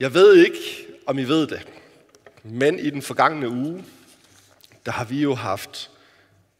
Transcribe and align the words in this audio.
Jeg 0.00 0.14
ved 0.14 0.36
ikke, 0.36 0.86
om 1.06 1.18
I 1.18 1.24
ved 1.24 1.46
det, 1.46 1.68
men 2.42 2.78
i 2.78 2.90
den 2.90 3.02
forgangne 3.02 3.48
uge, 3.48 3.84
der 4.86 4.92
har 4.92 5.04
vi 5.04 5.22
jo 5.22 5.34
haft 5.34 5.90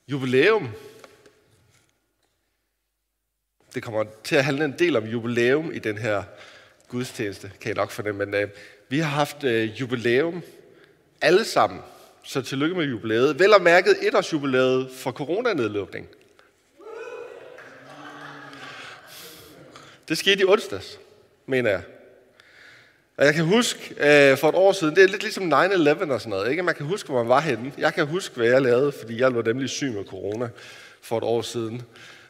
jubilæum. 0.08 0.68
Det 3.74 3.82
kommer 3.82 4.04
til 4.24 4.36
at 4.36 4.44
handle 4.44 4.64
en 4.64 4.74
del 4.78 4.96
om 4.96 5.04
jubilæum 5.04 5.72
i 5.72 5.78
den 5.78 5.98
her 5.98 6.22
gudstjeneste, 6.88 7.52
kan 7.60 7.68
jeg 7.68 7.76
nok 7.76 7.90
fornemme. 7.90 8.26
Men 8.26 8.34
øh, 8.34 8.48
vi 8.88 8.98
har 8.98 9.10
haft 9.10 9.44
øh, 9.44 9.80
jubilæum 9.80 10.42
alle 11.20 11.44
sammen. 11.44 11.80
Så 12.22 12.42
tillykke 12.42 12.76
med 12.76 12.84
jubilæet. 12.84 13.38
Vel 13.38 13.54
og 13.54 13.62
mærket 13.62 13.96
etårsjubilæet 14.08 14.90
for 14.90 15.12
coronanedlukning. 15.12 16.08
Det 20.08 20.18
skete 20.18 20.40
i 20.40 20.44
onsdags, 20.44 20.98
mener 21.46 21.70
jeg. 21.70 21.82
Og 23.20 23.26
jeg 23.26 23.34
kan 23.34 23.44
huske 23.44 23.94
øh, 23.98 24.38
for 24.38 24.48
et 24.48 24.54
år 24.54 24.72
siden, 24.72 24.96
det 24.96 25.04
er 25.04 25.08
lidt 25.08 25.22
ligesom 25.22 25.52
9-11 25.52 26.12
og 26.12 26.20
sådan 26.20 26.30
noget, 26.30 26.50
ikke? 26.50 26.62
Man 26.62 26.74
kan 26.74 26.86
huske, 26.86 27.08
hvor 27.08 27.18
man 27.18 27.28
var 27.28 27.40
henne. 27.40 27.72
Jeg 27.78 27.94
kan 27.94 28.06
huske, 28.06 28.36
hvad 28.36 28.46
jeg 28.46 28.62
lavede, 28.62 28.92
fordi 28.92 29.20
jeg 29.20 29.34
var 29.34 29.42
nemlig 29.42 29.68
syg 29.68 29.92
med 29.92 30.04
corona 30.04 30.48
for 31.02 31.18
et 31.18 31.24
år 31.24 31.42
siden. 31.42 31.82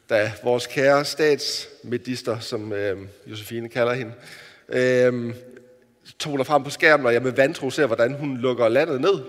Da 0.08 0.32
vores 0.42 0.66
kære 0.66 1.04
statsmedister, 1.04 2.38
som 2.38 2.72
øh, 2.72 2.98
Josefine 3.26 3.68
kalder 3.68 3.92
hende, 3.92 4.12
øh, 4.68 5.34
tog 6.18 6.38
der 6.38 6.44
frem 6.44 6.64
på 6.64 6.70
skærmen, 6.70 7.06
og 7.06 7.12
jeg 7.12 7.22
med 7.22 7.32
vantro 7.32 7.70
ser, 7.70 7.86
hvordan 7.86 8.12
hun 8.12 8.36
lukker 8.36 8.68
landet 8.68 9.00
ned. 9.00 9.20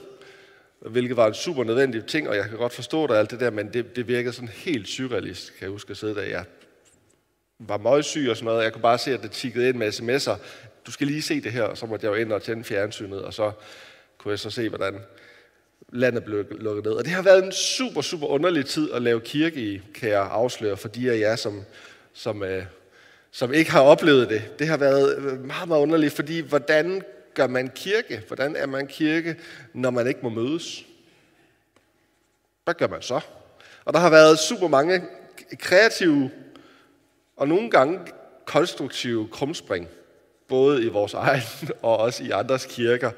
Hvilket 0.80 1.18
var 1.18 1.28
en 1.28 1.34
super 1.34 1.64
nødvendig 1.64 2.06
ting, 2.06 2.30
og 2.30 2.36
jeg 2.36 2.46
kan 2.50 2.58
godt 2.58 2.74
forstå 2.74 3.08
det 3.08 3.16
alt 3.16 3.32
det 3.32 3.40
der, 3.40 3.50
men 3.50 3.74
det, 3.74 3.96
det 3.96 4.08
virkede 4.08 4.34
sådan 4.34 4.50
helt 4.50 4.88
surrealistisk, 4.88 5.54
kan 5.54 5.64
jeg 5.64 5.72
huske 5.72 5.92
at 5.92 5.98
sidde 5.98 6.16
der. 6.16 6.22
Jeg 6.22 6.44
var 7.60 7.78
møgsyg 7.78 8.28
og 8.30 8.36
sådan 8.38 8.46
noget, 8.46 8.64
jeg 8.64 8.74
kunne 8.74 8.82
bare 8.82 8.98
se, 8.98 9.14
at 9.14 9.24
det 9.24 9.32
tikkede 9.32 9.70
ind 9.70 9.78
med 9.78 9.88
sms'er 9.88 10.36
du 10.86 10.92
skal 10.92 11.08
lige 11.08 11.22
se 11.22 11.42
det 11.42 11.52
her, 11.52 11.64
og 11.64 11.78
så 11.78 11.86
måtte 11.86 12.06
jeg 12.06 12.12
jo 12.12 12.22
ind 12.22 12.32
og 12.32 12.44
tænde 12.44 12.64
fjernsynet, 12.64 13.22
og 13.22 13.34
så 13.34 13.52
kunne 14.18 14.32
jeg 14.32 14.40
så 14.40 14.50
se, 14.50 14.70
hvordan 14.70 15.00
landet 15.90 16.24
blev 16.24 16.46
lukket 16.52 16.86
ned. 16.86 16.94
Og 16.94 17.06
det 17.06 17.14
har 17.14 17.22
været 17.22 17.46
en 17.46 17.52
super, 17.52 18.02
super 18.02 18.28
underlig 18.28 18.66
tid 18.66 18.92
at 18.92 19.02
lave 19.02 19.22
kirke 19.22 19.62
i, 19.62 19.82
kan 19.96 20.10
jeg 20.10 20.28
afsløre, 20.32 20.78
for 20.78 20.88
de 20.88 21.12
af 21.12 21.20
jer, 21.20 21.36
som, 21.36 21.64
som, 22.14 22.44
øh, 22.44 22.66
som 23.32 23.54
ikke 23.54 23.72
har 23.72 23.82
oplevet 23.82 24.30
det. 24.30 24.60
Det 24.60 24.68
har 24.68 24.78
været 24.78 25.18
øh, 25.18 25.46
meget, 25.46 25.68
meget 25.68 25.82
underligt, 25.82 26.14
fordi 26.14 26.40
hvordan 26.40 27.02
gør 27.34 27.48
man 27.48 27.70
kirke? 27.76 28.24
Hvordan 28.28 28.56
er 28.56 28.66
man 28.66 28.88
kirke, 28.88 29.36
når 29.74 29.90
man 29.90 30.08
ikke 30.08 30.20
må 30.24 30.30
mødes? 30.30 30.86
Hvad 32.64 32.74
gør 32.74 32.88
man 32.88 33.02
så? 33.02 33.20
Og 33.86 33.94
der 33.94 34.00
har 34.00 34.10
været 34.10 34.40
super 34.40 34.68
mange 34.68 35.04
kreative 35.60 36.32
og 37.38 37.48
nogle 37.48 37.70
gange 37.70 38.00
konstruktive 38.46 39.28
krumspring 39.28 39.88
både 40.52 40.84
i 40.84 40.88
vores 40.88 41.14
egen 41.14 41.42
og 41.82 41.98
også 41.98 42.24
i 42.24 42.32
andres 42.32 42.66
kirker. 42.66 43.12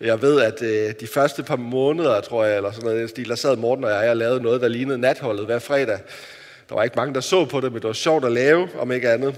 Jeg 0.00 0.22
ved, 0.22 0.40
at 0.40 0.62
øh, 0.62 0.94
de 1.00 1.06
første 1.06 1.42
par 1.42 1.56
måneder, 1.56 2.20
tror 2.20 2.44
jeg, 2.44 2.56
eller 2.56 2.72
sådan 2.72 2.90
noget, 2.90 3.10
stil, 3.10 3.28
der 3.28 3.34
sad 3.34 3.56
Morten 3.56 3.84
og 3.84 3.90
jeg 3.90 4.10
og 4.10 4.16
lavede 4.16 4.42
noget, 4.42 4.60
der 4.60 4.68
lignede 4.68 4.98
natholdet 4.98 5.46
hver 5.46 5.58
fredag. 5.58 5.98
Der 6.68 6.74
var 6.74 6.82
ikke 6.82 6.96
mange, 6.96 7.14
der 7.14 7.20
så 7.20 7.44
på 7.44 7.60
det, 7.60 7.72
men 7.72 7.82
det 7.82 7.86
var 7.86 7.92
sjovt 7.92 8.24
at 8.24 8.32
lave, 8.32 8.68
om 8.78 8.92
ikke 8.92 9.10
andet. 9.10 9.34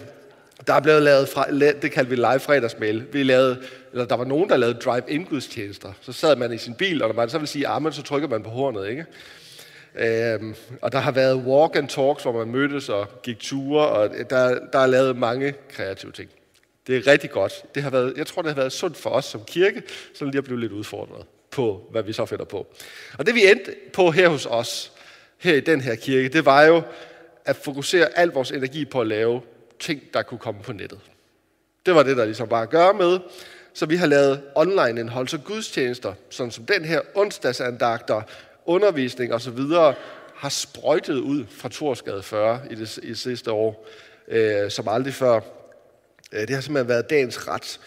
Der 0.67 0.75
er 0.75 0.81
blevet 0.81 1.03
lavet, 1.03 1.29
fra, 1.29 1.51
det 1.83 1.93
kaldte 1.93 2.11
vi 2.11 2.17
live 2.17 2.41
fredagsmail. 2.41 3.05
Vi 3.13 3.23
lavede, 3.23 3.59
eller 3.93 4.05
der 4.05 4.17
var 4.17 4.25
nogen, 4.25 4.49
der 4.49 4.57
lavede 4.57 4.79
drive-in 4.79 5.25
gudstjenester. 5.25 5.93
Så 6.01 6.13
sad 6.13 6.37
man 6.37 6.53
i 6.53 6.59
sin 6.59 6.75
bil, 6.75 7.03
og 7.03 7.09
når 7.09 7.15
man 7.15 7.29
så 7.29 7.39
vil 7.39 7.49
sige 7.49 7.67
amen, 7.67 7.93
så 7.93 8.03
trykker 8.03 8.29
man 8.29 8.43
på 8.43 8.51
hornet, 8.51 8.89
ikke? 8.89 9.07
Øhm, 9.95 10.55
og 10.83 10.93
der 10.93 10.99
har 10.99 11.11
været 11.11 11.37
walk 11.37 11.77
and 11.77 11.89
talks, 11.89 12.23
hvor 12.23 12.33
man 12.33 12.49
mødtes 12.49 12.89
og 12.89 13.23
gik 13.23 13.39
ture, 13.39 13.89
og 13.89 14.11
der, 14.31 14.59
der 14.73 14.79
er 14.79 14.87
lavet 14.87 15.17
mange 15.17 15.55
kreative 15.71 16.13
ting. 16.13 16.31
Det 16.87 16.97
er 16.97 17.07
rigtig 17.07 17.31
godt. 17.31 17.75
Det 17.75 17.83
har 17.83 17.91
været, 17.91 18.15
jeg 18.17 18.27
tror, 18.27 18.43
det 18.43 18.51
har 18.51 18.57
været 18.57 18.73
sundt 18.73 18.97
for 18.97 19.11
os 19.11 19.25
som 19.25 19.45
kirke, 19.45 19.83
så 20.15 20.25
lige 20.25 20.39
at 20.39 20.45
blive 20.45 20.61
lidt 20.61 20.73
udfordret 20.73 21.27
på, 21.51 21.89
hvad 21.91 22.03
vi 22.03 22.13
så 22.13 22.27
finder 22.27 22.45
på. 22.45 22.67
Og 23.19 23.27
det 23.27 23.35
vi 23.35 23.51
endte 23.51 23.75
på 23.93 24.11
her 24.11 24.29
hos 24.29 24.47
os, 24.47 24.93
her 25.39 25.55
i 25.55 25.61
den 25.61 25.81
her 25.81 25.95
kirke, 25.95 26.29
det 26.29 26.45
var 26.45 26.63
jo 26.63 26.83
at 27.45 27.57
fokusere 27.57 28.19
al 28.19 28.29
vores 28.29 28.51
energi 28.51 28.85
på 28.85 29.01
at 29.01 29.07
lave 29.07 29.41
ting, 29.81 30.03
der 30.15 30.23
kunne 30.23 30.39
komme 30.39 30.63
på 30.63 30.73
nettet. 30.73 31.01
Det 31.87 31.95
var 31.95 32.03
det, 32.03 32.17
der 32.17 32.25
ligesom 32.25 32.49
bare 32.49 32.63
at 32.63 32.71
gøre 32.71 32.95
med. 32.95 33.19
Så 33.75 33.87
vi 33.87 33.97
har 33.97 34.07
lavet 34.07 34.43
online 34.55 35.01
indhold, 35.01 35.29
så 35.29 35.39
gudstjenester, 35.39 36.15
sådan 36.31 36.51
som 36.51 36.67
den 36.67 36.85
her 36.85 37.01
onsdagsandagter, 37.15 38.23
undervisning 38.67 39.35
osv., 39.35 39.59
har 40.35 40.49
sprøjtet 40.49 41.15
ud 41.15 41.45
fra 41.51 41.69
Torsgade 41.69 42.23
40 42.23 42.61
i 42.71 42.75
det, 42.75 42.99
i 43.03 43.09
det 43.09 43.19
sidste 43.19 43.53
år, 43.53 43.87
øh, 44.29 44.71
som 44.71 44.89
aldrig 44.89 45.15
før. 45.15 45.41
Øh, 46.33 46.41
det 46.41 46.51
har 46.51 46.61
simpelthen 46.61 46.89
været 46.89 47.11
dagens 47.11 47.49
ret. 47.49 47.81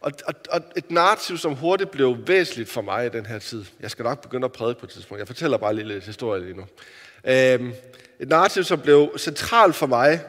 Og, 0.00 0.12
og, 0.26 0.34
og 0.50 0.60
et 0.76 0.90
narrativ, 0.90 1.38
som 1.38 1.54
hurtigt 1.54 1.90
blev 1.90 2.18
væsentligt 2.26 2.68
for 2.68 2.82
mig 2.82 3.06
i 3.06 3.08
den 3.08 3.26
her 3.26 3.38
tid. 3.38 3.64
Jeg 3.80 3.90
skal 3.90 4.02
nok 4.02 4.22
begynde 4.22 4.44
at 4.44 4.52
prædike 4.52 4.80
på 4.80 4.86
et 4.86 4.90
tidspunkt. 4.90 5.18
Jeg 5.18 5.26
fortæller 5.26 5.58
bare 5.58 5.74
lige 5.74 5.88
lidt 5.88 6.04
historie 6.04 6.42
lige 6.42 6.56
nu. 6.56 6.64
Øhm, 7.24 7.72
et 8.20 8.28
narrativ, 8.28 8.64
som 8.64 8.80
blev 8.80 9.12
centralt 9.18 9.74
for 9.74 9.86
mig 9.86 10.20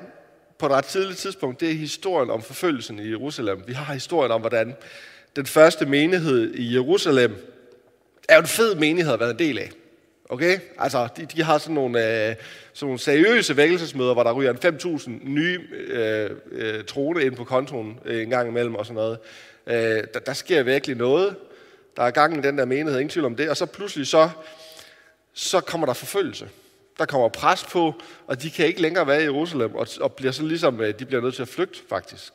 på 0.60 0.66
et 0.66 0.72
ret 0.72 0.86
tidligt 0.86 1.18
tidspunkt, 1.18 1.60
det 1.60 1.70
er 1.70 1.74
historien 1.74 2.30
om 2.30 2.42
forfølgelsen 2.42 3.00
i 3.00 3.10
Jerusalem. 3.10 3.64
Vi 3.68 3.74
har 3.74 3.94
historien 3.94 4.32
om, 4.32 4.42
hvordan 4.42 4.76
den 5.36 5.46
første 5.46 5.86
menighed 5.86 6.54
i 6.54 6.74
Jerusalem 6.74 7.36
er 8.30 8.40
en 8.40 8.48
fed 8.48 8.76
menighed 8.76 9.14
at 9.14 9.20
være 9.20 9.30
en 9.30 9.40
del 9.40 9.60
af. 9.60 9.72
Okay? 10.30 10.60
Altså, 10.78 11.08
de, 11.18 11.26
de 11.26 11.44
har 11.44 11.58
sådan 11.58 11.76
nogle, 11.76 12.30
øh, 12.30 12.36
sådan 12.74 12.86
nogle 12.86 13.00
seriøse 13.00 13.58
vækkelsesmøder, 13.58 14.14
hvor 14.14 14.24
der 14.24 14.34
ryger 14.34 14.52
en 14.52 14.76
5.000 14.76 15.10
nye 15.30 15.60
øh, 15.72 16.30
øh, 16.52 16.84
troende 16.84 17.26
ind 17.26 17.36
på 17.36 17.44
kontoen 17.44 18.00
øh, 18.06 18.22
en 18.22 18.30
gang 18.30 18.50
imellem 18.50 18.76
og 18.76 18.86
sådan 18.86 18.96
noget. 18.96 19.20
Øh, 19.68 20.04
der, 20.14 20.20
der 20.20 20.34
sker 20.34 20.64
virkelig 20.64 20.98
noget. 20.98 21.36
Der 21.98 22.04
er 22.04 22.12
gang 22.12 22.38
i 22.38 22.42
den 22.42 22.58
der 22.58 22.66
menighed, 22.66 23.00
ingen 23.00 23.10
tvivl 23.10 23.26
om 23.26 23.36
det. 23.36 23.50
Og 23.50 23.58
så 23.58 23.66
pludselig 23.66 24.08
så, 24.08 24.30
så 25.34 25.60
kommer 25.60 25.88
der 25.88 25.94
forfølgelse. 25.94 26.50
Der 27.00 27.06
kommer 27.06 27.30
pres 27.30 27.64
på, 27.64 27.94
og 28.28 28.42
de 28.42 28.50
kan 28.50 28.66
ikke 28.66 28.82
længere 28.82 29.08
være 29.08 29.22
i 29.22 29.24
Jerusalem, 29.24 29.76
og, 29.76 29.88
og 30.02 30.14
bliver 30.14 30.32
så 30.32 30.44
ligesom, 30.44 30.82
øh, 30.82 31.00
de 31.00 31.06
bliver 31.06 31.22
nødt 31.22 31.36
til 31.36 31.42
at 31.42 31.48
flygte 31.48 31.80
faktisk. 31.90 32.34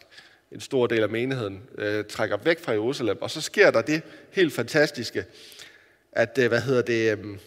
En 0.52 0.60
stor 0.60 0.86
del 0.86 1.02
af 1.02 1.08
menigheden 1.08 1.62
øh, 1.78 2.04
trækker 2.04 2.36
væk 2.36 2.60
fra 2.60 2.72
Jerusalem, 2.72 3.22
og 3.22 3.30
så 3.30 3.40
sker 3.40 3.70
der 3.70 3.82
det 3.82 4.02
helt 4.30 4.52
fantastiske, 4.52 5.24
at, 6.12 6.38
øh, 6.38 6.48
hvad 6.48 6.60
hedder 6.60 6.82
det, 6.82 7.18
øh, 7.18 7.38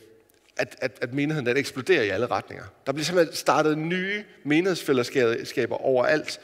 at, 0.60 0.76
at, 0.82 0.92
at 1.02 1.14
menigheden 1.14 1.46
den 1.46 1.58
eksploderer 1.58 2.04
i 2.04 2.10
alle 2.10 2.28
retninger. 2.28 2.64
Der 2.86 2.92
bliver 2.92 3.06
simpelthen 3.06 3.36
startet 3.36 3.78
nye 3.78 4.24
menighedsfællesskaber 4.44 5.76
overalt 5.76 6.40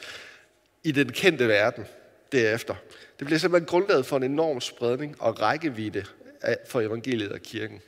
i 0.84 0.92
den 0.92 1.12
kendte 1.12 1.48
verden 1.48 1.86
derefter. 2.32 2.74
Det 3.18 3.26
bliver 3.26 3.38
simpelthen 3.38 3.66
grundlaget 3.66 4.06
for 4.06 4.16
en 4.16 4.22
enorm 4.22 4.60
spredning 4.60 5.22
og 5.22 5.42
rækkevidde 5.42 6.04
for 6.66 6.80
evangeliet 6.80 7.32
og 7.32 7.40
kirken. 7.40 7.80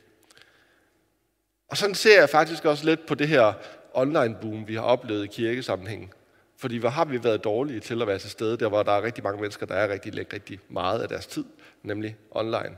Og 1.67 1.77
sådan 1.77 1.95
ser 1.95 2.19
jeg 2.19 2.29
faktisk 2.29 2.65
også 2.65 2.85
lidt 2.85 3.05
på 3.05 3.15
det 3.15 3.27
her 3.27 3.53
online-boom, 3.93 4.67
vi 4.67 4.75
har 4.75 4.81
oplevet 4.81 5.23
i 5.23 5.27
kirkesammenhængen. 5.27 6.11
Fordi 6.57 6.77
hvor 6.77 6.89
har 6.89 7.05
vi 7.05 7.23
været 7.23 7.43
dårlige 7.43 7.79
til 7.79 8.01
at 8.01 8.07
være 8.07 8.19
til 8.19 8.29
stede, 8.29 8.57
der 8.57 8.69
hvor 8.69 8.83
der 8.83 8.91
er 8.91 9.01
rigtig 9.01 9.23
mange 9.23 9.41
mennesker, 9.41 9.65
der 9.65 9.75
er 9.75 9.93
rigtig, 9.93 10.33
rigtig 10.33 10.59
meget 10.69 11.01
af 11.01 11.07
deres 11.07 11.27
tid, 11.27 11.43
nemlig 11.83 12.15
online. 12.31 12.75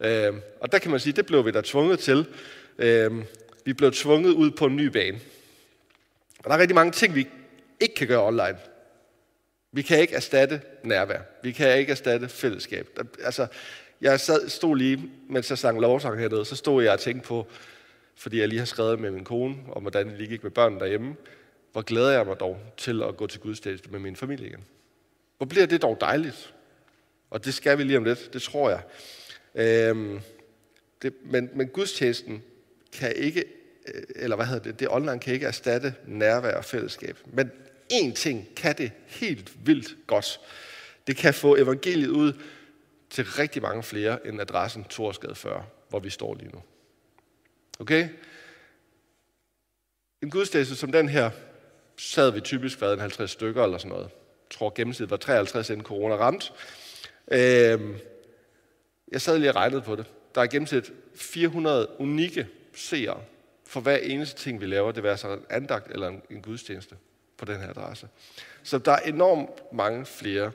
Øh, 0.00 0.34
og 0.60 0.72
der 0.72 0.78
kan 0.78 0.90
man 0.90 1.00
sige, 1.00 1.12
det 1.12 1.26
blev 1.26 1.46
vi 1.46 1.50
da 1.50 1.60
tvunget 1.64 1.98
til, 1.98 2.26
Øh, 2.78 3.24
vi 3.64 3.72
blev 3.72 3.92
tvunget 3.92 4.32
ud 4.32 4.50
på 4.50 4.66
en 4.66 4.76
ny 4.76 4.86
bane. 4.86 5.20
Og 6.38 6.44
der 6.44 6.50
er 6.50 6.58
rigtig 6.58 6.74
mange 6.74 6.92
ting, 6.92 7.14
vi 7.14 7.28
ikke 7.80 7.94
kan 7.94 8.06
gøre 8.06 8.26
online. 8.26 8.58
Vi 9.72 9.82
kan 9.82 10.00
ikke 10.00 10.14
erstatte 10.14 10.60
nærvær. 10.84 11.20
Vi 11.42 11.52
kan 11.52 11.78
ikke 11.78 11.90
erstatte 11.90 12.28
fællesskab. 12.28 12.88
Der, 12.96 13.04
altså, 13.24 13.46
jeg 14.00 14.20
sad, 14.20 14.48
stod 14.48 14.76
lige, 14.76 15.10
mens 15.28 15.50
jeg 15.50 15.58
sang 15.58 15.80
lovsang 15.80 16.18
hernede, 16.18 16.44
så 16.44 16.56
stod 16.56 16.82
jeg 16.82 16.92
og 16.92 17.00
tænkte 17.00 17.28
på, 17.28 17.46
fordi 18.16 18.40
jeg 18.40 18.48
lige 18.48 18.58
har 18.58 18.66
skrevet 18.66 19.00
med 19.00 19.10
min 19.10 19.24
kone, 19.24 19.56
om 19.72 19.82
hvordan 19.82 20.08
det 20.08 20.18
lige 20.18 20.28
gik 20.28 20.42
med 20.42 20.50
børnene 20.50 20.80
derhjemme, 20.80 21.16
hvor 21.72 21.82
glæder 21.82 22.10
jeg 22.10 22.26
mig 22.26 22.40
dog 22.40 22.60
til 22.76 23.02
at 23.02 23.16
gå 23.16 23.26
til 23.26 23.40
gudstjeneste 23.40 23.90
med 23.90 23.98
min 23.98 24.16
familie 24.16 24.46
igen. 24.46 24.64
Hvor 25.36 25.46
bliver 25.46 25.66
det 25.66 25.82
dog 25.82 25.96
dejligt? 26.00 26.54
Og 27.30 27.44
det 27.44 27.54
skal 27.54 27.78
vi 27.78 27.82
lige 27.82 27.96
om 27.96 28.04
lidt, 28.04 28.32
det 28.32 28.42
tror 28.42 28.70
jeg. 28.70 28.82
Øhm, 29.54 30.20
det, 31.02 31.14
men, 31.24 31.50
men 31.54 31.68
gudstjenesten 31.68 32.42
kan 32.92 33.12
ikke, 33.16 33.44
øh, 33.94 34.02
eller 34.16 34.36
hvad 34.36 34.46
hedder 34.46 34.62
det, 34.62 34.80
det 34.80 34.88
online 34.90 35.18
kan 35.20 35.34
ikke 35.34 35.46
erstatte 35.46 35.94
nærvær 36.06 36.56
og 36.56 36.64
fællesskab. 36.64 37.18
Men 37.26 37.50
én 37.92 38.14
ting 38.14 38.48
kan 38.56 38.78
det 38.78 38.92
helt 39.06 39.66
vildt 39.66 39.96
godt. 40.06 40.40
Det 41.06 41.16
kan 41.16 41.34
få 41.34 41.56
evangeliet 41.56 42.08
ud 42.08 42.32
til 43.10 43.24
rigtig 43.24 43.62
mange 43.62 43.82
flere 43.82 44.26
end 44.26 44.40
adressen 44.40 44.84
Torsgade 44.84 45.34
40, 45.34 45.66
hvor 45.88 45.98
vi 45.98 46.10
står 46.10 46.34
lige 46.34 46.50
nu. 46.52 46.62
Okay? 47.80 48.08
En 50.22 50.30
gudstjeneste 50.30 50.76
som 50.76 50.92
den 50.92 51.08
her, 51.08 51.30
sad 51.96 52.30
vi 52.30 52.40
typisk 52.40 52.80
været 52.80 52.92
en 52.92 53.00
50 53.00 53.30
stykker 53.30 53.64
eller 53.64 53.78
sådan 53.78 53.90
noget. 53.90 54.04
Jeg 54.04 54.50
tror 54.50 54.72
gennemsnittet 54.74 55.10
var 55.10 55.16
53 55.16 55.70
inden 55.70 55.84
corona 55.84 56.14
ramt. 56.14 56.52
Øh, 57.30 57.80
jeg 59.12 59.20
sad 59.20 59.38
lige 59.38 59.50
og 59.50 59.56
regnede 59.56 59.82
på 59.82 59.96
det. 59.96 60.06
Der 60.34 60.40
er 60.40 60.46
gennemsnit 60.46 60.92
400 61.14 62.00
unikke 62.00 62.48
seere 62.78 63.20
for 63.68 63.80
hver 63.80 63.96
eneste 63.96 64.42
ting, 64.42 64.60
vi 64.60 64.66
laver, 64.66 64.92
det 64.92 65.02
være 65.02 65.16
så 65.16 65.32
en 65.32 65.44
andagt 65.50 65.90
eller 65.90 66.08
en, 66.08 66.22
en 66.30 66.42
gudstjeneste 66.42 66.94
på 67.36 67.44
den 67.44 67.60
her 67.60 67.68
adresse. 67.68 68.08
Så 68.62 68.78
der 68.78 68.92
er 68.92 68.98
enormt 68.98 69.72
mange 69.72 70.06
flere, 70.06 70.52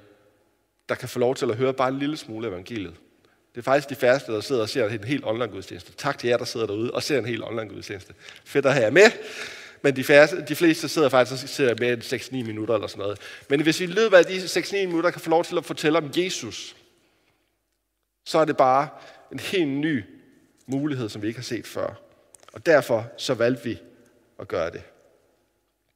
der 0.90 0.96
kan 0.96 1.10
få 1.10 1.20
lov 1.20 1.36
til 1.36 1.52
at 1.52 1.56
høre 1.56 1.74
bare 1.74 1.90
en 1.90 2.00
lille 2.00 2.18
smule 2.18 2.48
af 2.48 2.52
evangeliet. 2.52 2.96
Det 3.56 3.60
er 3.60 3.64
faktisk 3.64 3.90
de 3.90 3.96
færreste, 3.96 4.32
der 4.32 4.42
sidder 4.42 4.62
og 4.62 4.70
ser 4.70 4.90
en 4.90 5.04
helt 5.04 5.26
online 5.26 5.48
gudstjeneste. 5.48 5.94
Tak 5.94 6.18
til 6.18 6.28
jer, 6.28 6.38
der 6.38 6.46
sidder 6.46 6.68
derude 6.68 6.92
og 6.92 7.04
ser 7.04 7.20
en 7.20 7.26
helt 7.26 7.44
online 7.44 7.70
gudstjeneste. 7.70 8.14
Fedt 8.44 8.66
at 8.66 8.74
have 8.74 8.84
jer 8.84 8.92
med. 8.92 9.12
Men 9.82 9.96
de, 9.96 10.04
færreste, 10.04 10.46
de 10.48 10.56
fleste 10.56 10.90
sidder 10.90 11.10
faktisk 11.10 11.44
og 11.44 11.50
ser 11.50 11.76
med 11.80 11.98
6-9 11.98 12.48
minutter 12.48 12.74
eller 12.76 12.88
sådan 12.88 13.02
noget. 13.02 13.20
Men 13.50 13.62
hvis 13.62 13.80
vi 13.80 13.86
i 13.86 13.88
løbet 13.88 14.18
af 14.18 14.26
de 14.26 14.38
6-9 14.38 14.76
minutter 14.76 15.12
kan 15.12 15.22
få 15.22 15.30
lov 15.30 15.44
til 15.44 15.58
at 15.58 15.66
fortælle 15.66 15.98
om 15.98 16.12
Jesus, 16.18 16.76
så 18.26 18.38
er 18.38 18.46
det 18.46 18.58
bare 18.58 18.90
en 19.32 19.40
helt 19.40 19.70
ny 19.70 20.04
mulighed, 20.66 21.10
som 21.10 21.22
vi 21.22 21.28
ikke 21.28 21.40
har 21.40 21.44
set 21.44 21.68
før. 21.68 22.03
Og 22.54 22.66
derfor 22.66 23.12
så 23.18 23.34
valgte 23.34 23.64
vi 23.64 23.80
at 24.40 24.48
gøre 24.48 24.72
det. 24.72 24.84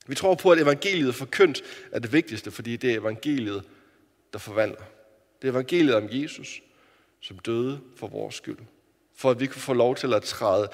Vi 0.07 0.15
tror 0.15 0.35
på, 0.35 0.51
at 0.51 0.59
evangeliet 0.59 1.15
forkyndt 1.15 1.61
er 1.91 1.99
det 1.99 2.13
vigtigste, 2.13 2.51
fordi 2.51 2.75
det 2.75 2.93
er 2.93 2.99
evangeliet, 2.99 3.63
der 4.33 4.39
forvandler. 4.39 4.83
Det 5.41 5.47
er 5.47 5.51
evangeliet 5.51 5.95
om 5.95 6.07
Jesus, 6.11 6.61
som 7.19 7.39
døde 7.39 7.81
for 7.95 8.07
vores 8.07 8.35
skyld. 8.35 8.57
For 9.15 9.31
at 9.31 9.39
vi 9.39 9.45
kunne 9.45 9.61
få 9.61 9.73
lov 9.73 9.95
til 9.95 10.13
at 10.13 10.23
træde 10.23 10.69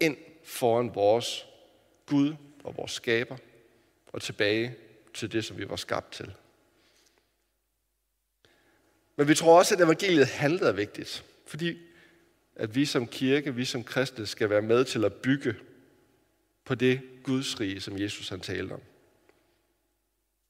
ind 0.00 0.16
foran 0.44 0.94
vores 0.94 1.46
Gud 2.06 2.34
og 2.64 2.76
vores 2.76 2.92
skaber, 2.92 3.36
og 4.12 4.22
tilbage 4.22 4.76
til 5.14 5.32
det, 5.32 5.44
som 5.44 5.58
vi 5.58 5.68
var 5.68 5.76
skabt 5.76 6.12
til. 6.12 6.32
Men 9.16 9.28
vi 9.28 9.34
tror 9.34 9.58
også, 9.58 9.74
at 9.74 9.80
evangeliet 9.80 10.26
handler 10.26 10.68
er 10.68 10.72
vigtigt, 10.72 11.24
fordi 11.46 11.78
at 12.56 12.74
vi 12.74 12.84
som 12.84 13.06
kirke, 13.06 13.54
vi 13.54 13.64
som 13.64 13.84
kristne, 13.84 14.26
skal 14.26 14.50
være 14.50 14.62
med 14.62 14.84
til 14.84 15.04
at 15.04 15.14
bygge 15.14 15.54
på 16.64 16.74
det 16.74 17.00
Guds 17.22 17.60
rige, 17.60 17.80
som 17.80 17.98
Jesus 17.98 18.28
han 18.28 18.40
talte 18.40 18.72
om. 18.72 18.80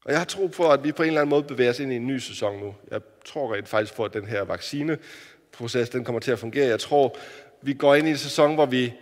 Og 0.05 0.12
jeg 0.12 0.20
har 0.20 0.25
tro 0.25 0.47
på, 0.47 0.70
at 0.70 0.85
vi 0.85 0.93
på 0.93 1.02
en 1.02 1.08
eller 1.08 1.20
anden 1.20 1.31
måde 1.31 1.43
bevæger 1.43 1.70
os 1.70 1.81
ind 1.81 1.93
i 1.93 1.97
en 1.97 2.06
ny 2.06 2.19
sæson 2.19 2.61
nu. 2.61 2.75
Jeg 2.91 3.00
tror 3.25 3.55
rent 3.55 3.69
faktisk 3.69 3.94
på, 3.94 4.05
at 4.05 4.12
den 4.12 4.26
her 4.26 4.43
vaccineproces 4.43 5.88
den 5.91 6.05
kommer 6.05 6.20
til 6.20 6.31
at 6.32 6.38
fungere. 6.38 6.67
Jeg 6.67 6.81
tror, 6.81 7.17
vi 7.62 7.75
går 7.75 7.94
ind 7.94 8.08
i 8.08 8.11
en 8.11 8.19
sæson, 8.19 8.55
hvor 8.55 8.67
vi, 8.67 8.93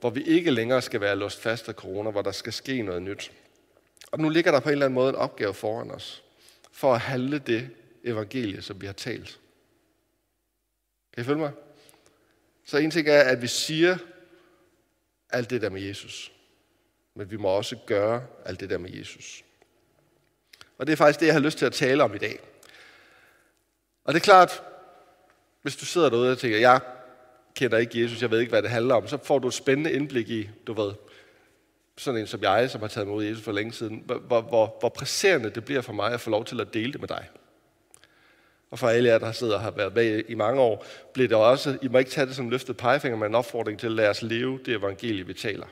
hvor 0.00 0.10
vi 0.10 0.22
ikke 0.22 0.50
længere 0.50 0.82
skal 0.82 1.00
være 1.00 1.16
låst 1.16 1.40
fast 1.40 1.68
af 1.68 1.74
corona, 1.74 2.10
hvor 2.10 2.22
der 2.22 2.32
skal 2.32 2.52
ske 2.52 2.82
noget 2.82 3.02
nyt. 3.02 3.32
Og 4.12 4.18
nu 4.20 4.28
ligger 4.28 4.52
der 4.52 4.60
på 4.60 4.68
en 4.68 4.72
eller 4.72 4.86
anden 4.86 4.94
måde 4.94 5.08
en 5.08 5.14
opgave 5.14 5.54
foran 5.54 5.90
os, 5.90 6.24
for 6.72 6.94
at 6.94 7.00
handle 7.00 7.38
det 7.38 7.70
evangelie, 8.04 8.62
som 8.62 8.80
vi 8.80 8.86
har 8.86 8.92
talt. 8.92 9.40
Kan 11.14 11.22
I 11.22 11.24
følge 11.24 11.40
mig? 11.40 11.52
Så 12.68 12.76
en 12.78 12.90
ting 12.90 13.08
er, 13.08 13.20
at 13.20 13.42
vi 13.42 13.46
siger 13.46 13.98
alt 15.30 15.50
det 15.50 15.62
der 15.62 15.70
med 15.70 15.82
Jesus. 15.82 16.32
Men 17.14 17.30
vi 17.30 17.36
må 17.36 17.48
også 17.48 17.76
gøre 17.86 18.26
alt 18.44 18.60
det 18.60 18.70
der 18.70 18.78
med 18.78 18.90
Jesus. 18.90 19.44
Og 20.78 20.86
det 20.86 20.92
er 20.92 20.96
faktisk 20.96 21.20
det, 21.20 21.26
jeg 21.26 21.34
har 21.34 21.40
lyst 21.40 21.58
til 21.58 21.66
at 21.66 21.72
tale 21.72 22.02
om 22.02 22.14
i 22.14 22.18
dag. 22.18 22.38
Og 24.04 24.14
det 24.14 24.20
er 24.20 24.24
klart, 24.24 24.62
hvis 25.62 25.76
du 25.76 25.84
sidder 25.84 26.10
derude 26.10 26.32
og 26.32 26.38
tænker, 26.38 26.58
jeg 26.58 26.80
kender 27.54 27.78
ikke 27.78 28.02
Jesus, 28.02 28.22
jeg 28.22 28.30
ved 28.30 28.40
ikke, 28.40 28.50
hvad 28.50 28.62
det 28.62 28.70
handler 28.70 28.94
om, 28.94 29.08
så 29.08 29.18
får 29.24 29.38
du 29.38 29.48
et 29.48 29.54
spændende 29.54 29.92
indblik 29.92 30.28
i, 30.28 30.50
du 30.66 30.72
ved, 30.72 30.92
sådan 31.96 32.20
en 32.20 32.26
som 32.26 32.42
jeg, 32.42 32.70
som 32.70 32.80
har 32.80 32.88
taget 32.88 33.06
imod 33.06 33.24
Jesus 33.24 33.44
for 33.44 33.52
længe 33.52 33.72
siden, 33.72 34.02
hvor, 34.06 34.40
hvor, 34.40 34.76
hvor 34.80 34.88
presserende 34.88 35.50
det 35.50 35.64
bliver 35.64 35.80
for 35.80 35.92
mig 35.92 36.12
at 36.12 36.20
få 36.20 36.30
lov 36.30 36.44
til 36.44 36.60
at 36.60 36.74
dele 36.74 36.92
det 36.92 37.00
med 37.00 37.08
dig. 37.08 37.28
Og 38.70 38.78
for 38.78 38.88
alle 38.88 39.08
jer, 39.08 39.18
der 39.18 39.32
sidder 39.32 39.54
og 39.54 39.60
har 39.60 39.70
været 39.70 39.94
med 39.94 40.22
i 40.28 40.34
mange 40.34 40.60
år, 40.60 40.86
bliver 41.12 41.28
det 41.28 41.36
også, 41.36 41.78
I 41.82 41.88
må 41.88 41.98
ikke 41.98 42.10
tage 42.10 42.26
det 42.26 42.36
som 42.36 42.50
løftet 42.50 42.76
pegefinger, 42.76 43.18
men 43.18 43.30
en 43.30 43.34
opfordring 43.34 43.78
til 43.78 43.86
at 43.86 43.92
lade 43.92 44.08
os 44.08 44.22
leve 44.22 44.60
det 44.64 44.74
evangelie, 44.74 45.26
vi 45.26 45.34
taler. 45.34 45.66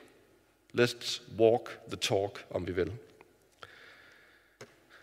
Let's 0.81 1.23
walk 1.39 1.79
the 1.89 1.97
talk, 1.97 2.45
om 2.51 2.67
vi 2.67 2.73
vil. 2.73 2.93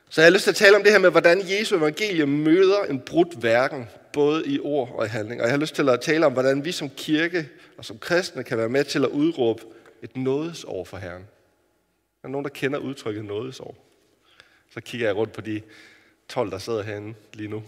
Så 0.10 0.22
jeg 0.22 0.26
har 0.26 0.32
lyst 0.32 0.44
til 0.44 0.52
at 0.52 0.56
tale 0.56 0.76
om 0.76 0.84
det 0.84 0.92
her 0.92 1.00
med, 1.00 1.12
hvordan 1.12 1.42
Jesu 1.50 1.78
evangelie 1.78 2.26
møder 2.26 2.84
en 2.84 3.00
brudt 3.00 3.44
verden, 3.44 3.90
både 4.14 4.48
i 4.48 4.60
ord 4.60 4.92
og 4.96 5.06
i 5.06 5.10
handling. 5.10 5.42
Og 5.42 5.48
jeg 5.48 5.54
har 5.54 5.60
lyst 5.60 5.76
til 5.76 5.90
at 5.90 6.02
tale 6.02 6.26
om, 6.26 6.34
hvordan 6.34 6.66
vi 6.66 6.72
som 6.72 6.90
kirke 6.90 7.50
og 7.78 7.86
som 7.86 7.98
kristne 7.98 8.44
kan 8.44 8.58
være 8.58 8.70
med 8.70 8.84
til 8.84 9.04
at 9.04 9.10
udråbe 9.10 9.64
et 10.02 10.18
nådesår 10.18 10.84
for 10.84 10.98
Herren. 10.98 11.22
Er 11.22 12.28
der 12.28 12.30
nogen, 12.30 12.44
der 12.44 12.50
kender 12.50 12.80
udtrykket 12.80 13.26
nådesår? 13.26 13.76
Så 14.74 14.82
kigger 14.82 15.08
jeg 15.08 15.16
rundt 15.16 15.34
på 15.34 15.42
de 15.42 15.62
12, 16.30 16.52
der 16.52 16.58
sidder 16.58 16.84
herinde 16.84 17.14
lige 17.34 17.50
nu, 17.50 17.64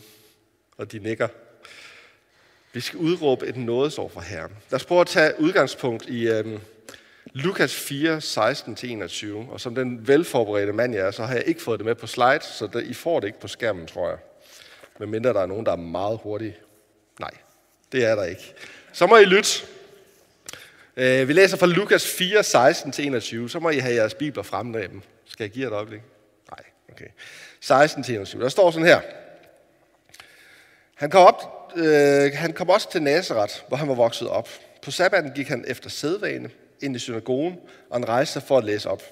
og 0.78 0.92
de 0.92 1.00
nikker. 1.00 1.28
Vi 2.74 2.80
skal 2.80 3.00
udråbe 3.00 3.48
et 3.48 3.57
nådesår 3.57 4.10
for 4.10 4.22
Herren. 4.22 4.52
Lad 4.69 4.75
os 4.75 4.86
prøve 4.86 5.02
at 5.02 5.07
tage 5.07 5.40
udgangspunkt 5.40 6.06
i 6.06 6.28
øhm, 6.28 6.60
Lukas 7.25 7.75
4, 7.75 8.18
16-21. 8.18 9.52
Og 9.52 9.62
som 9.62 9.75
den 9.75 10.07
velforberedte 10.07 10.74
mand 10.74 10.96
jeg 10.96 11.07
er, 11.07 11.12
så 11.12 11.24
har 11.24 11.36
jeg 11.36 11.44
ikke 11.46 11.62
fået 11.62 11.80
det 11.80 11.86
med 11.86 11.96
på 11.96 12.07
slide, 12.07 12.40
så 12.42 12.68
der, 12.74 12.80
I 12.80 12.94
får 12.94 13.19
det 13.19 13.28
ikke 13.28 13.40
på 13.40 13.48
skærmen, 13.48 13.88
tror 13.88 14.10
jeg. 14.10 14.18
Men 15.00 15.10
mindre 15.10 15.34
der 15.34 15.42
er 15.42 15.46
nogen, 15.46 15.66
der 15.66 15.72
er 15.72 15.75
meget 15.75 16.19
hurtige. 16.24 16.57
Nej, 17.19 17.31
det 17.92 18.06
er 18.06 18.16
der 18.16 18.24
ikke. 18.24 18.54
Så 18.94 19.07
må 19.07 19.18
I 19.18 19.25
lytte. 19.25 19.50
Øh, 20.98 21.28
vi 21.28 21.34
læser 21.34 21.57
fra 21.57 21.66
Lukas 21.66 22.07
4, 22.07 22.40
16-21. 23.46 23.48
Så 23.48 23.60
må 23.60 23.69
I 23.69 23.78
have 23.78 23.96
jeres 23.96 24.13
bibler 24.13 24.44
fremme 24.44 24.81
dem. 24.81 25.02
Skal 25.25 25.44
jeg 25.44 25.52
give 25.52 25.63
jer 25.63 25.72
et 25.72 25.75
øjeblik? 25.75 26.02
Nej, 26.52 26.63
okay. 26.92 27.07
16-21. 27.71 28.39
Der 28.39 28.50
står 28.50 28.71
sådan 28.71 28.88
her. 28.88 29.01
Han 30.95 31.09
kom, 31.09 31.27
op, 31.27 31.71
øh, 31.75 32.31
han 32.33 32.53
kom 32.53 32.69
også 32.69 32.91
til 32.91 33.01
Nazareth, 33.01 33.56
hvor 33.67 33.77
han 33.77 33.88
var 33.88 33.95
vokset 33.95 34.27
op. 34.27 34.50
På 34.81 34.91
sabbaten 34.91 35.31
gik 35.31 35.47
han 35.47 35.65
efter 35.67 35.89
sædvane 35.89 36.50
ind 36.81 36.95
i 36.95 37.00
synagogen, 37.00 37.59
og 37.89 38.00
han 38.00 38.09
rejste 38.09 38.33
sig 38.33 38.44
for 38.44 38.57
at 38.57 38.63
læse 38.63 38.89
op. 38.89 39.03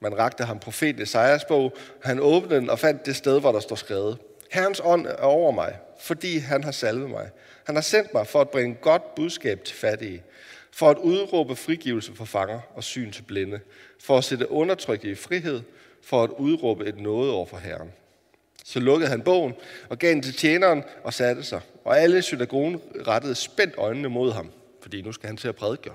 Man 0.00 0.18
rakte 0.18 0.44
ham 0.44 0.58
profeten 0.58 1.02
Esajas 1.02 1.44
bog, 1.44 1.64
og 1.64 2.08
han 2.08 2.20
åbnede 2.20 2.60
den 2.60 2.70
og 2.70 2.78
fandt 2.78 3.06
det 3.06 3.16
sted, 3.16 3.40
hvor 3.40 3.52
der 3.52 3.60
står 3.60 3.76
skrevet. 3.76 4.18
Herrens 4.50 4.80
ånd 4.84 5.06
er 5.06 5.22
over 5.22 5.52
mig, 5.52 5.78
fordi 6.00 6.38
han 6.38 6.64
har 6.64 6.72
salvet 6.72 7.10
mig. 7.10 7.30
Han 7.64 7.74
har 7.74 7.82
sendt 7.82 8.14
mig 8.14 8.26
for 8.26 8.40
at 8.40 8.50
bringe 8.50 8.76
godt 8.80 9.14
budskab 9.14 9.64
til 9.64 9.76
fattige, 9.76 10.22
for 10.72 10.90
at 10.90 10.98
udråbe 10.98 11.56
frigivelse 11.56 12.14
for 12.14 12.24
fanger 12.24 12.60
og 12.74 12.84
syn 12.84 13.12
til 13.12 13.22
blinde, 13.22 13.60
for 14.00 14.18
at 14.18 14.24
sætte 14.24 14.50
undertrykte 14.50 15.10
i 15.10 15.14
frihed, 15.14 15.60
for 16.06 16.24
at 16.24 16.30
udråbe 16.30 16.86
et 16.86 17.00
noget 17.00 17.30
over 17.30 17.46
for 17.46 17.56
Herren. 17.56 17.92
Så 18.64 18.80
lukkede 18.80 19.10
han 19.10 19.22
bogen 19.22 19.54
og 19.88 19.98
gav 19.98 20.10
den 20.10 20.22
til 20.22 20.34
tjeneren 20.34 20.84
og 21.02 21.14
satte 21.14 21.44
sig. 21.44 21.60
Og 21.84 22.00
alle 22.00 22.18
i 22.18 22.22
synagogen 22.22 22.80
rettede 23.06 23.34
spændt 23.34 23.74
øjnene 23.78 24.08
mod 24.08 24.32
ham, 24.32 24.50
fordi 24.80 25.02
nu 25.02 25.12
skal 25.12 25.26
han 25.26 25.36
til 25.36 25.48
at 25.48 25.56
prædike. 25.56 25.90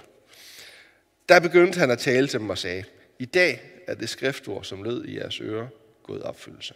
Der 1.29 1.39
begyndte 1.39 1.79
han 1.79 1.91
at 1.91 1.99
tale 1.99 2.27
til 2.27 2.39
dem 2.39 2.49
og 2.49 2.57
sagde, 2.57 2.83
i 3.19 3.25
dag 3.25 3.61
er 3.87 3.95
det 3.95 4.09
skriftord, 4.09 4.63
som 4.63 4.83
lød 4.83 5.05
i 5.05 5.17
jeres 5.17 5.41
ører, 5.41 5.67
gået 6.03 6.23
opfyldelse. 6.23 6.73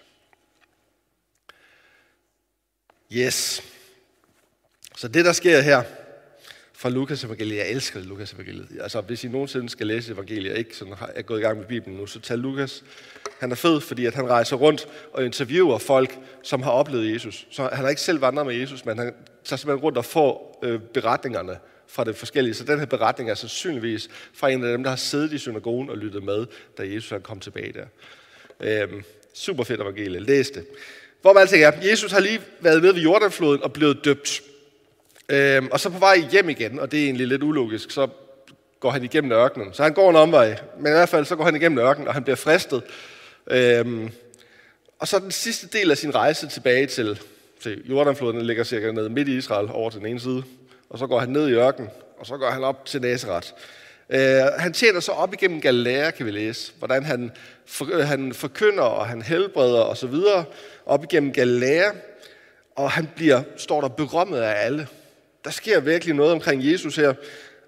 Yes. 3.11 3.63
Så 4.97 5.07
det, 5.07 5.25
der 5.25 5.31
sker 5.31 5.61
her 5.61 5.83
fra 6.73 6.89
Lukas 6.89 7.23
evangeliet, 7.23 7.57
jeg 7.57 7.69
elsker 7.69 7.99
Lukas 7.99 8.33
evangeliet. 8.33 8.81
Altså, 8.81 9.01
hvis 9.01 9.23
I 9.23 9.27
nogensinde 9.27 9.69
skal 9.69 9.87
læse 9.87 10.13
evangeliet, 10.13 10.57
ikke 10.57 10.77
sådan, 10.77 10.95
er 11.15 11.21
gået 11.21 11.39
i 11.39 11.41
gang 11.41 11.57
med 11.57 11.65
Bibelen 11.65 11.97
nu, 11.97 12.05
så 12.05 12.19
tag 12.19 12.37
Lukas. 12.37 12.83
Han 13.43 13.51
er 13.51 13.55
fed, 13.55 13.81
fordi 13.81 14.05
at 14.05 14.15
han 14.15 14.29
rejser 14.29 14.55
rundt 14.55 14.87
og 15.13 15.25
interviewer 15.25 15.77
folk, 15.77 16.17
som 16.43 16.61
har 16.61 16.71
oplevet 16.71 17.13
Jesus. 17.13 17.47
Så 17.51 17.69
han 17.73 17.83
har 17.83 17.89
ikke 17.89 18.01
selv 18.01 18.21
vandret 18.21 18.45
med 18.45 18.55
Jesus, 18.55 18.85
men 18.85 18.97
han 18.97 19.13
tager 19.43 19.57
simpelthen 19.57 19.83
rundt 19.83 19.97
og 19.97 20.05
får 20.05 20.59
øh, 20.63 20.79
beretningerne 20.79 21.57
fra 21.87 22.03
det 22.03 22.15
forskellige. 22.15 22.53
Så 22.53 22.63
den 22.63 22.79
her 22.79 22.85
beretning 22.85 23.29
er 23.29 23.35
sandsynligvis 23.35 24.09
fra 24.33 24.49
en 24.49 24.63
af 24.63 24.71
dem, 24.71 24.83
der 24.83 24.89
har 24.89 24.97
siddet 24.97 25.33
i 25.33 25.37
synagogen 25.37 25.89
og 25.89 25.97
lyttet 25.97 26.23
med, 26.23 26.45
da 26.77 26.83
Jesus 26.83 27.09
han 27.09 27.21
kom 27.21 27.39
tilbage 27.39 27.73
der. 27.73 27.85
Øhm, 28.59 29.03
super 29.33 29.63
fedt 29.63 29.81
evangelie. 29.81 30.19
Læs 30.19 30.49
det. 30.49 30.65
Hvor 31.21 31.33
man 31.33 31.41
altså 31.41 31.55
er, 31.55 31.71
Jesus 31.89 32.11
har 32.11 32.19
lige 32.19 32.41
været 32.59 32.81
nede 32.81 32.95
ved 32.95 33.01
Jordanfloden 33.01 33.63
og 33.63 33.73
blevet 33.73 34.05
døbt. 34.05 34.41
Øhm, 35.29 35.67
og 35.71 35.79
så 35.79 35.89
på 35.89 35.99
vej 35.99 36.17
hjem 36.31 36.49
igen, 36.49 36.79
og 36.79 36.91
det 36.91 36.99
er 36.99 37.05
egentlig 37.05 37.27
lidt 37.27 37.43
ulogisk, 37.43 37.91
så 37.91 38.07
går 38.79 38.91
han 38.91 39.03
igennem 39.03 39.31
ørkenen. 39.31 39.73
Så 39.73 39.83
han 39.83 39.93
går 39.93 40.09
en 40.09 40.15
omvej, 40.15 40.55
men 40.79 40.87
i 40.87 40.95
hvert 40.95 41.09
fald 41.09 41.25
så 41.25 41.35
går 41.35 41.43
han 41.43 41.55
igennem 41.55 41.79
ørkenen, 41.79 42.07
og 42.07 42.13
han 42.13 42.23
bliver 42.23 42.35
fristet. 42.35 42.83
Øhm, 43.47 44.09
og 44.99 45.07
så 45.07 45.19
den 45.19 45.31
sidste 45.31 45.67
del 45.67 45.91
af 45.91 45.97
sin 45.97 46.15
rejse 46.15 46.47
tilbage 46.47 46.87
til, 46.87 47.19
til 47.61 47.81
Jordanfloden, 47.89 48.37
den 48.37 48.45
ligger 48.45 48.63
cirka 48.63 48.91
nede 48.91 49.09
midt 49.09 49.27
i 49.27 49.37
Israel, 49.37 49.69
over 49.71 49.89
til 49.89 49.99
den 49.99 50.07
ene 50.07 50.19
side. 50.19 50.43
Og 50.89 50.99
så 50.99 51.07
går 51.07 51.19
han 51.19 51.29
ned 51.29 51.49
i 51.49 51.53
ørkenen, 51.53 51.89
og 52.19 52.25
så 52.25 52.37
går 52.37 52.49
han 52.49 52.63
op 52.63 52.85
til 52.85 53.01
Nazareth. 53.01 53.47
Øh, 54.09 54.41
han 54.57 54.73
tjener 54.73 54.99
så 54.99 55.11
op 55.11 55.33
igennem 55.33 55.61
Galilea, 55.61 56.11
kan 56.11 56.25
vi 56.25 56.31
læse, 56.31 56.71
hvordan 56.79 57.03
han, 57.03 57.31
for, 57.65 57.87
øh, 57.93 58.07
han 58.07 58.33
forkynder, 58.33 58.83
og 58.83 59.07
han 59.07 59.21
helbreder 59.21 59.79
og 59.79 59.97
så 59.97 60.07
videre, 60.07 60.45
op 60.85 61.03
igennem 61.03 61.33
Galilea, 61.33 61.91
og 62.75 62.91
han 62.91 63.09
bliver, 63.15 63.41
står 63.57 63.81
der, 63.81 63.87
berømmet 63.87 64.39
af 64.39 64.65
alle. 64.65 64.87
Der 65.43 65.51
sker 65.51 65.79
virkelig 65.79 66.15
noget 66.15 66.31
omkring 66.31 66.71
Jesus 66.71 66.95
her. 66.95 67.13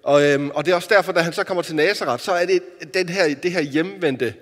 Og, 0.02 0.24
øhm, 0.24 0.50
og 0.50 0.64
det 0.64 0.72
er 0.72 0.76
også 0.76 0.88
derfor, 0.94 1.12
da 1.12 1.20
han 1.20 1.32
så 1.32 1.44
kommer 1.44 1.62
til 1.62 1.76
Nazareth, 1.76 2.22
så 2.22 2.32
er 2.32 2.46
det 2.46 2.62
den 2.94 3.08
her, 3.08 3.34
det 3.34 3.52
her 3.52 3.60
hjemvendte 3.60 4.34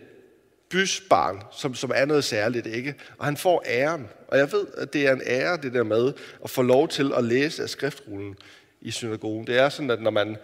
bysbarn, 0.74 1.42
som, 1.52 1.74
som 1.74 1.92
er 1.94 2.04
noget 2.04 2.24
særligt, 2.24 2.66
ikke? 2.66 2.94
Og 3.18 3.24
han 3.24 3.36
får 3.36 3.64
æren. 3.66 4.08
Og 4.28 4.38
jeg 4.38 4.52
ved, 4.52 4.66
at 4.76 4.92
det 4.92 5.06
er 5.06 5.12
en 5.12 5.22
ære, 5.26 5.56
det 5.56 5.72
der 5.72 5.82
med 5.82 6.12
at 6.44 6.50
få 6.50 6.62
lov 6.62 6.88
til 6.88 7.12
at 7.16 7.24
læse 7.24 7.62
af 7.62 7.68
skriftrullen 7.68 8.36
i 8.80 8.90
synagogen. 8.90 9.46
Det 9.46 9.58
er 9.58 9.68
sådan, 9.68 9.90
at 9.90 10.02
når 10.02 10.10
man, 10.10 10.36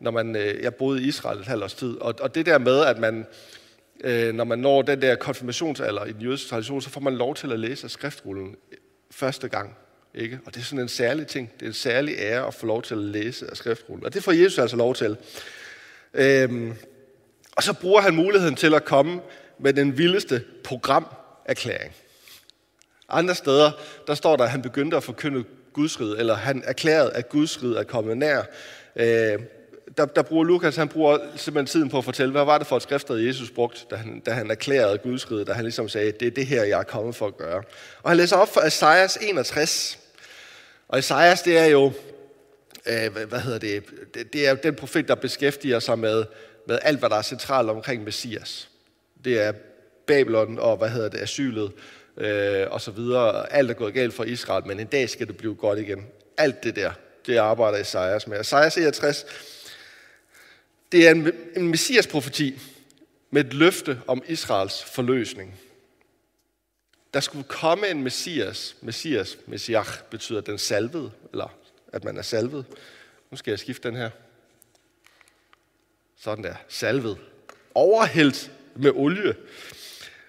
når 0.00 0.10
man 0.10 0.36
øh, 0.36 0.62
jeg 0.62 0.74
boede 0.74 1.02
i 1.02 1.06
Israel 1.08 1.38
et 1.38 1.46
halvt 1.46 1.64
års 1.64 1.74
tid, 1.74 1.96
og, 2.00 2.14
og 2.20 2.34
det 2.34 2.46
der 2.46 2.58
med, 2.58 2.80
at 2.80 2.98
man, 2.98 3.26
øh, 4.04 4.34
når 4.34 4.44
man 4.44 4.58
når 4.58 4.82
den 4.82 5.02
der 5.02 5.14
konfirmationsalder 5.14 6.04
i 6.04 6.12
den 6.12 6.22
jødiske 6.22 6.48
tradition, 6.48 6.82
så 6.82 6.90
får 6.90 7.00
man 7.00 7.14
lov 7.14 7.34
til 7.34 7.52
at 7.52 7.60
læse 7.60 7.84
af 7.84 7.90
skriftrullen 7.90 8.56
øh, 8.72 8.78
første 9.10 9.48
gang. 9.48 9.76
Ikke? 10.14 10.38
Og 10.46 10.54
det 10.54 10.60
er 10.60 10.64
sådan 10.64 10.82
en 10.82 10.88
særlig 10.88 11.26
ting. 11.26 11.52
Det 11.54 11.62
er 11.62 11.66
en 11.70 11.74
særlig 11.74 12.14
ære 12.18 12.46
at 12.46 12.54
få 12.54 12.66
lov 12.66 12.82
til 12.82 12.94
at 12.94 13.00
læse 13.00 13.50
af 13.50 13.56
skriftrullen. 13.56 14.06
Og 14.06 14.14
det 14.14 14.22
får 14.22 14.32
Jesus 14.32 14.58
altså 14.58 14.76
lov 14.76 14.94
til. 14.94 15.16
Øhm, 16.14 16.72
og 17.56 17.62
så 17.62 17.72
bruger 17.72 18.00
han 18.00 18.14
muligheden 18.14 18.54
til 18.54 18.74
at 18.74 18.84
komme 18.84 19.20
med 19.58 19.72
den 19.72 19.98
vildeste 19.98 20.44
programerklæring. 20.64 21.92
Andre 23.08 23.34
steder, 23.34 23.70
der 24.06 24.14
står 24.14 24.36
der, 24.36 24.44
at 24.44 24.50
han 24.50 24.62
begyndte 24.62 24.96
at 24.96 25.02
forkynde 25.02 25.44
Guds 25.72 26.00
rige, 26.00 26.18
eller 26.18 26.34
han 26.34 26.62
erklærede, 26.66 27.12
at 27.12 27.28
Guds 27.28 27.62
rige 27.62 27.78
er 27.78 27.82
kommet 27.82 28.18
nær. 28.18 28.42
Øh, 28.96 29.38
der, 29.96 30.04
der 30.04 30.22
bruger 30.22 30.44
Lukas, 30.44 30.76
han 30.76 30.88
bruger 30.88 31.18
simpelthen 31.36 31.66
tiden 31.66 31.88
på 31.88 31.98
at 31.98 32.04
fortælle, 32.04 32.32
hvad 32.32 32.44
var 32.44 32.58
det 32.58 32.66
for 32.66 32.76
et 32.76 32.82
skrift, 32.82 33.08
der 33.08 33.14
Jesus 33.14 33.50
brugte, 33.50 33.80
da 33.90 33.96
han, 33.96 34.20
da 34.20 34.30
han 34.30 34.50
erklærede 34.50 34.98
Guds 34.98 35.30
rige, 35.30 35.44
da 35.44 35.52
han 35.52 35.64
ligesom 35.64 35.88
sagde, 35.88 36.12
det 36.12 36.26
er 36.26 36.30
det 36.30 36.46
her, 36.46 36.64
jeg 36.64 36.78
er 36.78 36.84
kommet 36.84 37.14
for 37.14 37.26
at 37.26 37.36
gøre. 37.36 37.62
Og 38.02 38.10
han 38.10 38.16
læser 38.16 38.36
op 38.36 38.54
fra 38.54 38.66
Esajas 38.66 39.18
61. 39.22 39.98
Og 40.88 40.98
Esajas, 40.98 41.42
det 41.42 41.58
er 41.58 41.64
jo, 41.64 41.92
øh, 42.86 43.26
hvad 43.28 43.40
hedder 43.40 43.58
det, 43.58 43.84
det, 44.14 44.32
det 44.32 44.48
er 44.48 44.54
den 44.54 44.74
profet, 44.74 45.08
der 45.08 45.14
beskæftiger 45.14 45.78
sig 45.78 45.98
med, 45.98 46.24
med 46.68 46.78
alt, 46.82 46.98
hvad 46.98 47.10
der 47.10 47.16
er 47.16 47.22
centralt 47.22 47.70
omkring 47.70 48.04
Messias. 48.04 48.68
Det 49.24 49.40
er 49.40 49.52
Babylon 50.06 50.58
og, 50.58 50.76
hvad 50.76 50.88
hedder 50.88 51.08
det, 51.08 51.18
asylet, 51.18 51.72
øh, 52.16 52.66
og 52.70 52.80
så 52.80 52.90
videre. 52.90 53.52
Alt 53.52 53.70
er 53.70 53.74
gået 53.74 53.94
galt 53.94 54.14
for 54.14 54.24
Israel, 54.24 54.66
men 54.66 54.80
en 54.80 54.86
dag 54.86 55.10
skal 55.10 55.26
det 55.26 55.36
blive 55.36 55.54
godt 55.54 55.78
igen. 55.78 56.06
Alt 56.36 56.64
det 56.64 56.76
der, 56.76 56.92
det 57.26 57.36
arbejder 57.36 57.78
Esajas 57.78 58.26
med. 58.26 58.40
Esajas 58.40 58.76
61, 58.76 59.26
det 60.92 61.06
er 61.06 61.10
en, 61.10 61.32
en 61.56 61.68
messias-profeti 61.68 62.60
med 63.30 63.44
et 63.44 63.54
løfte 63.54 64.00
om 64.06 64.22
Israels 64.26 64.84
forløsning. 64.84 65.60
Der 67.14 67.20
skulle 67.20 67.44
komme 67.44 67.88
en 67.88 68.02
messias. 68.02 68.76
Messias, 68.80 69.38
messiach, 69.46 70.04
betyder 70.10 70.40
den 70.40 70.58
salvede, 70.58 71.10
eller 71.32 71.56
at 71.92 72.04
man 72.04 72.16
er 72.16 72.22
salvet. 72.22 72.64
Nu 73.30 73.36
skal 73.36 73.50
jeg 73.50 73.58
skifte 73.58 73.88
den 73.88 73.96
her. 73.96 74.10
Sådan 76.16 76.44
der, 76.44 76.54
salvet. 76.68 77.18
Overhældt 77.74 78.50
med 78.76 78.90
olie. 78.94 79.34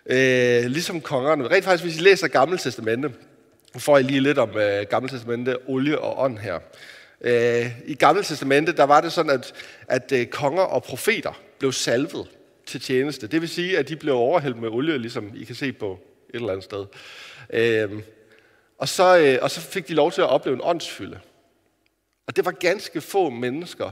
Øh, 0.05 0.65
ligesom 0.65 1.01
kongerne. 1.01 1.47
Rent 1.47 1.65
faktisk, 1.65 1.83
hvis 1.83 1.97
I 1.97 2.01
læser 2.01 2.27
Gamle 2.27 2.57
Testamente, 2.57 3.11
får 3.77 3.97
I 3.97 4.03
lige 4.03 4.19
lidt 4.19 4.37
om 4.37 4.57
øh, 4.57 4.85
Gamle 4.89 5.09
Testamente, 5.09 5.57
olie 5.67 5.99
og 5.99 6.23
ånd 6.23 6.37
her. 6.37 6.59
Øh, 7.21 7.71
I 7.85 7.95
Gamle 7.95 8.23
Testamente, 8.23 8.71
der 8.71 8.83
var 8.83 9.01
det 9.01 9.11
sådan, 9.11 9.31
at, 9.31 9.53
at 9.87 10.11
øh, 10.11 10.25
konger 10.25 10.63
og 10.63 10.83
profeter 10.83 11.41
blev 11.59 11.71
salvet 11.71 12.27
til 12.65 12.81
tjeneste. 12.81 13.27
Det 13.27 13.41
vil 13.41 13.49
sige, 13.49 13.77
at 13.77 13.89
de 13.89 13.95
blev 13.95 14.15
overhældt 14.15 14.61
med 14.61 14.69
olie, 14.69 14.97
ligesom 14.97 15.31
I 15.35 15.43
kan 15.43 15.55
se 15.55 15.73
på 15.73 15.99
et 16.29 16.35
eller 16.35 16.49
andet 16.49 16.63
sted. 16.63 16.85
Øh, 17.49 18.01
og, 18.77 18.89
så, 18.89 19.17
øh, 19.17 19.39
og 19.41 19.51
så 19.51 19.61
fik 19.61 19.87
de 19.87 19.93
lov 19.93 20.11
til 20.11 20.21
at 20.21 20.29
opleve 20.29 20.55
en 20.55 20.61
åndsfylde. 20.63 21.19
Og 22.27 22.35
det 22.35 22.45
var 22.45 22.51
ganske 22.51 23.01
få 23.01 23.29
mennesker, 23.29 23.91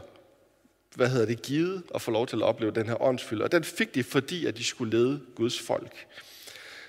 hvad 0.96 1.10
hedder 1.10 1.26
det, 1.26 1.42
givet 1.42 1.84
at 1.96 2.02
få 2.02 2.12
lov 2.12 2.28
til 2.28 2.36
at 2.36 2.42
opleve 2.42 2.72
den 2.72 2.88
her 2.88 3.02
åndsfylde. 3.02 3.44
Og 3.44 3.52
den 3.52 3.64
fik 3.64 3.96
de, 3.96 4.04
fordi 4.04 4.46
at 4.46 4.58
de 4.58 4.64
skulle 4.64 4.98
lede 4.98 5.22
Guds 5.36 5.60
folk. 5.60 6.06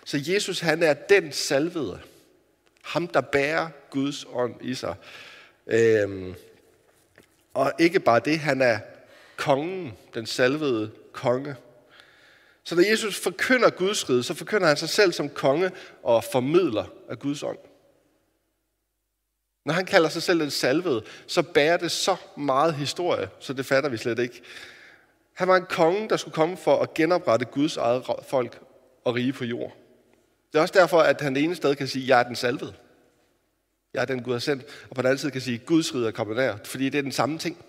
Så 0.04 0.20
Jesus, 0.26 0.60
han 0.60 0.82
er 0.82 0.94
den 0.94 1.32
salvede. 1.32 2.00
Ham, 2.82 3.08
der 3.08 3.20
bærer 3.20 3.68
Guds 3.90 4.26
ånd 4.32 4.54
i 4.60 4.74
sig. 4.74 4.94
Øhm, 5.66 6.34
og 7.54 7.72
ikke 7.78 8.00
bare 8.00 8.20
det, 8.24 8.38
han 8.38 8.62
er 8.62 8.78
kongen, 9.36 9.92
den 10.14 10.26
salvede 10.26 10.90
konge. 11.12 11.56
Så 12.64 12.74
når 12.74 12.82
Jesus 12.90 13.20
forkynder 13.20 13.70
Guds 13.70 14.10
rige, 14.10 14.22
så 14.22 14.34
forkynder 14.34 14.66
han 14.66 14.76
sig 14.76 14.88
selv 14.88 15.12
som 15.12 15.28
konge 15.28 15.70
og 16.02 16.24
formidler 16.32 16.84
af 17.08 17.18
Guds 17.18 17.42
ånd. 17.42 17.58
Når 19.64 19.74
han 19.74 19.86
kalder 19.86 20.08
sig 20.08 20.22
selv 20.22 20.40
den 20.40 20.50
salvede, 20.50 21.02
så 21.26 21.42
bærer 21.42 21.76
det 21.76 21.90
så 21.90 22.16
meget 22.36 22.74
historie, 22.74 23.28
så 23.40 23.52
det 23.52 23.66
fatter 23.66 23.90
vi 23.90 23.96
slet 23.96 24.18
ikke. 24.18 24.42
Han 25.32 25.48
var 25.48 25.56
en 25.56 25.66
konge, 25.68 26.08
der 26.08 26.16
skulle 26.16 26.34
komme 26.34 26.56
for 26.56 26.82
at 26.82 26.94
genoprette 26.94 27.44
Guds 27.44 27.76
eget 27.76 28.04
folk 28.28 28.60
og 29.04 29.14
rige 29.14 29.32
på 29.32 29.44
jord. 29.44 29.76
Det 30.52 30.58
er 30.58 30.62
også 30.62 30.74
derfor, 30.78 31.00
at 31.00 31.20
han 31.20 31.34
det 31.34 31.42
ene 31.42 31.54
sted 31.54 31.74
kan 31.74 31.88
sige, 31.88 32.08
jeg 32.08 32.20
er 32.20 32.22
den 32.22 32.36
salvede. 32.36 32.74
Jeg 33.94 34.00
er 34.00 34.04
den 34.04 34.22
Gud 34.22 34.32
har 34.32 34.40
sendt. 34.40 34.64
Og 34.90 34.96
på 34.96 35.02
den 35.02 35.06
anden 35.06 35.18
side 35.18 35.32
kan 35.32 35.40
sige, 35.40 35.58
Guds 35.58 35.94
rige 35.94 36.06
er 36.06 36.10
kommet 36.10 36.36
nær. 36.36 36.56
Fordi 36.64 36.88
det 36.88 36.98
er 36.98 37.02
den 37.02 37.12
samme 37.12 37.38
ting. 37.38 37.64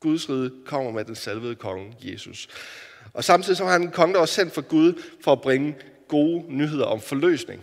Guds 0.00 0.30
rige 0.30 0.50
kommer 0.66 0.90
med 0.90 1.04
den 1.04 1.14
salvede 1.14 1.54
konge, 1.54 1.96
Jesus. 2.02 2.48
Og 3.12 3.24
samtidig 3.24 3.56
så 3.56 3.64
var 3.64 3.72
han 3.72 3.82
en 3.82 3.90
konge, 3.90 4.12
der 4.12 4.18
var 4.18 4.26
sendt 4.26 4.52
for 4.52 4.62
Gud 4.62 5.02
for 5.24 5.32
at 5.32 5.40
bringe 5.40 5.76
gode 6.08 6.44
nyheder 6.48 6.84
om 6.84 7.00
forløsning. 7.00 7.62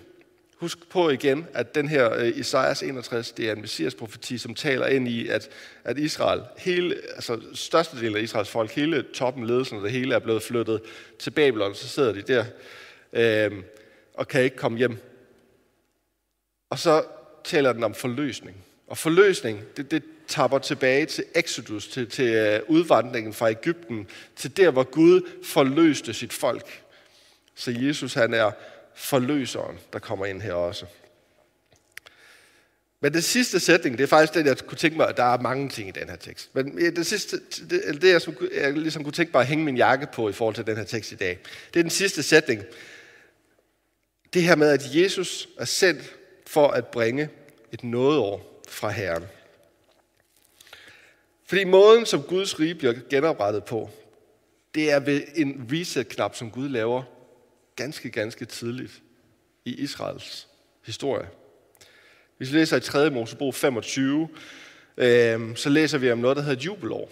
Husk 0.60 0.90
på 0.90 1.10
igen, 1.10 1.48
at 1.54 1.76
den 1.76 1.88
her 1.88 2.22
uh, 2.22 2.38
Isaias 2.38 2.84
61, 2.84 3.32
det 3.32 3.48
er 3.50 3.54
en 3.54 3.62
messias 3.62 3.96
profeti, 3.96 4.38
som 4.38 4.56
taler 4.56 4.88
ind 4.88 5.08
i, 5.08 5.28
at, 5.28 5.50
at 5.84 5.98
Israel, 5.98 6.42
hele, 6.58 6.96
altså 7.16 7.42
størstedelen 7.54 8.18
af 8.18 8.22
Israels 8.22 8.50
folk, 8.50 8.72
hele 8.72 9.06
toppen, 9.14 9.48
ledelsen 9.48 9.78
og 9.78 9.84
det 9.84 9.92
hele 9.92 10.16
er 10.16 10.20
blevet 10.20 10.44
flyttet 10.44 10.82
til 11.20 11.32
Babylon, 11.32 11.76
så 11.76 11.88
sidder 11.88 12.12
de 12.14 12.22
der 12.22 12.46
øh, 13.14 13.64
og 14.14 14.28
kan 14.28 14.44
ikke 14.44 14.56
komme 14.56 14.78
hjem. 14.78 14.98
Og 16.70 16.80
så 16.80 17.04
taler 17.44 17.74
den 17.74 17.84
om 17.84 17.94
forløsning. 17.94 18.58
Og 18.88 18.98
forløsning, 18.98 19.62
det, 19.78 19.92
det 19.92 20.04
tapper 20.28 20.60
tilbage 20.60 21.06
til 21.06 21.24
Exodus, 21.36 21.88
til, 21.88 22.10
til 22.10 22.34
øh, 22.34 22.60
udvandringen 22.68 23.34
fra 23.34 23.50
Ægypten, 23.50 24.08
til 24.36 24.58
der, 24.58 24.72
hvor 24.72 24.84
Gud 24.84 25.22
forløste 25.44 26.14
sit 26.14 26.34
folk. 26.34 26.84
Så 27.56 27.72
Jesus, 27.72 28.14
han 28.14 28.34
er 28.34 28.52
forløseren, 28.98 29.80
der 29.94 30.00
kommer 30.00 30.26
ind 30.26 30.42
her 30.42 30.54
også. 30.54 30.86
Men 33.00 33.14
den 33.14 33.22
sidste 33.22 33.60
sætning, 33.60 33.98
det 33.98 34.04
er 34.04 34.08
faktisk 34.08 34.34
den, 34.34 34.46
jeg 34.46 34.58
kunne 34.58 34.78
tænke 34.78 34.98
mig, 34.98 35.10
at 35.10 35.18
der 35.18 35.24
er 35.24 35.40
mange 35.40 35.70
ting 35.70 35.90
i 35.90 35.92
den 35.92 36.10
her 36.10 36.16
tekst. 36.16 36.56
Men 36.56 36.78
det 36.78 37.06
sidste, 37.06 37.40
det, 37.70 38.02
det 38.02 38.12
jeg, 38.12 38.22
jeg 38.56 38.74
ligesom 38.74 39.04
kunne 39.04 39.14
tænke 39.14 39.32
mig 39.34 39.42
at 39.42 39.48
hænge 39.48 39.66
min 39.66 39.78
jakke 39.78 40.08
på 40.14 40.30
i 40.30 40.34
forhold 40.34 40.56
til 40.56 40.68
den 40.68 40.78
her 40.78 40.84
tekst 40.84 41.12
i 41.12 41.16
dag, 41.16 41.40
det 41.74 41.80
er 41.80 41.84
den 41.84 41.90
sidste 41.90 42.24
sætning. 42.24 42.64
Det 44.34 44.44
her 44.44 44.56
med, 44.56 44.70
at 44.70 44.96
Jesus 44.96 45.50
er 45.58 45.66
sendt 45.66 46.16
for 46.48 46.68
at 46.68 46.88
bringe 46.88 47.30
et 47.72 47.84
nådeår 47.84 48.62
fra 48.68 48.90
Herren. 48.90 49.24
Fordi 51.46 51.64
måden, 51.64 52.06
som 52.06 52.24
Guds 52.24 52.60
rige 52.60 52.76
bliver 52.76 52.94
genoprettet 53.10 53.64
på, 53.64 53.90
det 54.76 54.92
er 54.92 55.00
ved 55.00 55.22
en 55.36 55.70
reset-knap, 55.72 56.36
som 56.36 56.52
Gud 56.52 56.70
laver 56.70 57.04
ganske, 57.78 58.10
ganske 58.10 58.46
tidligt 58.46 59.02
i 59.66 59.76
Israels 59.76 60.48
historie. 60.86 61.28
Hvis 62.38 62.54
vi 62.54 62.58
læser 62.58 62.78
i 62.78 62.80
3. 62.80 63.10
Mosebog 63.10 63.56
25, 63.56 64.30
øh, 64.98 65.56
så 65.56 65.70
læser 65.70 65.98
vi 65.98 66.12
om 66.12 66.18
noget, 66.18 66.38
der 66.38 66.44
hedder 66.44 66.64
jubelår. 66.64 67.12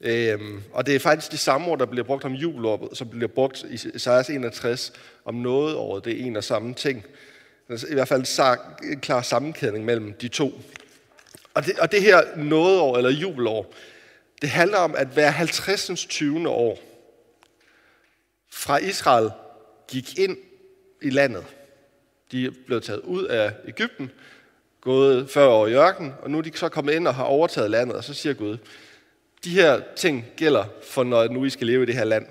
Øhm, 0.00 0.62
og 0.72 0.86
det 0.86 0.94
er 0.94 0.98
faktisk 0.98 1.32
det 1.32 1.38
samme 1.38 1.66
ord, 1.66 1.78
der 1.78 1.86
bliver 1.86 2.04
brugt 2.04 2.24
om 2.24 2.32
jubelår, 2.32 2.94
som 2.94 3.08
bliver 3.08 3.28
brugt 3.28 3.64
i 3.70 3.88
Isaias 3.94 4.30
61 4.30 4.92
om 5.24 5.34
noget 5.34 5.76
året. 5.76 6.04
Det 6.04 6.20
er 6.20 6.26
en 6.26 6.36
og 6.36 6.44
samme 6.44 6.74
ting. 6.74 7.04
Altså, 7.68 7.86
I 7.86 7.94
hvert 7.94 8.08
fald 8.08 8.40
en 8.92 9.00
klar 9.00 9.22
sammenkædning 9.22 9.84
mellem 9.84 10.12
de 10.12 10.28
to. 10.28 10.60
Og 11.54 11.66
det, 11.66 11.78
og 11.78 11.92
det 11.92 12.02
her 12.02 12.36
nådeår, 12.36 12.96
eller 12.96 13.10
jubelår, 13.10 13.74
det 14.42 14.48
handler 14.48 14.78
om, 14.78 14.94
at 14.94 15.06
hver 15.06 15.30
50. 15.30 16.06
20. 16.06 16.48
år 16.48 16.95
fra 18.50 18.78
Israel 18.78 19.30
gik 19.88 20.18
ind 20.18 20.36
i 21.02 21.10
landet. 21.10 21.44
De 22.32 22.50
blev 22.50 22.80
taget 22.80 23.00
ud 23.00 23.24
af 23.24 23.52
Ægypten, 23.68 24.10
gået 24.80 25.30
40 25.30 25.48
år 25.48 25.66
i 25.66 25.74
ørken, 25.74 26.14
og 26.22 26.30
nu 26.30 26.38
er 26.38 26.42
de 26.42 26.52
så 26.54 26.68
kommet 26.68 26.92
ind 26.92 27.08
og 27.08 27.14
har 27.14 27.24
overtaget 27.24 27.70
landet, 27.70 27.96
og 27.96 28.04
så 28.04 28.14
siger 28.14 28.32
Gud, 28.32 28.58
de 29.44 29.50
her 29.50 29.80
ting 29.96 30.24
gælder 30.36 30.64
for, 30.82 31.04
når 31.04 31.28
nu 31.28 31.44
I 31.44 31.50
skal 31.50 31.66
leve 31.66 31.82
i 31.82 31.86
det 31.86 31.94
her 31.94 32.04
land. 32.04 32.26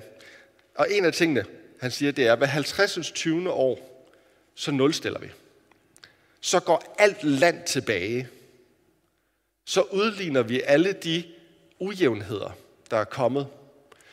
Og 0.75 0.87
en 0.91 1.05
af 1.05 1.13
tingene, 1.13 1.45
han 1.79 1.91
siger, 1.91 2.11
det 2.11 2.27
er, 2.27 2.31
at 2.31 2.37
hver 2.37 2.47
50. 2.47 3.11
20. 3.11 3.51
år, 3.51 4.05
så 4.55 4.71
nulstiller 4.71 5.19
vi. 5.19 5.27
Så 6.41 6.59
går 6.59 6.95
alt 6.97 7.23
land 7.23 7.63
tilbage. 7.63 8.27
Så 9.65 9.81
udligner 9.81 10.41
vi 10.41 10.61
alle 10.61 10.93
de 10.93 11.23
ujævnheder, 11.79 12.57
der 12.91 12.97
er 12.97 13.03
kommet. 13.03 13.47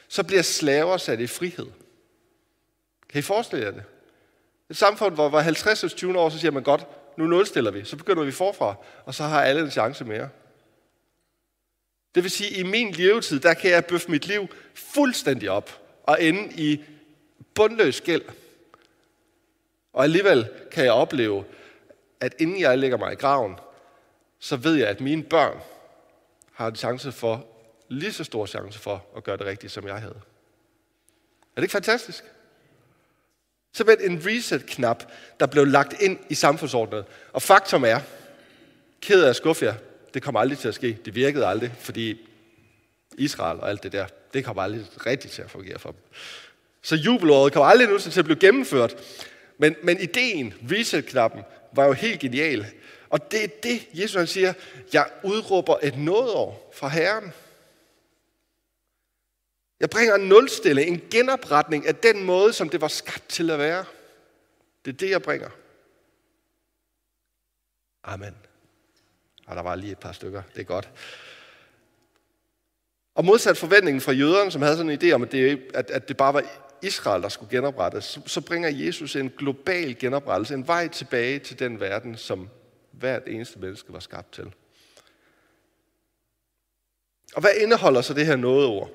Så 0.09 0.25
bliver 0.25 0.43
slaver 0.43 0.97
sat 0.97 1.21
i 1.21 1.27
frihed. 1.27 1.67
Kan 3.13 3.19
I 3.19 3.23
forestille 3.23 3.65
jer 3.65 3.71
det? 3.71 3.85
Et 4.71 4.77
samfund, 4.77 5.15
hvor 5.15 5.29
var 5.29 5.41
50 5.41 5.95
20 5.95 6.19
år, 6.19 6.29
så 6.29 6.39
siger 6.39 6.51
man 6.51 6.63
godt, 6.63 6.87
nu 7.17 7.27
nulstiller 7.27 7.71
vi. 7.71 7.85
Så 7.85 7.97
begynder 7.97 8.23
vi 8.23 8.33
forfra, 8.33 8.75
og 9.05 9.15
så 9.15 9.23
har 9.23 9.43
alle 9.43 9.61
en 9.61 9.71
chance 9.71 10.05
mere. 10.05 10.29
Det 12.15 12.23
vil 12.23 12.31
sige, 12.31 12.51
at 12.51 12.57
i 12.57 12.63
min 12.63 12.93
levetid, 12.93 13.41
der 13.41 13.55
kan 13.55 13.71
jeg 13.71 13.85
bøffe 13.85 14.11
mit 14.11 14.27
liv 14.27 14.49
fuldstændig 14.75 15.51
op 15.51 15.81
og 16.03 16.23
ende 16.23 16.53
i 16.55 16.85
bundløs 17.55 18.01
gæld. 18.01 18.23
Og 19.93 20.05
alligevel 20.05 20.49
kan 20.71 20.85
jeg 20.85 20.93
opleve, 20.93 21.45
at 22.21 22.35
inden 22.39 22.61
jeg 22.61 22.79
lægger 22.79 22.97
mig 22.97 23.13
i 23.13 23.17
graven, 23.17 23.59
så 24.39 24.57
ved 24.57 24.75
jeg, 24.75 24.89
at 24.89 25.01
mine 25.01 25.23
børn 25.23 25.61
har 26.53 26.69
en 26.69 26.77
chance 26.77 27.13
for, 27.13 27.47
lige 27.89 28.13
så 28.13 28.25
stor 28.25 28.47
chance 28.47 28.79
for 28.79 29.07
at 29.17 29.25
gøre 29.25 29.37
det 29.37 29.47
rigtigt, 29.47 29.73
som 29.73 29.87
jeg 29.87 29.97
havde. 29.97 30.21
Er 31.57 31.57
det 31.57 31.63
ikke 31.63 31.73
fantastisk? 31.73 32.25
Simpelthen 33.75 34.11
en 34.11 34.27
reset-knap, 34.27 35.05
der 35.41 35.47
blev 35.47 35.67
lagt 35.67 36.03
ind 36.03 36.19
i 36.29 36.35
samfundsordnet. 36.35 37.05
Og 37.33 37.43
faktum 37.43 37.85
er, 37.85 38.01
ked 39.01 39.25
af 39.25 39.29
at 39.29 39.37
skuffe 39.37 39.65
jer, 39.65 39.75
det 40.15 40.23
kommer 40.23 40.41
aldrig 40.41 40.59
til 40.59 40.69
at 40.69 40.75
ske. 40.75 40.99
Det 41.05 41.15
virkede 41.15 41.47
aldrig, 41.47 41.73
fordi 41.79 42.29
Israel 43.19 43.61
og 43.61 43.69
alt 43.69 43.83
det 43.83 43.93
der, 43.93 44.07
det 44.35 44.45
kommer 44.45 44.63
aldrig 44.63 44.87
rigtigt 45.07 45.35
til 45.35 45.43
at 45.43 45.51
fungere 45.51 45.79
for 45.79 45.91
dem. 45.91 46.01
Så 46.83 46.97
jubelåret 46.97 47.53
kommer 47.53 47.67
aldrig 47.67 47.89
nu 47.89 47.99
til 47.99 48.19
at 48.19 48.25
blive 48.25 48.39
gennemført. 48.39 48.95
Men, 49.59 49.75
men 49.83 50.01
ideen, 50.01 50.55
reset-knappen, 50.71 51.43
var 51.73 51.87
jo 51.87 51.93
helt 51.93 52.21
genial. 52.21 52.67
Og 53.11 53.33
det 53.33 53.45
er 53.45 53.49
det, 53.63 53.81
Jesus 53.95 54.17
han 54.17 54.27
siger, 54.27 54.53
jeg 54.93 55.07
udråber 55.23 55.77
et 55.83 55.99
nådår 55.99 56.73
fra 56.75 56.89
Herren. 56.89 57.33
Jeg 59.83 59.91
bringer 59.91 60.15
en 60.15 60.29
nulstilling, 60.29 60.89
en 60.89 61.03
genopretning 61.11 61.87
af 61.87 61.95
den 61.95 62.25
måde, 62.25 62.53
som 62.53 62.69
det 62.69 62.81
var 62.81 62.89
skabt 62.89 63.29
til 63.29 63.51
at 63.51 63.59
være. 63.59 63.85
Det 64.85 64.93
er 64.93 64.97
det, 64.97 65.11
jeg 65.11 65.23
bringer. 65.23 65.49
Amen. 68.05 68.37
Og 69.47 69.57
der 69.57 69.63
var 69.63 69.75
lige 69.75 69.93
et 69.93 69.99
par 69.99 70.13
stykker. 70.13 70.43
Det 70.55 70.61
er 70.61 70.65
godt. 70.65 70.91
Og 73.15 73.25
modsat 73.25 73.57
forventningen 73.57 74.01
fra 74.01 74.13
jøderne, 74.13 74.51
som 74.51 74.63
havde 74.63 74.77
sådan 74.77 74.91
en 74.91 75.03
idé 75.03 75.13
om, 75.13 75.23
at 75.23 75.33
det, 75.33 75.71
at, 75.75 75.91
at 75.91 76.09
det 76.09 76.17
bare 76.17 76.35
var 76.35 76.45
Israel, 76.83 77.23
der 77.23 77.29
skulle 77.29 77.57
genoprettes, 77.57 78.05
så, 78.05 78.21
så 78.27 78.41
bringer 78.41 78.69
Jesus 78.69 79.17
en 79.17 79.31
global 79.31 79.99
genoprettelse, 79.99 80.55
en 80.55 80.67
vej 80.67 80.89
tilbage 80.89 81.39
til 81.39 81.59
den 81.59 81.81
verden, 81.81 82.17
som 82.17 82.49
hvert 82.91 83.23
eneste 83.27 83.59
menneske 83.59 83.93
var 83.93 84.01
skabt 84.01 84.33
til. 84.33 84.53
Og 87.35 87.41
hvad 87.41 87.51
indeholder 87.61 88.01
så 88.01 88.15
det 88.15 88.27
her 88.27 88.37
noget 88.37 88.67
ord? 88.67 88.91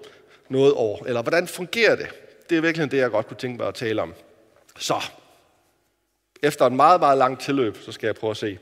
Noget 0.49 0.73
år? 0.73 1.05
Eller 1.05 1.21
hvordan 1.21 1.47
fungerer 1.47 1.95
det? 1.95 2.07
Det 2.49 2.57
er 2.57 2.61
virkelig 2.61 2.91
det, 2.91 2.97
jeg 2.97 3.11
godt 3.11 3.27
kunne 3.27 3.37
tænke 3.37 3.57
mig 3.57 3.67
at 3.67 3.75
tale 3.75 4.01
om. 4.01 4.13
Så, 4.77 5.03
efter 6.43 6.65
en 6.67 6.75
meget, 6.75 6.99
meget 6.99 7.17
lang 7.17 7.39
tilløb, 7.39 7.77
så 7.77 7.91
skal 7.91 8.07
jeg 8.07 8.15
prøve 8.15 8.31
at 8.31 8.37
se, 8.37 8.59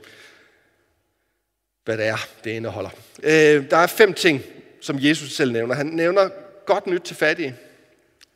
hvad 1.86 1.98
det 1.98 2.06
er, 2.06 2.18
det 2.44 2.52
indeholder. 2.52 2.90
Øh, 3.24 3.70
der 3.70 3.78
er 3.78 3.88
fem 3.88 4.14
ting, 4.14 4.42
som 4.82 4.98
Jesus 5.00 5.36
selv 5.36 5.52
nævner. 5.52 5.76
Han 5.76 5.86
nævner 5.86 6.30
godt 6.66 6.88
nyt 6.88 7.02
til 7.02 7.16
fattige. 7.16 7.56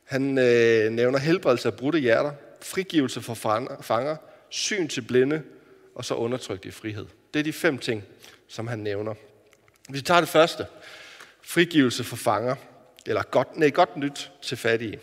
Han 0.04 0.38
øh, 0.38 0.90
nævner 0.90 1.18
helbredelse 1.18 1.68
af 1.68 1.74
brudte 1.74 1.98
hjerter, 1.98 2.32
frigivelse 2.62 3.20
for 3.20 3.34
fanger, 3.80 4.16
syn 4.50 4.88
til 4.88 5.00
blinde, 5.00 5.42
og 5.94 6.04
så 6.04 6.14
undertrykt 6.14 6.64
i 6.64 6.70
frihed. 6.70 7.06
Det 7.34 7.40
er 7.40 7.44
de 7.44 7.52
fem 7.52 7.78
ting, 7.78 8.04
som 8.48 8.66
han 8.66 8.78
nævner. 8.78 9.14
Hvis 9.88 10.00
vi 10.00 10.04
tager 10.04 10.20
det 10.20 10.28
første, 10.28 10.66
frigivelse 11.42 12.04
for 12.04 12.16
fanger, 12.16 12.54
eller 13.06 13.22
godt, 13.22 13.56
nej, 13.56 13.70
godt 13.70 13.96
nyt 13.96 14.32
til 14.42 14.56
fattige. 14.56 15.00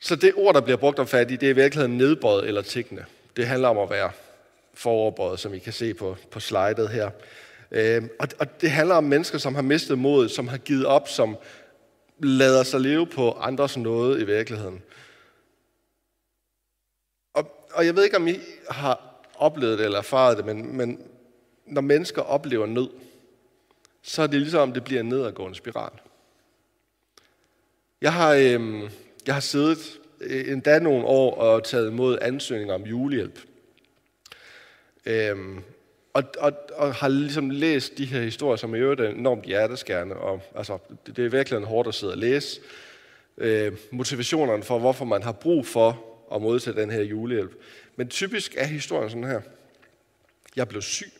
Så 0.00 0.16
det 0.16 0.32
ord, 0.36 0.54
der 0.54 0.60
bliver 0.60 0.76
brugt 0.76 0.98
om 0.98 1.06
fattige, 1.06 1.38
det 1.38 1.46
er 1.46 1.50
i 1.50 1.54
virkeligheden 1.56 1.98
nedbøjet 1.98 2.48
eller 2.48 2.62
tiggende. 2.62 3.04
Det 3.36 3.46
handler 3.46 3.68
om 3.68 3.78
at 3.78 3.90
være 3.90 4.10
foroverbøjet, 4.74 5.40
som 5.40 5.54
I 5.54 5.58
kan 5.58 5.72
se 5.72 5.94
på, 5.94 6.16
på 6.30 6.40
slidet 6.40 6.88
her. 6.88 7.10
Øh, 7.70 8.02
og, 8.18 8.28
og 8.38 8.60
det 8.60 8.70
handler 8.70 8.94
om 8.94 9.04
mennesker, 9.04 9.38
som 9.38 9.54
har 9.54 9.62
mistet 9.62 9.98
modet, 9.98 10.30
som 10.30 10.48
har 10.48 10.58
givet 10.58 10.86
op, 10.86 11.08
som 11.08 11.36
lader 12.18 12.62
sig 12.62 12.80
leve 12.80 13.06
på 13.06 13.32
andres 13.32 13.76
noget 13.76 14.20
i 14.20 14.24
virkeligheden. 14.24 14.82
Og, 17.34 17.66
og 17.72 17.86
jeg 17.86 17.96
ved 17.96 18.04
ikke, 18.04 18.16
om 18.16 18.28
I 18.28 18.38
har 18.70 19.24
oplevet 19.34 19.78
det 19.78 19.84
eller 19.84 19.98
erfaret 19.98 20.36
det, 20.36 20.46
men, 20.46 20.76
men 20.76 21.00
når 21.66 21.80
mennesker 21.80 22.22
oplever 22.22 22.66
nød, 22.66 22.88
så 24.06 24.22
er 24.22 24.26
det 24.26 24.40
ligesom, 24.40 24.60
om 24.60 24.72
det 24.72 24.84
bliver 24.84 25.00
en 25.00 25.08
nedadgående 25.08 25.56
spiral. 25.56 25.92
Jeg 28.00 28.12
har, 28.12 28.32
øh, 28.34 28.90
jeg 29.26 29.34
har 29.34 29.40
siddet 29.40 30.00
øh, 30.20 30.52
endda 30.52 30.78
nogle 30.78 31.04
år 31.04 31.34
og 31.34 31.64
taget 31.64 31.90
imod 31.90 32.18
ansøgninger 32.22 32.74
om 32.74 32.82
julehjælp. 32.82 33.40
Øh, 35.06 35.36
og, 36.12 36.22
og, 36.38 36.52
og 36.74 36.94
har 36.94 37.08
ligesom 37.08 37.50
læst 37.50 37.98
de 37.98 38.04
her 38.04 38.20
historier, 38.22 38.56
som 38.56 38.74
i 38.74 38.78
øvrigt 38.78 39.00
er 39.00 39.08
enormt 39.08 39.44
hjerteskærende. 39.44 40.16
Og, 40.16 40.42
altså, 40.54 40.78
det, 41.06 41.16
det 41.16 41.24
er 41.24 41.28
virkelig 41.28 41.56
en 41.56 41.64
hårdt 41.64 41.88
at 41.88 41.94
sidde 41.94 42.12
og 42.12 42.18
læse. 42.18 42.60
Øh, 43.38 43.72
motivationerne 43.90 44.62
for, 44.62 44.78
hvorfor 44.78 45.04
man 45.04 45.22
har 45.22 45.32
brug 45.32 45.66
for 45.66 46.04
at 46.34 46.42
modtage 46.42 46.80
den 46.80 46.90
her 46.90 47.02
julehjælp. 47.02 47.52
Men 47.96 48.08
typisk 48.08 48.54
er 48.56 48.64
historien 48.64 49.10
sådan 49.10 49.24
her. 49.24 49.40
Jeg 50.56 50.68
blev 50.68 50.82
syg. 50.82 51.12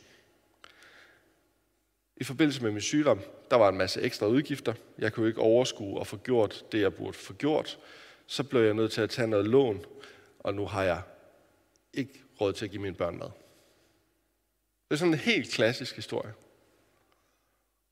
I 2.17 2.25
forbindelse 2.25 2.63
med 2.63 2.71
min 2.71 2.81
sygdom, 2.81 3.21
der 3.51 3.57
var 3.57 3.69
en 3.69 3.77
masse 3.77 4.01
ekstra 4.01 4.27
udgifter. 4.27 4.75
Jeg 4.99 5.13
kunne 5.13 5.29
ikke 5.29 5.41
overskue 5.41 5.99
og 5.99 6.07
få 6.07 6.17
gjort 6.17 6.65
det, 6.73 6.81
jeg 6.81 6.95
burde 6.95 7.17
få 7.17 7.33
gjort. 7.33 7.79
Så 8.27 8.43
blev 8.43 8.63
jeg 8.63 8.75
nødt 8.75 8.93
til 8.93 9.01
at 9.01 9.11
tage 9.11 9.29
noget 9.29 9.47
lån, 9.47 9.85
og 10.39 10.55
nu 10.55 10.67
har 10.67 10.83
jeg 10.83 11.03
ikke 11.95 12.23
råd 12.41 12.53
til 12.53 12.65
at 12.65 12.71
give 12.71 12.83
mine 12.83 12.95
børn 12.95 13.19
mad. 13.19 13.31
Det 14.89 14.95
er 14.95 14.97
sådan 14.97 15.13
en 15.13 15.19
helt 15.19 15.53
klassisk 15.53 15.97
historie. 15.97 16.33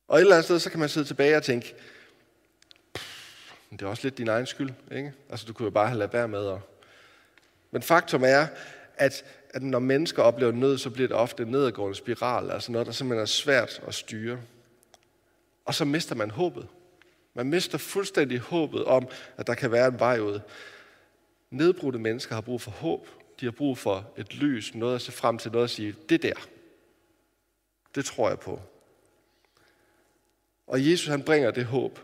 Og 0.09 0.17
et 0.17 0.21
eller 0.21 0.35
andet 0.35 0.45
sted, 0.45 0.59
så 0.59 0.71
kan 0.71 0.81
man 0.81 0.89
sidde 0.89 1.07
tilbage 1.07 1.37
og 1.37 1.43
tænke, 1.43 1.75
det 3.71 3.83
er 3.83 3.87
også 3.87 4.07
lidt 4.07 4.19
din 4.19 4.29
egen 4.29 4.47
skyld, 4.47 4.71
ikke? 4.93 5.13
Altså, 5.31 5.47
du 5.47 5.53
kunne 5.53 5.65
jo 5.65 5.71
bare 5.71 5.89
have 5.89 5.99
ladet 5.99 6.13
være 6.13 6.29
med. 6.29 6.39
Og... 6.39 6.61
Men 7.71 7.83
faktum 7.83 8.25
er, 8.25 8.47
at, 8.97 9.25
at 9.53 9.63
når 9.63 9.79
mennesker 9.79 10.23
oplever 10.23 10.53
nød, 10.53 10.79
så 10.79 10.91
bliver 10.91 11.09
det 11.09 11.17
ofte 11.17 11.43
en 11.43 11.49
nedadgående 11.49 11.97
spiral, 11.97 12.51
altså 12.51 12.73
noget, 12.73 12.87
der 12.87 12.93
simpelthen 12.93 13.23
er 13.23 13.27
svært 13.27 13.83
at 13.87 13.95
styre. 13.95 14.41
Og 15.65 15.75
så 15.75 15.85
mister 15.85 16.15
man 16.15 16.31
håbet. 16.31 16.67
Man 17.35 17.47
mister 17.47 17.79
fuldstændig 17.79 18.39
håbet 18.39 18.85
om, 18.85 19.09
at 19.37 19.47
der 19.47 19.55
kan 19.55 19.73
være 19.73 19.89
en 19.89 19.99
vej 19.99 20.19
ud. 20.19 20.41
Nedbrudte 21.51 21.99
mennesker 21.99 22.35
har 22.35 22.43
brug 22.43 22.61
for 22.61 22.71
håb. 22.71 23.09
De 23.41 23.47
har 23.47 23.53
brug 23.53 23.79
for 23.79 24.11
et 24.17 24.35
lys, 24.35 24.75
noget 24.75 24.95
at 24.95 25.03
se 25.03 25.13
frem 25.13 25.39
til, 25.39 25.53
noget 25.53 25.65
at 25.65 25.71
sige, 25.71 25.95
det 26.09 26.23
der, 26.23 26.49
det 27.95 28.05
tror 28.05 28.29
jeg 28.29 28.39
på. 28.41 28.61
Og 30.67 30.91
Jesus 30.91 31.09
han 31.09 31.23
bringer 31.23 31.51
det 31.51 31.65
håb 31.65 31.99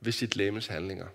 ved 0.00 0.12
sit 0.12 0.36
læmes 0.36 0.66
handlinger. 0.66 1.06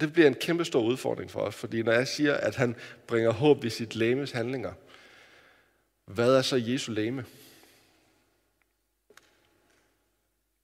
Det 0.00 0.12
bliver 0.12 0.28
en 0.28 0.34
kæmpe 0.34 0.64
stor 0.64 0.82
udfordring 0.82 1.30
for 1.30 1.40
os, 1.40 1.54
fordi 1.54 1.82
når 1.82 1.92
jeg 1.92 2.08
siger, 2.08 2.34
at 2.34 2.56
han 2.56 2.76
bringer 3.06 3.30
håb 3.30 3.62
ved 3.62 3.70
sit 3.70 3.94
læmes 3.94 4.30
handlinger, 4.30 4.72
hvad 6.04 6.36
er 6.36 6.42
så 6.42 6.56
Jesu 6.56 6.92
læme? 6.92 7.26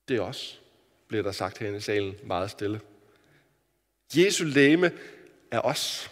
Det 0.07 0.17
er 0.17 0.21
os, 0.21 0.61
bliver 1.07 1.23
der 1.23 1.31
sagt 1.31 1.57
herinde 1.57 1.77
i 1.77 1.81
salen 1.81 2.15
meget 2.23 2.51
stille. 2.51 2.81
Jesu 4.15 4.43
læme 4.43 4.91
er 5.51 5.59
os. 5.59 6.11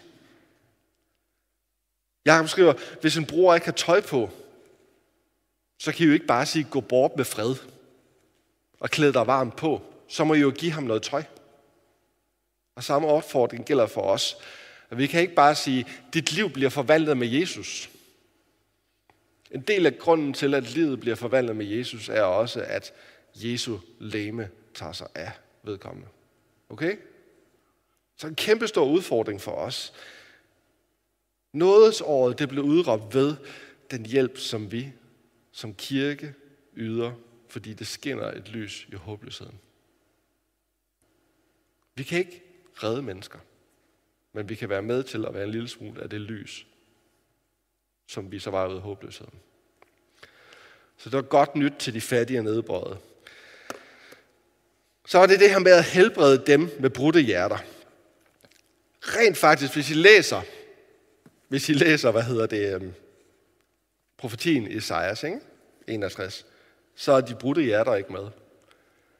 Jeg 2.25 2.49
skriver, 2.49 2.73
hvis 3.01 3.17
en 3.17 3.25
bror 3.25 3.55
ikke 3.55 3.65
har 3.65 3.73
tøj 3.73 4.01
på, 4.01 4.29
så 5.79 5.91
kan 5.91 6.03
I 6.03 6.07
jo 6.07 6.13
ikke 6.13 6.25
bare 6.25 6.45
sige, 6.45 6.67
gå 6.71 6.81
bort 6.81 7.11
med 7.17 7.25
fred 7.25 7.55
og 8.79 8.89
klæde 8.89 9.13
dig 9.13 9.27
varmt 9.27 9.55
på. 9.55 9.81
Så 10.07 10.23
må 10.23 10.33
I 10.33 10.39
jo 10.39 10.51
give 10.51 10.71
ham 10.71 10.83
noget 10.83 11.03
tøj. 11.03 11.23
Og 12.79 12.83
samme 12.83 13.07
opfordring 13.07 13.65
gælder 13.65 13.87
for 13.87 14.01
os. 14.01 14.37
At 14.89 14.97
vi 14.97 15.07
kan 15.07 15.21
ikke 15.21 15.35
bare 15.35 15.55
sige, 15.55 15.85
dit 16.13 16.31
liv 16.31 16.49
bliver 16.49 16.69
forvandlet 16.69 17.17
med 17.17 17.27
Jesus. 17.27 17.89
En 19.51 19.61
del 19.61 19.85
af 19.85 19.97
grunden 19.97 20.33
til, 20.33 20.53
at 20.53 20.73
livet 20.73 20.99
bliver 20.99 21.15
forvandlet 21.15 21.55
med 21.55 21.65
Jesus, 21.65 22.09
er 22.09 22.21
også, 22.21 22.61
at 22.61 22.93
Jesu 23.35 23.77
læme 23.99 24.49
tager 24.73 24.91
sig 24.91 25.07
af 25.15 25.31
vedkommende. 25.63 26.07
Okay? 26.69 26.97
Så 28.17 28.27
en 28.27 28.35
kæmpe 28.35 28.67
stor 28.67 28.85
udfordring 28.85 29.41
for 29.41 29.51
os. 29.51 29.93
Nådesåret, 31.53 32.39
det 32.39 32.49
blev 32.49 32.63
udråbt 32.63 33.15
ved 33.15 33.35
den 33.91 34.05
hjælp, 34.05 34.37
som 34.37 34.71
vi 34.71 34.91
som 35.51 35.73
kirke 35.73 36.33
yder, 36.75 37.11
fordi 37.47 37.73
det 37.73 37.87
skinner 37.87 38.31
et 38.31 38.49
lys 38.49 38.87
i 38.91 38.95
håbløsheden. 38.95 39.59
Vi 41.95 42.03
kan 42.03 42.19
ikke 42.19 42.48
redde 42.83 43.01
mennesker, 43.01 43.39
men 44.33 44.49
vi 44.49 44.55
kan 44.55 44.69
være 44.69 44.81
med 44.81 45.03
til 45.03 45.25
at 45.25 45.33
være 45.33 45.43
en 45.43 45.51
lille 45.51 45.67
smule 45.67 46.03
af 46.03 46.09
det 46.09 46.21
lys, 46.21 46.67
som 48.07 48.31
vi 48.31 48.39
så 48.39 48.49
var 48.49 48.67
ud 48.67 48.75
af 48.75 48.81
håbløsheden. 48.81 49.39
Så 50.97 51.09
det 51.09 51.15
var 51.15 51.21
godt 51.21 51.55
nyt 51.55 51.73
til 51.79 51.93
de 51.93 52.01
fattige 52.01 52.39
og 52.39 52.43
nedbrøde. 52.43 52.97
Så 55.07 55.17
var 55.17 55.25
det 55.25 55.39
det 55.39 55.49
her 55.49 55.59
med 55.59 55.71
at 55.71 55.83
helbrede 55.83 56.43
dem 56.47 56.69
med 56.79 56.89
brudte 56.89 57.21
hjerter. 57.21 57.57
Rent 59.01 59.37
faktisk, 59.37 59.73
hvis 59.73 59.89
I 59.89 59.93
læser, 59.93 60.41
hvis 61.47 61.69
I 61.69 61.73
læser, 61.73 62.11
hvad 62.11 62.23
hedder 62.23 62.45
det, 62.45 62.75
øhm, 62.75 62.93
profetien 64.17 64.71
i 64.71 64.77
Esajas, 64.77 65.23
ikke? 65.23 65.39
61, 65.87 66.45
så 66.95 67.11
er 67.11 67.21
de 67.21 67.35
brudte 67.35 67.61
hjerter 67.61 67.95
ikke 67.95 68.11
med. 68.11 68.27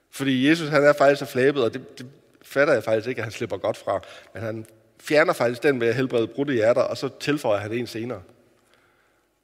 Fordi 0.10 0.48
Jesus 0.50 0.70
han 0.70 0.84
er 0.84 0.94
faktisk 0.94 1.20
så 1.20 1.26
flæbet, 1.26 1.64
og 1.64 1.74
det, 1.74 1.98
det 1.98 2.08
fatter 2.50 2.74
jeg 2.74 2.84
faktisk 2.84 3.08
ikke, 3.08 3.20
at 3.20 3.24
han 3.24 3.32
slipper 3.32 3.58
godt 3.58 3.78
fra. 3.78 4.02
Men 4.34 4.44
han 4.44 4.66
fjerner 5.00 5.34
faktisk 5.34 5.64
den 5.64 5.82
ved 5.82 5.88
at 5.88 5.96
helbrede 5.96 6.28
brudte 6.28 6.54
hjerter, 6.54 6.82
og 6.82 6.98
så 6.98 7.10
tilføjer 7.20 7.60
han 7.60 7.72
en 7.72 7.88
senere. 7.88 8.22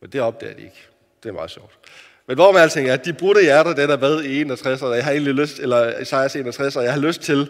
Men 0.01 0.09
det 0.09 0.21
opdager 0.21 0.53
de 0.53 0.61
ikke. 0.61 0.87
Det 1.23 1.29
er 1.29 1.33
meget 1.33 1.51
sjovt. 1.51 1.79
Men 2.27 2.35
hvor 2.35 2.51
man 2.51 2.61
alting 2.61 2.89
er, 2.89 2.93
at 2.93 3.05
de 3.05 3.13
brudte 3.13 3.41
hjerter, 3.41 3.73
den 3.73 3.89
er 3.89 3.97
med 3.97 4.23
i 4.23 4.41
61, 4.41 4.81
og 4.81 4.95
jeg 4.95 5.03
har 5.03 5.11
egentlig 5.11 5.33
lyst, 5.33 5.59
eller 5.59 5.99
Isaias 5.99 6.35
61, 6.35 6.75
og 6.75 6.83
jeg 6.83 6.93
har 6.93 6.99
lyst 6.99 7.21
til 7.21 7.49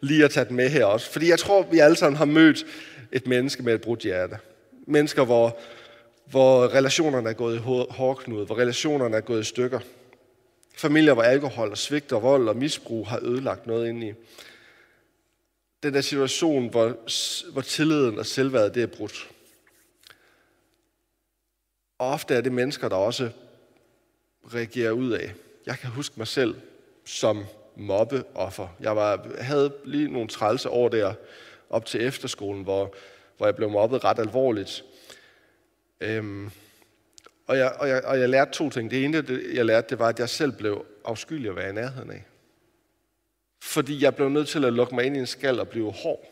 lige 0.00 0.24
at 0.24 0.30
tage 0.30 0.44
den 0.44 0.56
med 0.56 0.68
her 0.68 0.84
også. 0.84 1.10
Fordi 1.10 1.30
jeg 1.30 1.38
tror, 1.38 1.62
vi 1.62 1.78
alle 1.78 1.96
sammen 1.96 2.16
har 2.16 2.24
mødt 2.24 2.66
et 3.12 3.26
menneske 3.26 3.62
med 3.62 3.74
et 3.74 3.80
brudt 3.80 4.00
hjerte. 4.00 4.38
Mennesker, 4.86 5.24
hvor, 5.24 5.58
hvor 6.30 6.74
relationerne 6.74 7.28
er 7.28 7.32
gået 7.32 7.56
i 7.56 7.58
hårdknude, 7.90 8.46
hvor 8.46 8.58
relationerne 8.58 9.16
er 9.16 9.20
gået 9.20 9.40
i 9.40 9.44
stykker. 9.44 9.80
Familier, 10.76 11.14
hvor 11.14 11.22
alkohol 11.22 11.70
og 11.70 11.78
svigt 11.78 12.12
og 12.12 12.22
vold 12.22 12.48
og 12.48 12.56
misbrug 12.56 13.08
har 13.08 13.20
ødelagt 13.22 13.66
noget 13.66 13.88
ind 13.88 14.04
i. 14.04 14.12
Den 15.82 15.94
der 15.94 16.00
situation, 16.00 16.68
hvor, 16.68 16.96
hvor 17.52 17.60
tilliden 17.60 18.18
og 18.18 18.26
selvværdet 18.26 18.74
det 18.74 18.82
er 18.82 18.86
brudt. 18.86 19.28
Og 21.98 22.08
ofte 22.08 22.34
er 22.34 22.40
det 22.40 22.52
mennesker, 22.52 22.88
der 22.88 22.96
også 22.96 23.30
reagerer 24.54 24.90
ud 24.90 25.10
af. 25.10 25.34
Jeg 25.66 25.78
kan 25.78 25.90
huske 25.90 26.14
mig 26.16 26.26
selv 26.26 26.54
som 27.04 27.44
mobbeoffer. 27.76 28.68
Jeg 28.80 28.96
var, 28.96 29.26
havde 29.40 29.74
lige 29.84 30.12
nogle 30.12 30.28
trælse 30.28 30.70
år 30.70 30.88
der 30.88 31.14
op 31.70 31.86
til 31.86 32.04
efterskolen, 32.04 32.62
hvor, 32.62 32.94
hvor 33.36 33.46
jeg 33.46 33.56
blev 33.56 33.70
mobbet 33.70 34.04
ret 34.04 34.18
alvorligt. 34.18 34.84
Øhm, 36.00 36.50
og, 37.46 37.58
jeg, 37.58 37.72
og, 37.72 37.88
jeg, 37.88 38.04
og 38.04 38.20
jeg 38.20 38.28
lærte 38.28 38.52
to 38.52 38.70
ting. 38.70 38.90
Det 38.90 39.04
ene, 39.04 39.22
det, 39.22 39.54
jeg 39.54 39.64
lærte, 39.64 39.88
det 39.90 39.98
var, 39.98 40.08
at 40.08 40.18
jeg 40.18 40.28
selv 40.28 40.52
blev 40.52 40.86
afskyelig 41.04 41.50
at 41.50 41.56
være 41.56 41.70
i 41.70 41.72
nærheden 41.72 42.10
af. 42.10 42.24
Fordi 43.62 44.02
jeg 44.02 44.16
blev 44.16 44.28
nødt 44.28 44.48
til 44.48 44.64
at 44.64 44.72
lukke 44.72 44.94
mig 44.94 45.04
ind 45.04 45.16
i 45.16 45.20
en 45.20 45.26
skal 45.26 45.60
og 45.60 45.68
blive 45.68 45.92
hård, 45.92 46.24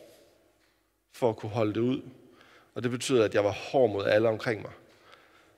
for 1.13 1.29
at 1.29 1.35
kunne 1.35 1.49
holde 1.49 1.73
det 1.73 1.79
ud. 1.79 2.01
Og 2.75 2.83
det 2.83 2.91
betød, 2.91 3.21
at 3.21 3.33
jeg 3.33 3.43
var 3.43 3.51
hård 3.51 3.89
mod 3.89 4.05
alle 4.05 4.29
omkring 4.29 4.61
mig. 4.61 4.71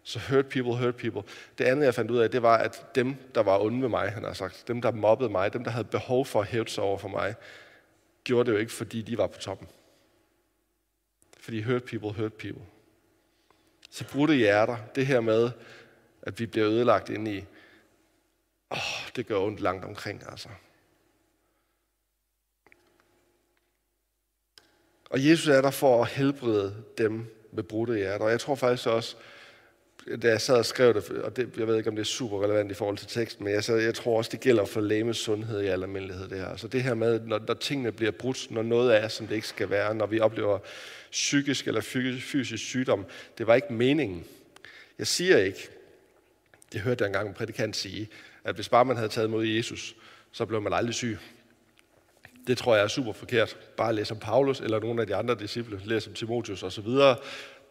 Så 0.03 0.19
hurt 0.29 0.45
people, 0.45 0.77
hurt 0.77 0.95
people. 0.95 1.23
Det 1.57 1.63
andet, 1.63 1.85
jeg 1.85 1.95
fandt 1.95 2.11
ud 2.11 2.17
af, 2.17 2.31
det 2.31 2.41
var, 2.41 2.57
at 2.57 2.95
dem, 2.95 3.15
der 3.35 3.43
var 3.43 3.59
onde 3.59 3.81
ved 3.81 3.89
mig, 3.89 4.11
han 4.11 4.23
har 4.23 4.33
sagt, 4.33 4.67
dem, 4.67 4.81
der 4.81 4.91
mobbede 4.91 5.29
mig, 5.29 5.53
dem, 5.53 5.63
der 5.63 5.71
havde 5.71 5.87
behov 5.87 6.25
for 6.25 6.41
at 6.41 6.47
hæve 6.47 6.67
sig 6.67 6.83
over 6.83 6.97
for 6.97 7.07
mig, 7.07 7.35
gjorde 8.23 8.47
det 8.47 8.55
jo 8.55 8.59
ikke, 8.59 8.71
fordi 8.71 9.01
de 9.01 9.17
var 9.17 9.27
på 9.27 9.39
toppen. 9.39 9.67
Fordi 11.39 11.61
hurt 11.61 11.83
people, 11.83 12.13
hurt 12.13 12.33
people. 12.33 12.63
Så 13.89 14.05
brudte 14.11 14.35
hjerter, 14.35 14.77
det 14.95 15.05
her 15.05 15.21
med, 15.21 15.51
at 16.21 16.39
vi 16.39 16.45
bliver 16.45 16.67
ødelagt 16.67 17.09
ind 17.09 17.27
i, 17.27 17.45
åh, 18.71 19.09
det 19.15 19.27
gør 19.27 19.37
ondt 19.37 19.59
langt 19.59 19.85
omkring, 19.85 20.23
altså. 20.29 20.49
Og 25.09 25.27
Jesus 25.27 25.47
er 25.47 25.61
der 25.61 25.71
for 25.71 26.03
at 26.03 26.09
helbrede 26.09 26.75
dem 26.97 27.25
med 27.51 27.63
brudte 27.63 27.95
hjerter. 27.95 28.25
Og 28.25 28.31
jeg 28.31 28.39
tror 28.39 28.55
faktisk 28.55 28.87
også, 28.87 29.15
da 30.21 30.27
jeg 30.27 30.41
sad 30.41 30.55
og 30.55 30.65
skrev 30.65 30.93
det, 30.93 31.09
og 31.09 31.35
det, 31.35 31.49
jeg 31.57 31.67
ved 31.67 31.77
ikke, 31.77 31.89
om 31.89 31.95
det 31.95 32.01
er 32.01 32.05
super 32.05 32.43
relevant 32.43 32.71
i 32.71 32.73
forhold 32.73 32.97
til 32.97 33.07
teksten, 33.07 33.45
men 33.45 33.53
jeg, 33.53 33.63
så, 33.63 33.75
jeg 33.75 33.95
tror 33.95 34.17
også, 34.17 34.29
det 34.31 34.39
gælder 34.39 34.65
for 34.65 34.81
læmes 34.81 35.17
sundhed 35.17 35.61
i 35.61 35.65
almindelighed. 35.65 36.27
Det 36.27 36.37
her. 36.37 36.55
Så 36.55 36.67
det 36.67 36.83
her 36.83 36.93
med, 36.93 37.19
når, 37.19 37.39
når 37.47 37.53
tingene 37.53 37.91
bliver 37.91 38.11
brudt, 38.11 38.51
når 38.51 38.63
noget 38.63 38.97
er, 38.97 39.07
som 39.07 39.27
det 39.27 39.35
ikke 39.35 39.47
skal 39.47 39.69
være, 39.69 39.95
når 39.95 40.05
vi 40.05 40.19
oplever 40.19 40.59
psykisk 41.11 41.67
eller 41.67 41.81
fysisk 42.21 42.63
sygdom, 42.63 43.05
det 43.37 43.47
var 43.47 43.55
ikke 43.55 43.73
meningen. 43.73 44.25
Jeg 44.99 45.07
siger 45.07 45.37
ikke, 45.37 45.69
det 46.73 46.81
hørte 46.81 47.01
jeg 47.01 47.07
engang 47.07 47.27
en 47.27 47.33
prædikant 47.33 47.75
sige, 47.75 48.09
at 48.43 48.55
hvis 48.55 48.69
bare 48.69 48.85
man 48.85 48.95
havde 48.95 49.09
taget 49.09 49.29
mod 49.29 49.45
Jesus, 49.45 49.95
så 50.31 50.45
blev 50.45 50.61
man 50.61 50.73
aldrig 50.73 50.95
syg. 50.95 51.17
Det 52.47 52.57
tror 52.57 52.75
jeg 52.75 52.83
er 52.83 52.87
super 52.87 53.13
forkert. 53.13 53.57
Bare 53.77 53.93
læs 53.93 54.11
om 54.11 54.19
Paulus 54.19 54.59
eller 54.59 54.79
nogle 54.79 55.01
af 55.01 55.07
de 55.07 55.15
andre 55.15 55.35
disciple, 55.35 55.81
læs 55.85 56.07
om 56.07 56.13
Timotius 56.13 56.63
osv., 56.63 56.87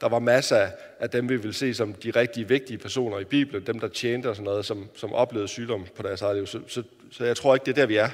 der 0.01 0.09
var 0.09 0.19
masser 0.19 0.71
af 1.01 1.11
dem, 1.11 1.29
vi 1.29 1.37
vil 1.37 1.55
se 1.55 1.75
som 1.75 1.95
de 1.95 2.11
rigtig 2.11 2.49
vigtige 2.49 2.79
personer 2.79 3.19
i 3.19 3.25
Bibelen, 3.25 3.67
dem, 3.67 3.81
der 3.81 3.89
tjente 3.89 4.31
og 4.31 4.37
sådan 4.37 4.45
noget, 4.45 4.65
som, 4.65 4.91
som 4.95 5.13
oplevede 5.13 5.49
sygdom 5.49 5.87
på 5.95 6.03
deres 6.03 6.23
eget 6.23 6.37
liv. 6.37 6.47
Så, 6.47 6.61
så, 6.69 6.83
så 7.11 7.25
jeg 7.25 7.37
tror 7.37 7.55
ikke, 7.55 7.65
det 7.65 7.71
er 7.71 7.75
der, 7.75 7.87
vi 7.87 7.97
er. 7.97 8.09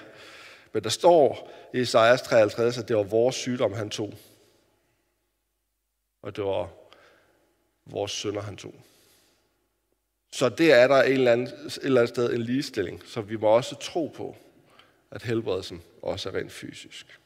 Men 0.72 0.84
der 0.84 0.90
står 0.90 1.52
i 1.74 1.80
Isaias 1.80 2.22
53, 2.22 2.78
at 2.78 2.88
det 2.88 2.96
var 2.96 3.02
vores 3.02 3.36
sygdom, 3.36 3.72
han 3.72 3.90
tog. 3.90 4.14
Og 6.22 6.36
det 6.36 6.44
var 6.44 6.68
vores 7.86 8.12
sønder, 8.12 8.40
han 8.40 8.56
tog. 8.56 8.74
Så 10.32 10.48
det 10.48 10.72
er 10.72 10.88
der 10.88 11.02
en 11.02 11.12
eller, 11.12 11.32
anden, 11.32 11.46
et 11.46 11.78
eller 11.82 12.00
andet 12.00 12.14
sted 12.14 12.32
en 12.32 12.42
ligestilling, 12.42 13.02
som 13.06 13.28
vi 13.28 13.36
må 13.36 13.46
også 13.46 13.74
tro 13.74 14.12
på, 14.16 14.36
at 15.12 15.22
helbredelsen 15.22 15.82
også 16.02 16.28
er 16.28 16.34
rent 16.34 16.52
fysisk. 16.52 17.18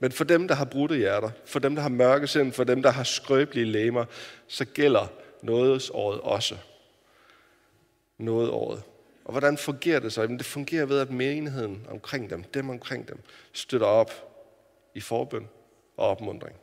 Men 0.00 0.12
for 0.12 0.24
dem, 0.24 0.48
der 0.48 0.54
har 0.54 0.64
brudte 0.64 0.96
hjerter, 0.96 1.30
for 1.44 1.58
dem, 1.58 1.74
der 1.74 1.82
har 1.82 1.88
mørke 1.88 2.26
sind, 2.26 2.52
for 2.52 2.64
dem, 2.64 2.82
der 2.82 2.90
har 2.90 3.04
skrøbelige 3.04 3.66
læmer, 3.66 4.04
så 4.46 4.64
gælder 4.64 5.06
nådesåret 5.42 6.20
også. 6.20 6.58
Nådeåret. 8.18 8.82
Og 9.24 9.30
hvordan 9.30 9.58
fungerer 9.58 10.00
det 10.00 10.12
så? 10.12 10.22
Jamen, 10.22 10.38
det 10.38 10.46
fungerer 10.46 10.86
ved, 10.86 11.00
at 11.00 11.10
menigheden 11.10 11.86
omkring 11.90 12.30
dem, 12.30 12.42
dem 12.42 12.70
omkring 12.70 13.08
dem, 13.08 13.18
støtter 13.52 13.86
op 13.86 14.12
i 14.94 15.00
forbøn 15.00 15.48
og 15.96 16.08
opmundring. 16.08 16.56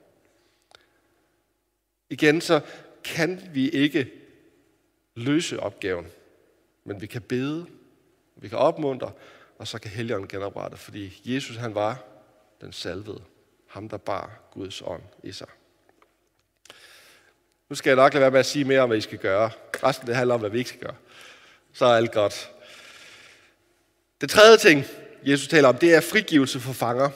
Igen 2.09 2.41
så 2.41 2.61
kan 3.03 3.41
vi 3.53 3.69
ikke 3.69 4.11
løse 5.15 5.59
opgaven, 5.59 6.07
men 6.83 7.01
vi 7.01 7.07
kan 7.07 7.21
bede, 7.21 7.65
vi 8.35 8.47
kan 8.47 8.57
opmuntre, 8.57 9.11
og 9.63 9.67
så 9.67 9.79
kan 9.79 9.91
Helligånden 9.91 10.27
genoprette, 10.27 10.77
fordi 10.77 11.21
Jesus 11.25 11.55
han 11.55 11.75
var 11.75 12.03
den 12.61 12.73
salvede. 12.73 13.21
Ham, 13.67 13.89
der 13.89 13.97
bar 13.97 14.39
Guds 14.51 14.81
ånd 14.81 15.01
i 15.23 15.31
sig. 15.31 15.47
Nu 17.69 17.75
skal 17.75 17.89
jeg 17.89 17.95
nok 17.95 18.13
lade 18.13 18.21
være 18.21 18.31
med 18.31 18.39
at 18.39 18.45
sige 18.45 18.65
mere 18.65 18.79
om, 18.79 18.89
hvad 18.89 18.97
I 18.97 19.01
skal 19.01 19.17
gøre. 19.17 19.51
Resten 19.83 20.07
det 20.07 20.15
handler 20.15 20.33
om, 20.33 20.39
hvad 20.39 20.49
vi 20.49 20.57
ikke 20.57 20.69
skal 20.69 20.81
gøre. 20.81 20.95
Så 21.73 21.85
er 21.85 21.95
alt 21.95 22.11
godt. 22.11 22.51
Det 24.21 24.29
tredje 24.29 24.57
ting, 24.57 24.85
Jesus 25.25 25.47
taler 25.47 25.69
om, 25.69 25.77
det 25.77 25.95
er 25.95 26.01
frigivelse 26.01 26.59
for 26.59 26.73
fanger. 26.73 27.09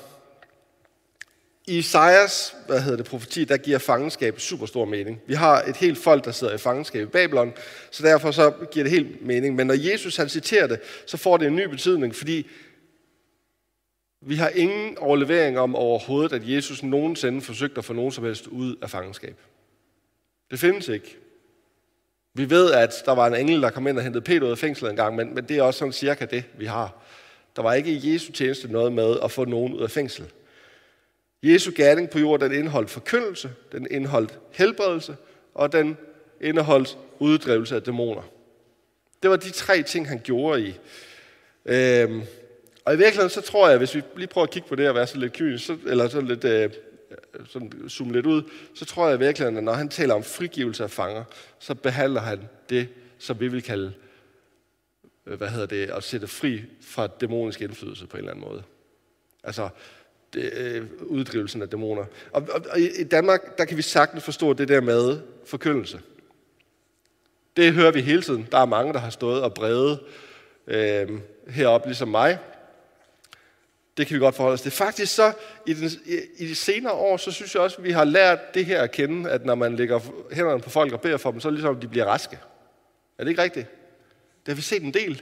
I 1.68 1.78
Isaias, 1.78 2.56
hvad 2.68 2.82
hedder 2.82 2.98
det, 2.98 3.06
profeti, 3.06 3.46
der 3.46 3.58
giver 3.58 3.78
fangenskab 3.78 4.40
super 4.40 4.66
stor 4.66 4.86
mening. 4.86 5.22
Vi 5.28 5.34
har 5.34 5.62
et 5.62 5.78
helt 5.78 5.98
folk, 5.98 6.26
der 6.26 6.32
sidder 6.32 6.54
i 6.54 6.58
fangenskab 6.58 7.08
i 7.08 7.12
Babylon, 7.12 7.54
så 7.92 8.04
derfor 8.04 8.32
så 8.32 8.54
giver 8.72 8.84
det 8.84 8.92
helt 8.92 9.26
mening. 9.26 9.56
Men 9.56 9.68
når 9.68 9.92
Jesus 9.92 10.18
han 10.18 10.30
citerer 10.30 10.68
det, 10.68 10.80
så 11.06 11.18
får 11.18 11.38
det 11.38 11.48
en 11.48 11.56
ny 11.56 11.64
betydning, 11.64 12.16
fordi 12.16 12.48
vi 14.22 14.36
har 14.36 14.50
ingen 14.50 14.98
overlevering 14.98 15.60
om 15.60 15.76
overhovedet, 15.76 16.34
at 16.34 16.50
Jesus 16.50 16.84
nogensinde 16.84 17.42
forsøgte 17.42 17.78
at 17.78 17.86
få 17.86 17.94
nogen 17.94 18.12
som 18.12 18.24
helst 18.24 18.48
ud 18.48 18.76
af 18.82 18.90
fangenskab. 18.90 19.36
Det 20.52 20.60
findes 20.60 20.88
ikke. 20.88 21.18
Vi 22.34 22.50
ved, 22.50 22.72
at 22.72 22.94
der 23.06 23.12
var 23.12 23.28
en 23.28 23.36
engel, 23.36 23.62
der 23.62 23.70
kom 23.70 23.88
ind 23.88 23.98
og 23.98 24.04
hentede 24.04 24.24
Peter 24.24 24.46
ud 24.46 24.52
af 24.52 24.58
fængslet 24.58 24.90
en 24.90 24.96
gang, 24.96 25.16
men, 25.16 25.36
men 25.36 25.44
det 25.44 25.58
er 25.58 25.62
også 25.62 25.78
sådan 25.78 25.94
cirka 25.94 26.26
det, 26.26 26.44
vi 26.58 26.66
har. 26.66 26.96
Der 27.56 27.62
var 27.62 27.74
ikke 27.74 27.92
i 27.92 28.14
Jesu 28.14 28.32
tjeneste 28.32 28.72
noget 28.72 28.94
med 28.94 29.18
at 29.24 29.32
få 29.32 29.46
nogen 29.46 29.74
ud 29.74 29.82
af 29.82 29.92
fængsel. 29.92 30.26
Jesu 31.54 31.72
gerning 31.76 32.10
på 32.10 32.20
jorden, 32.20 32.52
den 32.52 32.60
indeholdt 32.60 32.90
forkyndelse, 32.90 33.50
den 33.72 33.88
indeholdt 33.92 34.40
helbredelse, 34.52 35.16
og 35.54 35.72
den 35.72 35.98
indeholdt 36.42 36.98
uddrivelse 37.20 37.76
af 37.76 37.84
dæmoner. 37.84 38.22
Det 39.24 39.30
var 39.30 39.38
de 39.38 39.50
tre 39.50 39.84
ting, 39.84 40.08
han 40.08 40.22
gjorde 40.24 40.62
i. 40.62 40.80
Øhm, 41.66 42.22
og 42.86 42.94
i 42.94 42.98
virkeligheden, 42.98 43.30
så 43.30 43.42
tror 43.42 43.70
jeg, 43.70 43.78
hvis 43.78 43.96
vi 43.96 44.02
lige 44.16 44.28
prøver 44.28 44.48
at 44.48 44.54
kigge 44.54 44.68
på 44.68 44.76
det 44.76 44.90
og 44.90 44.96
være 44.96 45.08
så 45.08 45.18
lidt 45.18 45.34
kynisk, 45.34 45.66
så, 45.66 45.78
eller 45.86 46.08
så 46.08 46.22
lidt, 46.22 46.44
øh, 46.44 46.70
sådan 47.48 47.90
zoome 47.90 48.14
lidt 48.14 48.26
ud, 48.26 48.44
så 48.76 48.86
tror 48.86 49.08
jeg 49.08 49.16
i 49.16 49.20
virkeligheden, 49.20 49.58
at 49.58 49.64
når 49.64 49.74
han 49.74 49.90
taler 49.90 50.14
om 50.14 50.24
frigivelse 50.24 50.84
af 50.84 50.92
fanger, 50.92 51.24
så 51.60 51.76
behandler 51.76 52.22
han 52.22 52.40
det, 52.70 52.88
som 53.18 53.40
vi 53.40 53.48
vil 53.48 53.64
kalde, 53.64 53.94
øh, 55.26 55.38
hvad 55.38 55.48
hedder 55.48 55.66
det, 55.66 55.90
at 55.90 56.04
sætte 56.04 56.28
fri 56.28 56.62
fra 56.82 57.08
dæmonisk 57.08 57.62
indflydelse 57.62 58.08
på 58.08 58.18
en 58.18 58.20
eller 58.20 58.32
anden 58.32 58.46
måde. 58.50 58.64
Altså, 59.44 59.70
øh, 60.36 60.86
uddrivelsen 61.02 61.62
af 61.62 61.70
dæmoner. 61.70 62.06
Og, 62.32 62.48
og, 62.54 62.66
og 62.70 62.80
i 62.80 63.04
Danmark, 63.04 63.58
der 63.58 63.66
kan 63.66 63.78
vi 63.78 63.82
sagtens 63.82 64.24
forstå 64.24 64.54
det 64.54 64.68
der 64.68 64.82
med 64.82 65.20
forkyndelse. 65.46 66.00
Det 67.58 67.74
hører 67.74 67.92
vi 67.92 68.02
hele 68.02 68.22
tiden. 68.22 68.48
Der 68.52 68.58
er 68.58 68.66
mange, 68.66 68.94
der 68.94 69.00
har 69.00 69.10
stået 69.10 69.42
og 69.42 69.54
bredet 69.54 70.00
øh, 70.68 71.10
heroppe, 71.48 71.88
ligesom 71.88 72.08
mig, 72.08 72.40
det 73.98 74.08
kan 74.08 74.14
vi 74.14 74.20
godt 74.20 74.36
forholde 74.36 74.54
os 74.54 74.62
til. 74.62 74.72
Faktisk 74.72 75.16
så, 75.16 75.34
i, 75.66 75.74
den, 75.74 75.90
i 76.38 76.48
de 76.48 76.56
senere 76.56 76.94
år, 76.94 77.18
så 77.18 77.32
synes 77.32 77.56
jeg 77.56 77.64
også, 77.64 77.78
at 77.78 77.84
vi 77.84 77.92
har 77.92 78.04
lært 78.04 78.54
det 78.54 78.66
her 78.66 78.82
at 78.82 78.92
kende, 78.92 79.30
at 79.30 79.46
når 79.46 79.56
man 79.56 79.76
lægger 79.76 80.00
hænderne 80.32 80.62
på 80.62 80.70
folk 80.70 80.94
og 80.94 81.02
beder 81.02 81.18
for 81.18 81.32
dem, 81.32 81.40
så 81.40 81.48
er 81.48 81.50
det 81.50 81.58
ligesom, 81.58 81.76
at 81.76 81.82
de 81.82 81.88
bliver 81.88 82.06
raske. 82.06 82.40
Er 83.18 83.24
det 83.24 83.30
ikke 83.30 83.42
rigtigt? 83.42 83.68
Det 84.46 84.52
har 84.52 84.56
vi 84.56 84.62
set 84.62 84.84
en 84.84 84.94
del. 84.94 85.22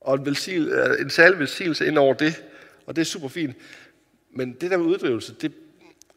Og 0.00 0.14
en, 0.14 0.26
velsigel, 0.26 0.72
en 1.00 1.10
særlig 1.10 1.38
velsignelse 1.38 1.86
ind 1.86 1.98
over 1.98 2.14
det, 2.14 2.44
og 2.86 2.96
det 2.96 3.02
er 3.02 3.06
super 3.06 3.28
fint. 3.28 3.56
Men 4.30 4.52
det 4.52 4.70
der 4.70 4.76
med 4.76 4.86
uddrivelse, 4.86 5.34
det, 5.40 5.52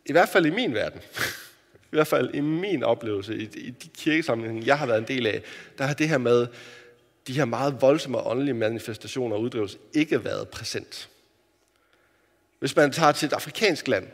i 0.06 0.12
hvert 0.12 0.30
fald 0.30 0.46
i 0.46 0.50
min 0.50 0.74
verden, 0.74 1.02
i 1.92 1.96
hvert 1.96 2.08
fald 2.08 2.34
i 2.34 2.40
min 2.40 2.84
oplevelse, 2.84 3.38
i, 3.38 3.50
i 3.56 3.70
de 3.70 3.88
kirkesamlinger, 3.98 4.64
jeg 4.66 4.80
har 4.80 4.86
været 4.86 4.98
en 4.98 5.08
del 5.08 5.28
af, 5.28 5.44
der 5.78 5.84
har 5.84 5.94
det 5.94 6.10
her 6.10 6.18
med 6.18 6.48
de 7.28 7.34
her 7.34 7.46
meget 7.46 7.82
voldsomme 7.82 8.18
åndelige 8.18 8.54
manifestationer 8.54 9.36
og 9.36 9.42
uddrivelse 9.42 9.78
ikke 9.94 10.24
været 10.24 10.48
præsent. 10.48 11.10
Hvis 12.60 12.76
man 12.76 12.92
tager 12.92 13.12
til 13.12 13.26
et 13.26 13.34
afrikansk 13.34 13.88
land, 13.88 14.08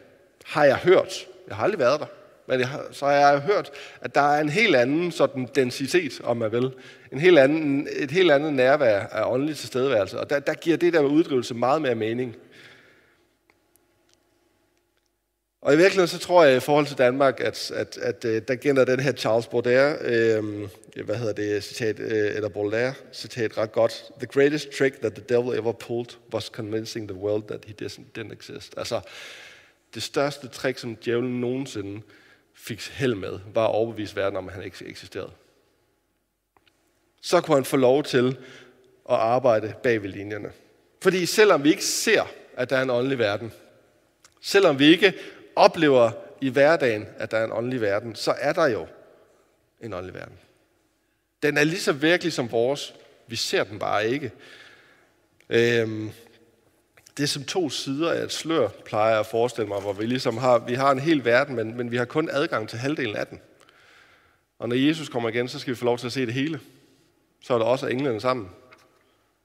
har 0.45 0.65
jeg 0.65 0.77
hørt, 0.77 1.27
jeg 1.47 1.55
har 1.55 1.63
aldrig 1.63 1.79
været 1.79 1.99
der, 1.99 2.05
men 2.47 2.59
jeg 2.59 2.67
har, 2.67 2.85
så 2.91 3.05
har 3.05 3.13
jeg 3.13 3.39
hørt, 3.39 3.71
at 4.01 4.15
der 4.15 4.21
er 4.21 4.41
en 4.41 4.49
helt 4.49 4.75
anden 4.75 5.11
sådan 5.11 5.47
densitet, 5.55 6.21
om 6.23 6.37
man 6.37 6.51
vil. 6.51 6.71
En 7.11 7.19
helt 7.19 7.39
anden, 7.39 7.87
et 7.91 8.11
helt 8.11 8.31
andet 8.31 8.53
nærvær 8.53 8.99
af 8.99 9.31
åndelig 9.31 9.57
tilstedeværelse. 9.57 10.19
Og 10.19 10.29
der, 10.29 10.39
der 10.39 10.53
giver 10.53 10.77
det 10.77 10.93
der 10.93 11.01
med 11.01 11.09
uddrivelse 11.09 11.53
meget 11.53 11.81
mere 11.81 11.95
mening. 11.95 12.35
Og 15.61 15.73
i 15.73 15.77
virkeligheden 15.77 16.07
så 16.07 16.19
tror 16.19 16.43
jeg 16.43 16.57
i 16.57 16.59
forhold 16.59 16.85
til 16.85 16.97
Danmark, 16.97 17.39
at, 17.39 17.71
at, 17.71 17.97
at, 17.97 18.25
at 18.25 18.47
der 18.47 18.55
gælder 18.55 18.85
den 18.85 18.99
her 18.99 19.11
Charles 19.11 19.47
Baudelaire, 19.47 19.97
øh, 20.01 20.43
hvad 21.05 21.15
hedder 21.15 21.33
det, 21.33 21.63
citat, 21.63 21.99
øh, 21.99 22.35
eller 22.35 22.49
Baudelaire 22.49 22.93
citat 23.13 23.57
ret 23.57 23.71
godt. 23.71 24.05
The 24.17 24.27
greatest 24.27 24.69
trick 24.77 24.99
that 24.99 25.13
the 25.13 25.23
devil 25.29 25.59
ever 25.59 25.71
pulled 25.71 26.17
was 26.33 26.43
convincing 26.43 27.07
the 27.07 27.17
world 27.17 27.43
that 27.43 27.65
he 27.65 27.73
didn't 28.17 28.33
exist. 28.33 28.73
Altså, 28.77 29.01
det 29.93 30.03
største 30.03 30.47
trick, 30.47 30.77
som 30.77 30.95
djævlen 30.95 31.41
nogensinde 31.41 32.01
fik 32.61 32.87
held 32.87 33.15
med, 33.15 33.39
var 33.53 33.67
at 33.67 33.71
overbevise 33.71 34.15
verden 34.15 34.37
om, 34.37 34.47
at 34.47 34.53
han 34.53 34.63
ikke 34.63 34.85
eksisterede. 34.85 35.31
Så 37.21 37.41
kunne 37.41 37.57
han 37.57 37.65
få 37.65 37.77
lov 37.77 38.03
til 38.03 38.37
at 39.09 39.15
arbejde 39.15 39.73
bag 39.83 40.01
ved 40.03 40.09
linjerne. 40.09 40.51
Fordi 41.01 41.25
selvom 41.25 41.63
vi 41.63 41.69
ikke 41.69 41.85
ser, 41.85 42.23
at 42.57 42.69
der 42.69 42.77
er 42.77 42.81
en 42.81 42.89
åndelig 42.89 43.19
verden, 43.19 43.53
selvom 44.41 44.79
vi 44.79 44.85
ikke 44.85 45.13
oplever 45.55 46.11
i 46.41 46.49
hverdagen, 46.49 47.07
at 47.17 47.31
der 47.31 47.37
er 47.37 47.45
en 47.45 47.51
åndelig 47.51 47.81
verden, 47.81 48.15
så 48.15 48.35
er 48.39 48.53
der 48.53 48.67
jo 48.67 48.87
en 49.81 49.93
åndelig 49.93 50.13
verden. 50.13 50.37
Den 51.43 51.57
er 51.57 51.63
lige 51.63 51.79
så 51.79 51.93
virkelig 51.93 52.33
som 52.33 52.51
vores. 52.51 52.93
Vi 53.27 53.35
ser 53.35 53.63
den 53.63 53.79
bare 53.79 54.09
ikke. 54.09 54.31
Øhm, 55.49 56.11
det 57.17 57.23
er 57.23 57.27
som 57.27 57.43
to 57.43 57.69
sider 57.69 58.11
af 58.11 58.23
et 58.23 58.31
slør, 58.31 58.67
plejer 58.67 59.09
jeg 59.09 59.19
at 59.19 59.25
forestille 59.25 59.67
mig, 59.67 59.81
hvor 59.81 59.93
vi 59.93 60.05
ligesom 60.05 60.37
har, 60.37 60.59
vi 60.59 60.73
har 60.73 60.91
en 60.91 60.99
hel 60.99 61.25
verden, 61.25 61.55
men, 61.55 61.77
men 61.77 61.91
vi 61.91 61.97
har 61.97 62.05
kun 62.05 62.29
adgang 62.31 62.69
til 62.69 62.79
halvdelen 62.79 63.15
af 63.15 63.27
den. 63.27 63.39
Og 64.59 64.69
når 64.69 64.75
Jesus 64.75 65.09
kommer 65.09 65.29
igen, 65.29 65.47
så 65.47 65.59
skal 65.59 65.71
vi 65.71 65.77
få 65.77 65.85
lov 65.85 65.97
til 65.97 66.07
at 66.07 66.13
se 66.13 66.25
det 66.25 66.33
hele. 66.33 66.59
Så 67.41 67.53
er 67.53 67.57
der 67.57 67.65
også 67.65 67.87
englene 67.87 68.21
sammen. 68.21 68.49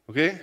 Okay? 0.08 0.34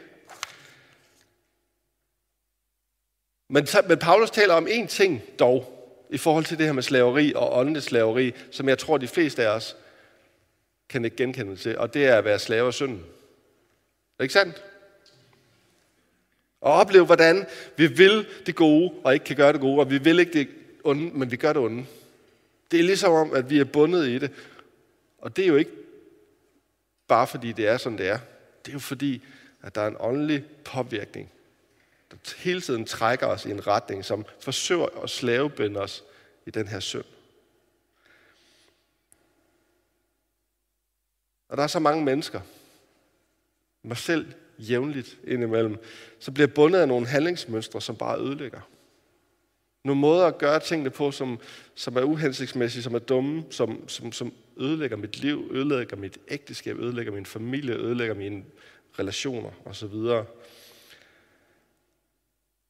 Men, 3.50 3.68
men 3.88 4.00
Paulus 4.00 4.32
taler 4.32 4.54
om 4.54 4.68
én 4.68 4.88
ting 4.88 5.22
dog, 5.40 5.80
i 6.10 6.18
forhold 6.18 6.46
til 6.46 6.58
det 6.58 6.66
her 6.66 6.74
med 6.74 6.84
slaveri 6.84 7.34
og 7.36 7.58
åndeligt 7.58 7.86
slaveri, 7.86 8.34
som 8.52 8.70
jeg 8.70 8.78
tror, 8.78 8.98
de 8.98 9.08
fleste 9.08 9.48
af 9.48 9.56
os 9.56 9.76
kan 10.90 11.06
ikke 11.06 11.18
genkende 11.18 11.56
til, 11.56 11.78
og 11.78 11.94
det 11.94 12.06
er 12.06 12.18
at 12.18 12.26
være 12.26 12.40
slave 12.40 12.68
af 12.68 12.74
synden. 12.74 12.98
Er 12.98 14.18
det 14.18 14.24
ikke 14.24 14.34
sandt? 14.34 14.64
Og 16.64 16.74
opleve, 16.74 17.06
hvordan 17.06 17.46
vi 17.78 17.88
vil 17.88 18.28
det 18.46 18.56
gode, 18.56 18.94
og 19.04 19.14
ikke 19.14 19.26
kan 19.26 19.36
gøre 19.36 19.54
det 19.54 19.62
gode, 19.62 19.80
og 19.80 19.90
vi 19.90 19.98
vil 19.98 20.20
ikke 20.20 20.34
det 20.34 20.48
onde, 20.84 21.18
men 21.18 21.32
vi 21.32 21.36
gør 21.36 21.54
det 21.54 21.62
onde. 21.62 21.86
Det 22.72 22.80
er 22.80 22.84
ligesom 22.84 23.12
om, 23.12 23.34
at 23.34 23.50
vi 23.50 23.60
er 23.60 23.64
bundet 23.64 24.08
i 24.08 24.20
det. 24.20 24.32
Og 25.18 25.36
det 25.36 25.44
er 25.44 25.48
jo 25.48 25.56
ikke 25.56 25.72
bare 27.08 27.28
fordi 27.28 27.52
det 27.52 27.68
er, 27.68 27.78
som 27.78 27.98
det 27.98 28.08
er. 28.08 28.20
Det 28.66 28.72
er 28.72 28.74
jo 28.74 28.80
fordi, 28.80 29.22
at 29.62 29.76
der 29.76 29.82
er 29.82 29.88
en 29.88 29.98
åndelig 30.00 30.44
påvirkning 30.64 31.30
der 32.14 32.36
hele 32.38 32.62
tiden 32.62 32.86
trækker 32.86 33.28
os 33.28 33.46
i 33.46 33.52
en 33.52 33.68
retning, 33.68 34.06
som 34.06 34.26
forsøger 34.40 35.04
at 35.04 35.10
slavebinde 35.10 35.80
os 35.80 36.04
i 36.46 36.52
den 36.52 36.68
her 36.68 36.80
synd. 36.80 37.06
Og 41.50 41.58
der 41.58 41.64
er 41.64 41.68
så 41.68 41.80
mange 41.80 42.04
mennesker, 42.04 42.42
mig 43.84 43.98
selv 43.98 44.34
jævnligt 44.58 45.18
indimellem, 45.24 45.78
så 46.20 46.32
bliver 46.32 46.48
bundet 46.48 46.80
af 46.80 46.88
nogle 46.88 47.08
handlingsmønstre, 47.08 47.82
som 47.82 47.96
bare 47.96 48.20
ødelægger. 48.20 48.62
Nogle 49.84 50.02
måder 50.02 50.26
at 50.26 50.38
gøre 50.38 50.60
tingene 50.60 50.90
på, 50.90 51.12
som, 51.12 51.40
som 51.76 51.98
er 51.98 52.02
uhensigtsmæssige, 52.02 52.84
som 52.84 52.96
er 52.96 53.00
dumme, 53.00 53.44
som, 53.50 53.90
som, 53.90 54.12
som 54.12 54.34
ødelægger 54.58 54.98
mit 54.98 55.20
liv, 55.20 55.50
ødelægger 55.54 55.98
mit 55.98 56.18
ægteskab, 56.28 56.80
ødelægger 56.80 57.14
min 57.14 57.26
familie, 57.26 57.76
ødelægger 57.76 58.16
mine 58.16 58.44
relationer 59.00 59.52
osv. 59.66 60.26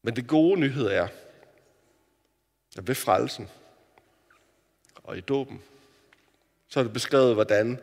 Men 0.03 0.15
det 0.15 0.27
gode 0.27 0.59
nyhed 0.59 0.87
er, 0.87 1.07
at 2.77 2.87
ved 2.87 2.95
frelsen 2.95 3.49
og 4.95 5.17
i 5.17 5.21
dåben, 5.21 5.61
så 6.67 6.79
er 6.79 6.83
det 6.83 6.93
beskrevet, 6.93 7.33
hvordan 7.33 7.79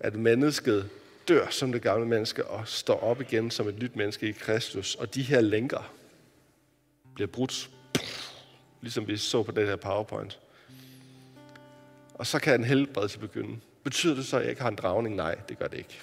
at 0.00 0.14
mennesket 0.14 0.90
dør 1.28 1.48
som 1.50 1.72
det 1.72 1.82
gamle 1.82 2.06
menneske 2.06 2.46
og 2.46 2.68
står 2.68 3.00
op 3.00 3.20
igen 3.20 3.50
som 3.50 3.68
et 3.68 3.78
nyt 3.78 3.96
menneske 3.96 4.28
i 4.28 4.32
Kristus. 4.32 4.94
Og 4.94 5.14
de 5.14 5.22
her 5.22 5.40
lænker 5.40 5.92
bliver 7.14 7.28
brudt, 7.28 7.70
ligesom 8.80 9.06
vi 9.06 9.16
så 9.16 9.42
på 9.42 9.52
det 9.52 9.66
her 9.66 9.76
PowerPoint. 9.76 10.40
Og 12.14 12.26
så 12.26 12.38
kan 12.38 12.54
en 12.54 12.64
helbredelse 12.64 13.18
begynde. 13.18 13.60
Betyder 13.84 14.14
det 14.14 14.26
så, 14.26 14.36
at 14.36 14.42
jeg 14.42 14.50
ikke 14.50 14.62
har 14.62 14.68
en 14.68 14.76
dragning? 14.76 15.16
Nej, 15.16 15.34
det 15.34 15.58
gør 15.58 15.66
det 15.66 15.78
ikke. 15.78 16.00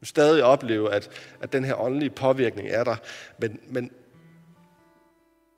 Du 0.00 0.06
stadig 0.06 0.44
opleve, 0.44 0.92
at, 0.92 1.10
at 1.40 1.52
den 1.52 1.64
her 1.64 1.74
åndelige 1.74 2.10
påvirkning 2.10 2.68
er 2.68 2.84
der, 2.84 2.96
men, 3.38 3.60
men 3.68 3.90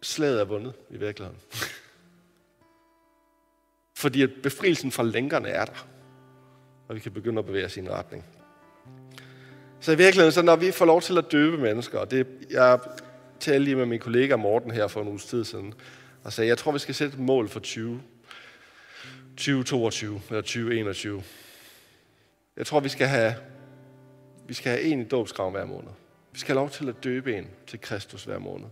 slaget 0.03 0.41
er 0.41 0.45
vundet 0.45 0.73
i 0.91 0.97
virkeligheden. 0.97 1.41
Fordi 4.03 4.23
at 4.23 4.31
befrielsen 4.43 4.93
fra 4.93 5.03
lænkerne 5.03 5.49
er 5.49 5.65
der, 5.65 5.89
og 6.89 6.95
vi 6.95 7.01
kan 7.01 7.13
begynde 7.13 7.39
at 7.39 7.47
bevæge 7.47 7.65
os 7.65 7.77
i 7.77 7.81
en 7.81 7.91
retning. 7.91 8.38
Så 9.81 9.93
i 9.93 9.97
virkeligheden, 9.97 10.33
så 10.33 10.43
når 10.43 10.57
vi 10.57 10.71
får 10.71 10.85
lov 10.85 11.03
til 11.03 11.19
at 11.19 11.33
døbe 11.33 11.59
mennesker, 11.59 11.99
og 11.99 12.11
det, 12.11 12.27
jeg 12.51 12.79
talte 13.41 13.65
lige 13.65 13.77
med 13.77 13.87
min 13.87 13.99
kollega 13.99 14.37
Morten 14.37 14.71
her 14.71 14.89
for 14.89 15.03
en 15.03 15.09
uges 15.09 15.25
tid 15.25 15.45
siden, 15.45 15.75
og 16.25 16.33
sagde, 16.33 16.49
jeg 16.49 16.59
tror, 16.59 16.73
vi 16.73 16.79
skal 16.79 16.95
sætte 16.95 17.15
et 17.15 17.21
mål 17.21 17.49
for 17.49 17.61
20, 17.61 18.01
2022 19.37 20.21
eller 20.29 20.41
2021. 20.41 21.23
Jeg 22.57 22.67
tror, 22.67 22.81
vi 22.81 22.89
skal 22.89 23.07
have, 23.07 23.35
vi 24.47 24.55
skal 24.55 24.73
have 24.73 24.83
en 24.83 25.01
i 25.01 25.05
dåbskraven 25.05 25.55
hver 25.55 25.65
måned. 25.65 25.91
Vi 26.33 26.39
skal 26.39 26.55
have 26.55 26.61
lov 26.61 26.71
til 26.71 26.89
at 26.89 27.05
døbe 27.05 27.37
en 27.37 27.47
til 27.67 27.81
Kristus 27.81 28.25
hver 28.25 28.39
måned. 28.39 28.67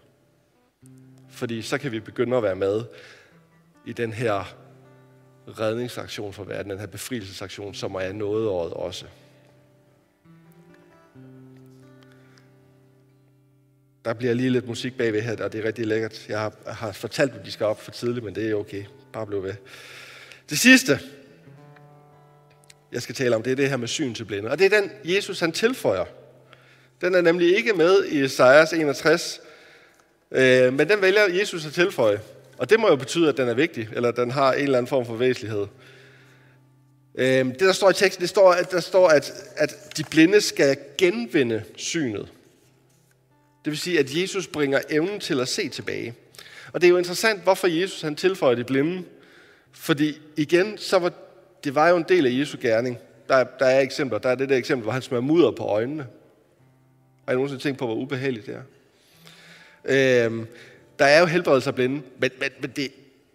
Fordi 1.30 1.62
så 1.62 1.78
kan 1.78 1.92
vi 1.92 2.00
begynde 2.00 2.36
at 2.36 2.42
være 2.42 2.56
med 2.56 2.84
i 3.86 3.92
den 3.92 4.12
her 4.12 4.56
redningsaktion 5.48 6.32
for 6.32 6.44
verden, 6.44 6.70
den 6.70 6.78
her 6.78 6.86
befrielsesaktion, 6.86 7.74
som 7.74 7.94
er 7.94 8.12
noget 8.12 8.48
året 8.48 8.72
også. 8.72 9.06
Der 14.06 14.14
bliver 14.14 14.34
lige 14.34 14.50
lidt 14.50 14.66
musik 14.66 14.96
bagved 14.98 15.22
her, 15.22 15.44
og 15.44 15.52
det 15.52 15.60
er 15.60 15.64
rigtig 15.64 15.86
lækkert. 15.86 16.28
Jeg 16.28 16.40
har, 16.40 16.52
har 16.66 16.92
fortalt 16.92 17.32
at 17.34 17.46
de 17.46 17.52
skal 17.52 17.66
op 17.66 17.82
for 17.82 17.90
tidligt, 17.90 18.24
men 18.24 18.34
det 18.34 18.50
er 18.50 18.54
okay. 18.54 18.84
Bare 19.12 19.26
bliv 19.26 19.42
ved. 19.42 19.54
Det 20.50 20.58
sidste, 20.58 21.00
jeg 22.92 23.02
skal 23.02 23.14
tale 23.14 23.36
om, 23.36 23.42
det 23.42 23.52
er 23.52 23.56
det 23.56 23.68
her 23.68 23.76
med 23.76 23.88
syn 23.88 24.14
til 24.14 24.24
blinde. 24.24 24.50
Og 24.50 24.58
det 24.58 24.72
er 24.72 24.80
den, 24.80 24.90
Jesus 25.04 25.40
han 25.40 25.52
tilføjer. 25.52 26.04
Den 27.00 27.14
er 27.14 27.20
nemlig 27.20 27.56
ikke 27.56 27.72
med 27.72 28.04
i 28.04 28.24
Esajas 28.24 28.72
61, 28.72 29.40
Øh, 30.30 30.72
men 30.74 30.88
den 30.88 31.02
vælger 31.02 31.26
Jesus 31.28 31.66
at 31.66 31.72
tilføje. 31.72 32.20
Og 32.58 32.70
det 32.70 32.80
må 32.80 32.88
jo 32.88 32.96
betyde, 32.96 33.28
at 33.28 33.36
den 33.36 33.48
er 33.48 33.54
vigtig, 33.54 33.88
eller 33.92 34.08
at 34.08 34.16
den 34.16 34.30
har 34.30 34.52
en 34.52 34.62
eller 34.62 34.78
anden 34.78 34.88
form 34.88 35.06
for 35.06 35.14
væsentlighed. 35.14 35.66
Øh, 37.14 37.44
det, 37.46 37.60
der 37.60 37.72
står 37.72 37.90
i 37.90 37.94
teksten, 37.94 38.22
det 38.22 38.28
står, 38.28 38.52
at, 38.52 38.70
der 38.70 38.80
står, 38.80 39.08
at, 39.08 39.32
at 39.56 39.76
de 39.96 40.04
blinde 40.10 40.40
skal 40.40 40.76
genvinde 40.98 41.62
synet. 41.76 42.28
Det 43.66 43.70
vil 43.70 43.78
sige, 43.78 43.98
at 43.98 44.16
Jesus 44.16 44.46
bringer 44.46 44.80
evnen 44.90 45.20
til 45.20 45.40
at 45.40 45.48
se 45.48 45.68
tilbage. 45.68 46.14
Og 46.72 46.80
det 46.80 46.86
er 46.86 46.90
jo 46.90 46.98
interessant, 46.98 47.42
hvorfor 47.42 47.66
Jesus 47.66 48.00
han 48.00 48.16
tilføjer 48.16 48.54
de 48.54 48.64
blinde. 48.64 49.04
Fordi 49.72 50.20
igen, 50.36 50.78
så 50.78 50.98
var, 50.98 51.12
det 51.64 51.74
var 51.74 51.88
jo 51.88 51.96
en 51.96 52.04
del 52.08 52.26
af 52.26 52.30
Jesu 52.30 52.58
gerning. 52.60 52.98
Der, 53.28 53.44
der 53.58 53.66
er 53.66 53.80
eksempler. 53.80 54.18
Der 54.18 54.28
er 54.28 54.34
det 54.34 54.48
der 54.48 54.56
eksempel, 54.56 54.82
hvor 54.82 54.92
han 54.92 55.02
smører 55.02 55.20
mudder 55.20 55.50
på 55.50 55.64
øjnene. 55.64 56.06
Har 57.24 57.32
I 57.32 57.34
nogensinde 57.34 57.62
tænkt 57.62 57.78
på, 57.78 57.86
hvor 57.86 57.94
ubehageligt 57.94 58.46
det 58.46 58.54
er? 58.54 60.24
Øhm, 60.24 60.46
der 60.98 61.04
er 61.04 61.20
jo 61.20 61.26
helbredelse 61.26 61.70
af 61.70 61.74
blinde, 61.74 61.94
men, 61.94 62.30
men, 62.40 62.50
men 62.60 62.70
det, 62.70 62.76
det 62.76 62.90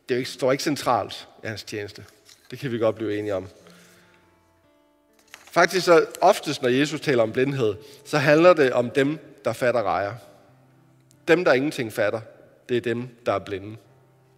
er 0.10 0.16
jo 0.16 0.18
ikke, 0.18 0.30
står 0.30 0.52
ikke 0.52 0.64
centralt 0.64 1.28
i 1.44 1.48
hans 1.48 1.64
tjeneste. 1.64 2.04
Det 2.52 2.60
kan 2.60 2.72
vi 2.72 2.78
godt 2.78 2.96
blive 2.96 3.20
enige 3.20 3.36
om. 3.36 3.48
Faktisk 5.52 5.86
så 5.86 6.06
oftest, 6.22 6.62
når 6.62 6.70
Jesus 6.70 7.02
taler 7.02 7.24
om 7.24 7.32
blindhed, 7.32 7.76
så 8.06 8.18
handler 8.18 8.54
det 8.54 8.74
om 8.74 8.90
dem, 8.90 9.20
der 9.46 9.54
fatter 9.54 9.84
rejer. 9.84 10.14
Dem, 11.28 11.46
der 11.46 11.54
ingenting 11.54 11.94
fatter, 11.94 12.22
det 12.70 12.78
er 12.78 12.82
dem, 12.82 13.08
der 13.26 13.34
er 13.34 13.40
blinde. 13.40 13.78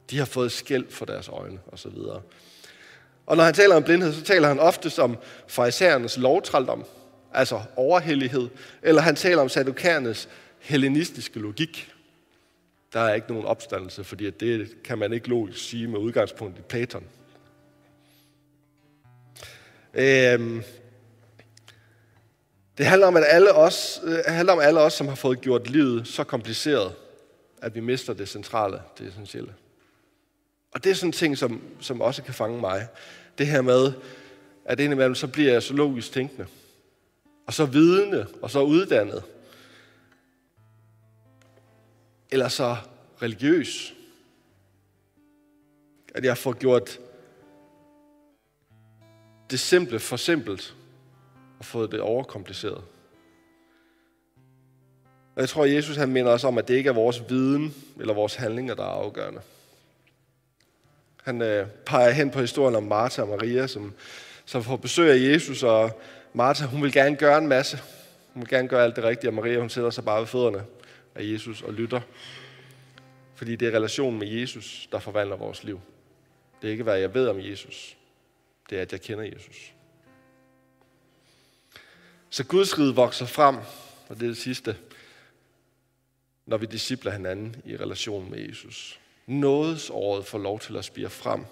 De 0.09 0.17
har 0.17 0.25
fået 0.25 0.51
skæld 0.51 0.85
for 0.89 1.05
deres 1.05 1.27
øjne, 1.27 1.59
osv. 1.71 1.97
Og 3.25 3.37
når 3.37 3.43
han 3.43 3.53
taler 3.53 3.75
om 3.75 3.83
blindhed, 3.83 4.13
så 4.13 4.23
taler 4.23 4.47
han 4.47 4.59
ofte 4.59 5.01
om 5.01 5.17
farisæernes 5.47 6.17
lovtraldom, 6.17 6.85
altså 7.33 7.61
overhellighed, 7.75 8.49
eller 8.81 9.01
han 9.01 9.15
taler 9.15 9.41
om 9.41 9.49
sadukærernes 9.49 10.29
hellenistiske 10.59 11.39
logik. 11.39 11.93
Der 12.93 12.99
er 12.99 13.13
ikke 13.13 13.27
nogen 13.27 13.45
opstandelse, 13.45 14.03
fordi 14.03 14.29
det 14.29 14.83
kan 14.83 14.97
man 14.97 15.13
ikke 15.13 15.29
logisk 15.29 15.69
sige 15.69 15.87
med 15.87 15.99
udgangspunkt 15.99 16.59
i 16.59 16.61
Platon. 16.61 17.03
Øhm, 19.93 20.63
det 22.77 22.85
handler 22.85 23.07
om, 23.07 23.17
at 23.17 23.23
alle 23.27 23.53
os, 23.53 24.01
øh, 24.03 24.17
handler 24.27 24.53
om 24.53 24.59
alle 24.59 24.79
os, 24.79 24.93
som 24.93 25.07
har 25.07 25.15
fået 25.15 25.41
gjort 25.41 25.69
livet 25.69 26.07
så 26.07 26.23
kompliceret, 26.23 26.95
at 27.61 27.75
vi 27.75 27.79
mister 27.79 28.13
det 28.13 28.29
centrale, 28.29 28.81
det 28.97 29.07
essentielle. 29.07 29.53
Og 30.71 30.83
det 30.83 30.89
er 30.89 30.93
sådan 30.93 31.09
en 31.09 31.13
ting, 31.13 31.37
som, 31.37 31.61
som 31.79 32.01
også 32.01 32.23
kan 32.23 32.33
fange 32.33 32.59
mig. 32.59 32.87
Det 33.37 33.47
her 33.47 33.61
med, 33.61 33.93
at 34.65 34.79
indimellem 34.79 35.15
så 35.15 35.27
bliver 35.27 35.51
jeg 35.51 35.63
så 35.63 35.73
logisk 35.73 36.11
tænkende, 36.11 36.47
og 37.47 37.53
så 37.53 37.65
vidende, 37.65 38.27
og 38.41 38.51
så 38.51 38.61
uddannet, 38.61 39.23
eller 42.31 42.47
så 42.47 42.75
religiøs. 43.21 43.93
At 46.15 46.25
jeg 46.25 46.37
får 46.37 46.53
gjort 46.53 46.99
det 49.49 49.59
simple 49.59 49.99
for 49.99 50.17
simpelt 50.17 50.75
og 51.63 51.67
fået 51.67 51.91
det 51.91 51.99
overkompliceret. 51.99 52.83
Og 55.35 55.41
jeg 55.41 55.49
tror, 55.49 55.63
at 55.63 55.73
Jesus 55.73 55.95
han 55.95 56.09
minder 56.09 56.31
os 56.31 56.43
om, 56.43 56.57
at 56.57 56.67
det 56.67 56.73
ikke 56.73 56.89
er 56.89 56.93
vores 56.93 57.23
viden 57.29 57.75
eller 57.99 58.13
vores 58.13 58.35
handlinger, 58.35 58.75
der 58.75 58.83
er 58.83 58.87
afgørende. 58.87 59.41
Han 61.23 61.41
øh, 61.41 61.67
peger 61.85 62.11
hen 62.11 62.31
på 62.31 62.39
historien 62.39 62.75
om 62.75 62.83
Martha 62.83 63.21
og 63.21 63.27
Maria, 63.27 63.67
som, 63.67 63.93
som 64.45 64.63
får 64.63 64.75
besøg 64.75 65.11
af 65.11 65.33
Jesus, 65.33 65.63
og 65.63 66.01
Martha, 66.33 66.65
hun 66.65 66.83
vil 66.83 66.93
gerne 66.93 67.15
gøre 67.15 67.37
en 67.37 67.47
masse. 67.47 67.79
Hun 68.33 68.41
vil 68.41 68.49
gerne 68.49 68.67
gøre 68.67 68.83
alt 68.83 68.95
det 68.95 69.03
rigtige, 69.03 69.29
og 69.29 69.33
Maria, 69.33 69.59
hun 69.59 69.69
sætter 69.69 69.89
sig 69.89 70.05
bare 70.05 70.19
ved 70.19 70.27
fødderne 70.27 70.63
af 71.15 71.23
Jesus 71.23 71.61
og 71.61 71.73
lytter. 71.73 72.01
Fordi 73.35 73.55
det 73.55 73.67
er 73.67 73.71
relationen 73.71 74.19
med 74.19 74.27
Jesus, 74.27 74.87
der 74.91 74.99
forvandler 74.99 75.35
vores 75.35 75.63
liv. 75.63 75.81
Det 76.61 76.67
er 76.67 76.71
ikke, 76.71 76.83
hvad 76.83 76.97
jeg 76.97 77.13
ved 77.13 77.27
om 77.27 77.39
Jesus. 77.39 77.97
Det 78.69 78.77
er, 78.77 78.81
at 78.81 78.91
jeg 78.91 79.01
kender 79.01 79.23
Jesus. 79.23 79.72
Så 82.33 82.43
Guds 82.43 82.79
rige 82.79 82.95
vokser 82.95 83.25
frem, 83.25 83.55
og 84.09 84.15
det 84.15 84.23
er 84.23 84.27
det 84.27 84.37
sidste, 84.37 84.77
når 86.45 86.57
vi 86.57 86.65
discipler 86.65 87.11
hinanden 87.11 87.55
i 87.65 87.77
relation 87.77 88.31
med 88.31 88.47
Jesus. 88.47 88.99
Nådesåret 89.27 90.25
får 90.25 90.37
lov 90.37 90.59
til 90.59 90.77
at 90.77 90.85
spire 90.85 91.09
frem, 91.09 91.45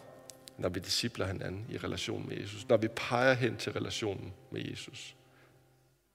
når 0.57 0.69
vi 0.69 0.79
discipler 0.79 1.25
hinanden 1.25 1.65
i 1.69 1.77
relation 1.77 2.29
med 2.29 2.37
Jesus. 2.37 2.69
Når 2.69 2.77
vi 2.77 2.87
peger 2.87 3.33
hen 3.33 3.57
til 3.57 3.71
relationen 3.71 4.33
med 4.51 4.61
Jesus. 4.69 5.15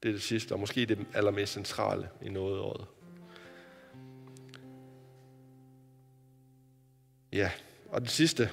Det 0.02 0.08
er 0.08 0.12
det 0.12 0.22
sidste, 0.22 0.52
og 0.52 0.60
måske 0.60 0.86
det 0.86 1.06
allermest 1.14 1.52
centrale 1.52 2.08
i 2.22 2.28
nådeåret. 2.28 2.86
Ja, 7.32 7.50
og 7.88 8.00
det 8.00 8.10
sidste. 8.10 8.50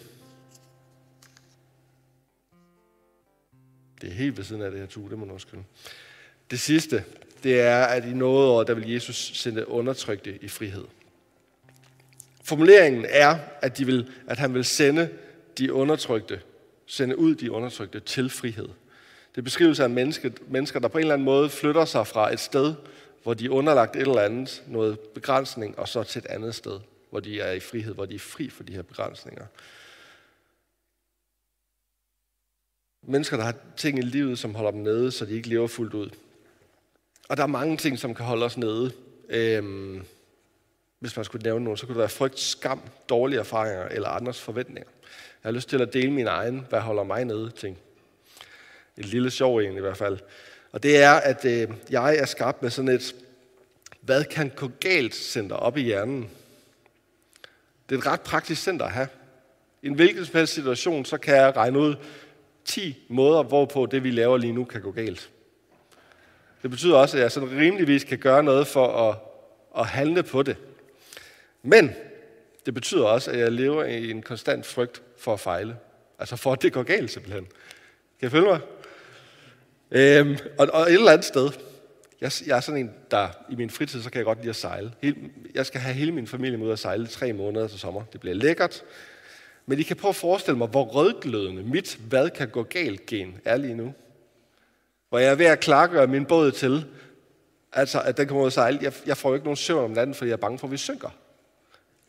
Det 4.04 4.12
er 4.12 4.16
helt 4.16 4.38
ved 4.38 4.44
siden 4.44 4.62
af 4.62 4.72
det 4.72 4.80
her 4.80 4.88
tue, 4.88 5.10
det 5.10 5.18
må 5.20 5.26
man 5.26 5.34
også 5.34 5.48
Det 6.52 6.60
sidste, 6.60 7.04
det 7.44 7.62
er, 7.62 7.84
at 7.84 8.06
i 8.06 8.14
nådeåret, 8.14 8.68
der 8.68 8.74
vil 8.74 8.92
Jesus 8.92 9.32
sende 9.36 9.68
undertrykte 9.68 10.38
i 10.42 10.48
frihed. 10.48 10.84
Formuleringen 12.44 13.06
er, 13.10 13.40
at, 13.62 13.78
de 13.78 13.86
vil, 13.86 14.12
at 14.28 14.38
han 14.38 14.54
vil 14.54 14.66
sende 14.66 15.10
de 15.58 15.74
undertrykte, 15.74 16.42
sende 16.86 17.18
ud 17.18 17.36
de 17.36 17.52
undertrykte 17.52 18.00
til 18.00 18.30
frihed. 18.30 18.70
Det 19.36 19.44
beskrives 19.44 19.80
af 19.80 19.90
mennesker, 19.90 20.30
mennesker, 20.48 20.80
der 20.80 20.88
på 20.88 20.98
en 20.98 21.02
eller 21.02 21.14
anden 21.14 21.26
måde 21.26 21.50
flytter 21.50 21.86
sig 21.86 22.08
fra 22.08 22.34
et 22.34 22.40
sted, 22.40 22.74
hvor 23.24 23.34
de 23.34 23.46
er 23.46 23.50
underlagt 23.50 23.96
et 23.96 24.02
eller 24.02 24.22
andet, 24.22 24.64
noget 24.68 25.00
begrænsning, 25.00 25.80
og 25.80 25.88
så 25.88 26.04
til 26.04 26.20
et 26.20 26.26
andet 26.26 26.56
sted, 26.56 26.80
hvor 27.10 27.20
de 27.20 27.40
er 27.40 27.52
i 27.52 27.60
frihed, 27.60 27.94
hvor 27.94 28.06
de 28.06 28.16
er 28.16 28.20
fri 28.20 28.50
for 28.50 28.64
de 28.64 28.74
her 28.74 28.82
begrænsninger. 28.82 29.46
Mennesker, 33.08 33.38
der 33.38 33.44
har 33.44 33.56
ting 33.78 34.00
i 34.00 34.02
livet, 34.02 34.40
som 34.40 34.56
holder 34.56 34.72
dem 34.72 34.82
nede, 34.82 35.12
så 35.12 35.26
de 35.26 35.36
ikke 35.36 35.50
lever 35.50 35.68
fuldt 35.68 35.94
ud. 35.94 36.10
Og 37.30 37.38
der 37.38 37.44
er 37.44 37.48
mange 37.48 37.78
ting, 37.78 38.00
som 38.00 38.16
kan 38.16 38.26
holde 38.26 38.46
os 38.46 38.58
nede. 38.58 38.92
Øhm, 39.30 40.06
hvis 41.00 41.16
man 41.16 41.26
skulle 41.26 41.44
nævne 41.44 41.64
nogen, 41.64 41.78
så 41.78 41.86
kunne 41.86 41.94
det 41.94 42.00
være 42.00 42.10
frygt, 42.10 42.40
skam, 42.40 42.82
dårlige 43.10 43.40
erfaringer 43.40 43.86
eller 43.86 44.10
andres 44.10 44.42
forventninger. 44.42 44.90
Jeg 45.44 45.50
har 45.50 45.52
lyst 45.52 45.70
til 45.70 45.82
at 45.82 45.94
dele 45.94 46.12
min 46.12 46.28
egen, 46.28 46.66
hvad 46.70 46.80
holder 46.80 47.04
mig 47.04 47.26
nede, 47.26 47.52
ting. 47.52 47.78
Et 48.98 49.06
lille 49.06 49.32
sjov 49.32 49.60
egentlig 49.60 49.80
i 49.80 49.82
hvert 49.82 49.98
fald. 49.98 50.20
Og 50.72 50.84
det 50.84 50.98
er, 50.98 51.14
at 51.14 51.46
øh, 51.46 51.70
jeg 51.90 52.18
er 52.18 52.26
skabt 52.26 52.62
med 52.62 52.70
sådan 52.70 52.90
et, 52.90 53.16
hvad 54.02 54.24
kan 54.24 54.52
gå 54.56 54.72
galt 54.80 55.16
center 55.16 55.56
op 55.56 55.78
i 55.78 55.82
hjernen. 55.82 56.30
Det 57.90 57.96
er 57.96 58.00
et 58.00 58.06
ret 58.08 58.22
praktisk 58.22 58.62
center 58.62 58.86
at 58.86 58.92
have. 58.92 59.08
I 59.82 59.88
en 59.88 59.94
hvilken 59.94 60.26
som 60.26 60.36
helst 60.36 60.54
situation, 60.54 61.06
så 61.06 61.18
kan 61.18 61.36
jeg 61.36 61.56
regne 61.56 61.80
ud 61.80 61.96
10 62.66 63.06
måder, 63.10 63.44
hvorpå 63.44 63.86
det, 63.86 64.04
vi 64.04 64.12
laver 64.12 64.38
lige 64.38 64.54
nu, 64.54 64.64
kan 64.64 64.82
gå 64.82 64.92
galt. 64.92 65.30
Det 66.62 66.72
betyder 66.72 66.96
også, 66.96 67.18
at 67.18 67.24
jeg 67.24 67.32
sådan 67.32 67.52
rimeligvis 67.52 68.04
kan 68.04 68.18
gøre 68.18 68.44
noget 68.44 68.68
for 68.68 69.10
at, 69.10 69.18
at 69.80 69.88
handle 69.88 70.24
på 70.24 70.44
det. 70.44 70.58
Men 71.64 71.92
det 72.66 72.74
betyder 72.74 73.06
også, 73.06 73.32
at 73.32 73.40
jeg 73.40 73.52
lever 73.52 73.84
i 73.84 74.12
en 74.12 74.22
konstant 74.22 74.66
frygt 74.66 75.02
for 75.18 75.34
at 75.34 75.40
fejle. 75.40 75.78
Altså 76.20 76.36
for, 76.36 76.54
at 76.54 76.62
det 76.62 76.74
går 76.74 76.84
galt 76.84 77.12
simpelthen. 77.12 77.48
Kan 78.20 78.28
I 78.28 78.30
følge 78.30 78.46
mig? 78.46 78.60
Øhm, 79.92 80.38
og, 80.58 80.68
og 80.74 80.82
et 80.82 80.94
eller 80.94 81.12
andet 81.12 81.26
sted, 81.26 81.50
jeg, 82.22 82.32
jeg 82.46 82.58
er 82.58 82.62
sådan 82.62 82.82
en, 82.82 82.92
der 83.12 83.28
i 83.50 83.56
min 83.56 83.70
fritid, 83.70 84.02
så 84.02 84.10
kan 84.10 84.18
jeg 84.18 84.26
godt 84.26 84.38
lide 84.38 84.50
at 84.50 84.56
sejle. 84.56 84.92
Hele, 85.02 85.16
jeg 85.56 85.66
skal 85.66 85.82
have 85.82 85.96
hele 85.96 86.12
min 86.12 86.28
familie 86.28 86.58
med 86.58 86.68
ud 86.68 86.72
at 86.72 86.80
sejle 86.80 87.08
tre 87.08 87.34
måneder 87.34 87.68
til 87.68 87.80
sommer. 87.80 88.04
Det 88.14 88.20
bliver 88.20 88.36
lækkert. 88.36 88.84
Men 89.66 89.80
I 89.80 89.84
kan 89.84 89.96
prøve 89.96 90.10
at 90.10 90.16
forestille 90.16 90.58
mig, 90.58 90.68
hvor 90.68 90.84
rødglødende 90.84 91.64
mit 91.64 92.00
hvad 92.10 92.30
kan 92.30 92.50
gå 92.50 92.64
galt 92.64 93.06
gen 93.06 93.38
er 93.46 93.58
lige 93.58 93.76
nu. 93.76 93.94
Hvor 95.10 95.20
jeg 95.20 95.32
er 95.32 95.36
ved 95.36 95.46
at 95.46 95.60
klargøre 95.60 96.08
min 96.08 96.26
båd 96.26 96.52
til, 96.52 96.86
altså 97.74 98.02
at 98.02 98.18
den 98.18 98.28
kommer 98.28 98.42
ud 98.42 98.48
at 98.48 98.54
sejle. 98.54 98.80
Jeg, 98.82 98.94
jeg 99.06 99.18
får 99.18 99.30
jo 99.30 99.36
ikke 99.36 99.46
nogen 99.46 99.58
søvn 99.58 99.84
om 99.84 99.92
natten, 99.92 100.16
fordi 100.16 100.30
jeg 100.30 100.34
er 100.34 100.38
bange 100.38 100.60
for, 100.60 100.68
at 100.68 100.72
vi 100.72 100.78
synker. 100.78 101.10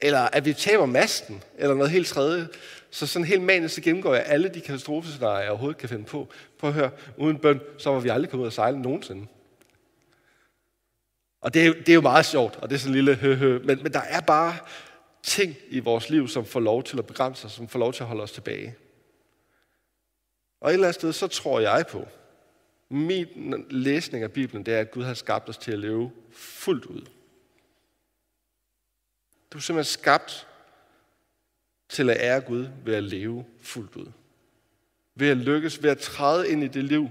Eller 0.01 0.21
at 0.21 0.45
vi 0.45 0.53
taber 0.53 0.87
masten, 0.87 1.43
eller 1.59 1.75
noget 1.75 1.91
helt 1.91 2.07
tredje. 2.07 2.49
Så 2.91 3.07
sådan 3.07 3.27
helt 3.27 3.43
manisk 3.43 3.75
så 3.75 3.81
gennemgår 3.81 4.15
jeg 4.15 4.25
alle 4.27 4.49
de 4.49 4.61
katastrofescenarier, 4.61 5.41
jeg 5.41 5.51
overhovedet 5.51 5.79
kan 5.79 5.89
finde 5.89 6.05
på. 6.05 6.29
Prøv 6.59 6.71
at 6.71 6.75
høre, 6.75 6.91
uden 7.17 7.39
bøn, 7.39 7.61
så 7.79 7.91
var 7.91 8.01
vi 8.01 8.09
aldrig 8.09 8.31
kommet 8.31 8.43
ud 8.43 8.47
at 8.47 8.53
sejle 8.53 8.83
nogensinde. 8.83 9.27
Og 11.41 11.55
det 11.55 11.67
er, 11.67 11.73
det 11.73 11.89
er 11.89 11.95
jo 11.95 12.01
meget 12.01 12.27
sjovt, 12.27 12.57
og 12.57 12.71
det 12.71 12.75
er 12.75 12.79
sådan 12.79 12.91
en 12.91 12.95
lille 12.95 13.15
høhø. 13.15 13.59
Men, 13.65 13.83
men 13.83 13.93
der 13.93 14.01
er 14.01 14.21
bare 14.21 14.57
ting 15.25 15.57
i 15.69 15.81
vores 15.81 16.11
liv, 16.11 16.29
som 16.29 16.45
får 16.45 16.61
lov 16.61 16.85
til 16.85 16.99
at 16.99 17.07
begrænse 17.07 17.47
os, 17.47 17.53
som 17.53 17.69
får 17.69 17.79
lov 17.79 17.93
til 17.93 18.03
at 18.03 18.07
holde 18.07 18.23
os 18.23 18.33
tilbage. 18.33 18.77
Og 20.61 20.71
et 20.71 20.75
eller 20.75 20.87
andet 20.87 20.95
sted, 20.95 21.13
så 21.13 21.27
tror 21.27 21.61
jeg 21.61 21.85
på, 21.91 22.09
min 22.89 23.67
læsning 23.71 24.25
af 24.25 24.33
Bibelen, 24.33 24.67
det 24.67 24.75
er, 24.75 24.81
at 24.81 24.91
Gud 24.91 25.05
har 25.05 25.15
skabt 25.15 25.49
os 25.49 25.59
til 25.59 25.73
at 25.73 25.79
leve 25.79 26.13
fuldt 26.33 26.85
ud. 26.85 27.07
Du 29.51 29.59
er 29.59 29.63
simpelthen 29.63 29.93
skabt 29.93 30.47
til 31.89 32.11
at 32.11 32.17
ære 32.21 32.41
Gud 32.41 32.69
ved 32.85 32.95
at 32.95 33.03
leve 33.03 33.45
fuldt 33.61 33.97
ud. 33.97 34.13
Ved 35.15 35.29
at 35.29 35.37
lykkes, 35.37 35.83
ved 35.83 35.91
at 35.91 35.99
træde 35.99 36.51
ind 36.51 36.65
i 36.65 36.69
det 36.69 36.85
liv, 36.85 37.09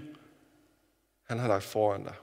han 1.23 1.39
har 1.39 1.47
lagt 1.47 1.63
foran 1.63 2.04
dig. 2.04 2.15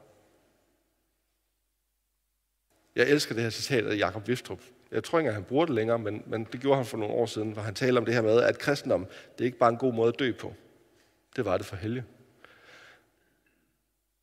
Jeg 2.95 3.09
elsker 3.09 3.35
det 3.35 3.43
her 3.43 3.51
citat 3.51 3.87
af 3.87 3.97
Jakob 3.97 4.29
Vistrup, 4.29 4.61
jeg 4.91 5.05
tror 5.05 5.19
ikke, 5.19 5.29
at 5.29 5.35
han 5.35 5.45
bruger 5.45 5.67
det 5.67 5.75
længere, 5.75 5.99
men, 5.99 6.23
men 6.27 6.45
det 6.45 6.61
gjorde 6.61 6.77
han 6.77 6.87
for 6.87 6.97
nogle 6.97 7.15
år 7.15 7.27
siden, 7.27 7.53
hvor 7.53 7.63
han 7.63 7.75
taler 7.75 8.01
om 8.01 8.05
det 8.05 8.15
her 8.15 8.23
med, 8.23 8.43
at 8.43 8.59
kristendom, 8.59 9.07
det 9.07 9.41
er 9.41 9.47
ikke 9.47 9.59
bare 9.59 9.71
en 9.71 9.77
god 9.77 9.95
måde 9.95 10.09
at 10.09 10.19
dø 10.19 10.33
på. 10.33 10.55
Det 11.37 11.45
var 11.45 11.57
det 11.57 11.67
for 11.67 11.77
helge. 11.77 12.05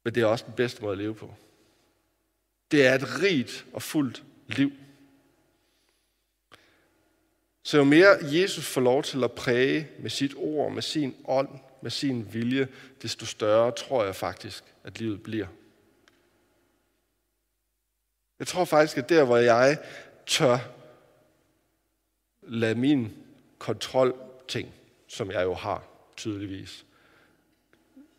Men 0.03 0.15
det 0.15 0.23
er 0.23 0.27
også 0.27 0.45
den 0.47 0.53
bedste 0.53 0.81
måde 0.81 0.91
at 0.91 0.97
leve 0.97 1.15
på. 1.15 1.33
Det 2.71 2.87
er 2.87 2.95
et 2.95 3.21
rigt 3.21 3.65
og 3.73 3.81
fuldt 3.81 4.23
liv. 4.47 4.71
Så 7.63 7.77
jo 7.77 7.83
mere 7.83 8.17
Jesus 8.21 8.65
får 8.65 8.81
lov 8.81 9.03
til 9.03 9.23
at 9.23 9.31
præge 9.31 9.89
med 9.99 10.09
sit 10.09 10.33
ord, 10.37 10.71
med 10.71 10.81
sin 10.81 11.15
ånd, 11.25 11.49
med 11.81 11.91
sin 11.91 12.33
vilje, 12.33 12.67
desto 13.01 13.25
større 13.25 13.71
tror 13.71 14.05
jeg 14.05 14.15
faktisk, 14.15 14.63
at 14.83 14.99
livet 14.99 15.23
bliver. 15.23 15.47
Jeg 18.39 18.47
tror 18.47 18.65
faktisk, 18.65 18.97
at 18.97 19.09
der, 19.09 19.23
hvor 19.23 19.37
jeg 19.37 19.77
tør 20.27 20.57
lade 22.41 22.75
min 22.75 23.13
kontrolting, 23.59 24.73
som 25.07 25.31
jeg 25.31 25.43
jo 25.43 25.53
har 25.53 25.83
tydeligvis, 26.17 26.85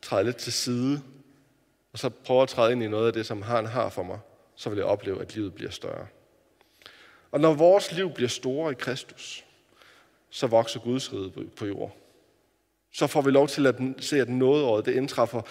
træde 0.02 0.24
lidt 0.24 0.36
til 0.36 0.52
side, 0.52 1.02
og 1.92 1.98
så 1.98 2.08
prøve 2.08 2.42
at 2.42 2.48
træde 2.48 2.72
ind 2.72 2.82
i 2.82 2.88
noget 2.88 3.06
af 3.06 3.12
det, 3.12 3.26
som 3.26 3.42
han 3.42 3.66
har 3.66 3.88
for 3.88 4.02
mig, 4.02 4.18
så 4.56 4.70
vil 4.70 4.76
jeg 4.76 4.86
opleve, 4.86 5.20
at 5.20 5.34
livet 5.34 5.54
bliver 5.54 5.70
større. 5.70 6.06
Og 7.30 7.40
når 7.40 7.54
vores 7.54 7.92
liv 7.92 8.11
bliver 8.11 8.28
store 8.28 8.72
i 8.72 8.74
Kristus, 8.74 9.44
så 10.30 10.46
vokser 10.46 10.80
Guds 10.80 11.12
rige 11.12 11.50
på 11.56 11.66
jord. 11.66 11.96
Så 12.92 13.06
får 13.06 13.22
vi 13.22 13.30
lov 13.30 13.48
til 13.48 13.66
at 13.66 13.74
se, 14.00 14.20
at 14.20 14.28
nådeåret 14.28 14.86
det 14.86 14.94
indtræffer, 14.94 15.42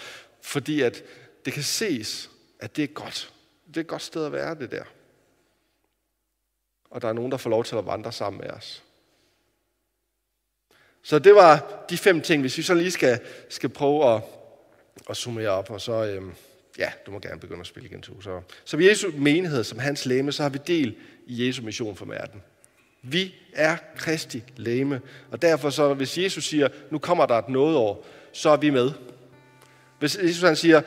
fordi 0.42 0.80
at 0.80 1.02
det 1.44 1.52
kan 1.52 1.62
ses, 1.62 2.30
at 2.58 2.76
det 2.76 2.84
er 2.84 2.88
godt. 2.88 3.32
Det 3.68 3.76
er 3.76 3.80
et 3.80 3.86
godt 3.86 4.02
sted 4.02 4.26
at 4.26 4.32
være, 4.32 4.54
det 4.54 4.70
der. 4.70 4.84
Og 6.90 7.02
der 7.02 7.08
er 7.08 7.12
nogen, 7.12 7.30
der 7.30 7.36
får 7.36 7.50
lov 7.50 7.64
til 7.64 7.76
at 7.76 7.86
vandre 7.86 8.12
sammen 8.12 8.40
med 8.40 8.50
os. 8.50 8.82
Så 11.02 11.18
det 11.18 11.34
var 11.34 11.84
de 11.90 11.98
fem 11.98 12.20
ting, 12.20 12.40
hvis 12.40 12.58
vi 12.58 12.62
så 12.62 12.74
lige 12.74 12.90
skal, 12.90 13.20
skal 13.48 13.68
prøve 13.68 14.14
at, 14.14 14.22
at 15.10 15.16
summere 15.16 15.48
op, 15.48 15.70
og 15.70 15.80
så, 15.80 16.04
øhm, 16.04 16.32
ja, 16.78 16.90
du 17.06 17.10
må 17.10 17.18
gerne 17.18 17.40
begynde 17.40 17.60
at 17.60 17.66
spille 17.66 17.88
igen, 17.88 18.02
to. 18.02 18.20
Så, 18.20 18.40
så 18.64 18.76
vi 18.76 18.88
Jesu 18.88 19.10
menighed 19.16 19.64
som 19.64 19.78
hans 19.78 20.06
læme, 20.06 20.32
så 20.32 20.42
har 20.42 20.50
vi 20.50 20.58
del 20.66 20.96
i 21.26 21.46
Jesu 21.46 21.62
mission 21.62 21.96
for 21.96 22.06
verden. 22.06 22.42
Vi 23.02 23.34
er 23.52 23.76
Kristi 23.96 24.42
læme, 24.56 25.00
og 25.30 25.42
derfor 25.42 25.70
så, 25.70 25.94
hvis 25.94 26.18
Jesus 26.18 26.44
siger, 26.44 26.68
nu 26.90 26.98
kommer 26.98 27.26
der 27.26 27.34
et 27.34 27.48
nådeår, 27.48 28.06
så 28.32 28.50
er 28.50 28.56
vi 28.56 28.70
med. 28.70 28.90
Hvis 29.98 30.16
Jesus 30.16 30.42
han 30.42 30.56
siger, 30.56 30.82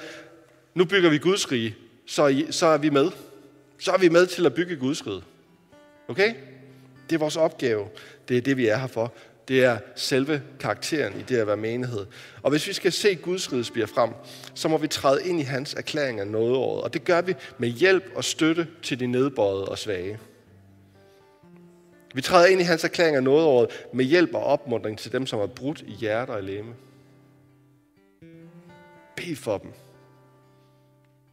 nu 0.74 0.86
bygger 0.86 1.10
vi 1.10 1.18
Guds 1.18 1.52
rige, 1.52 1.76
så 2.06 2.46
så 2.50 2.66
er 2.66 2.78
vi 2.78 2.90
med. 2.90 3.12
Så 3.80 3.92
er 3.92 3.98
vi 3.98 4.10
med 4.10 4.28
til 4.28 4.46
at 4.46 4.54
bygge 4.54 4.76
Guds 4.76 5.08
rige. 5.08 5.24
Okay? 6.12 6.34
Det 7.10 7.16
er 7.16 7.20
vores 7.20 7.38
opgave. 7.38 7.88
Det 8.28 8.38
er 8.38 8.42
det, 8.42 8.58
vi 8.58 8.68
er 8.68 8.78
her 8.78 8.88
for. 8.88 9.14
Det 9.48 9.64
er 9.64 9.78
selve 9.96 10.42
karakteren 10.60 11.20
i 11.20 11.22
det 11.22 11.38
at 11.38 11.48
være 11.48 11.58
menighed. 11.58 12.06
Og 12.42 12.52
hvis 12.52 12.68
vi 12.68 12.74
skal 12.74 12.92
se 12.92 13.16
Guds 13.16 13.54
rige 13.54 13.64
spire 13.64 13.88
frem, 13.88 14.10
så 14.54 14.68
må 14.68 14.78
vi 14.78 14.88
træde 14.88 15.28
ind 15.28 15.40
i 15.40 15.44
hans 15.44 15.74
erklæring 15.74 16.20
af 16.20 16.28
nådeåret. 16.28 16.84
Og 16.84 16.94
det 16.94 17.04
gør 17.04 17.22
vi 17.22 17.36
med 17.58 17.70
hjælp 17.70 18.04
og 18.16 18.24
støtte 18.24 18.68
til 18.84 19.00
de 19.00 19.08
nedbøjede 19.08 19.66
og 19.66 19.78
svage. 19.78 20.20
Vi 22.14 22.22
træder 22.22 22.48
ind 22.48 22.62
i 22.62 22.64
hans 22.64 22.84
erklæring 22.84 23.16
af 23.16 23.24
nådeåret 23.24 23.70
med 23.94 24.06
hjælp 24.06 24.34
og 24.34 24.44
opmuntring 24.44 24.98
til 24.98 25.12
dem, 25.12 25.26
som 25.26 25.40
er 25.40 25.48
brudt 25.48 25.82
i 25.82 25.92
hjerter 25.92 26.34
og 26.34 26.44
læme. 26.44 26.74
Bed 29.16 29.36
for 29.36 29.58
dem. 29.58 29.72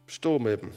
Stå 0.07 0.37
med 0.37 0.57
dem. 0.57 0.71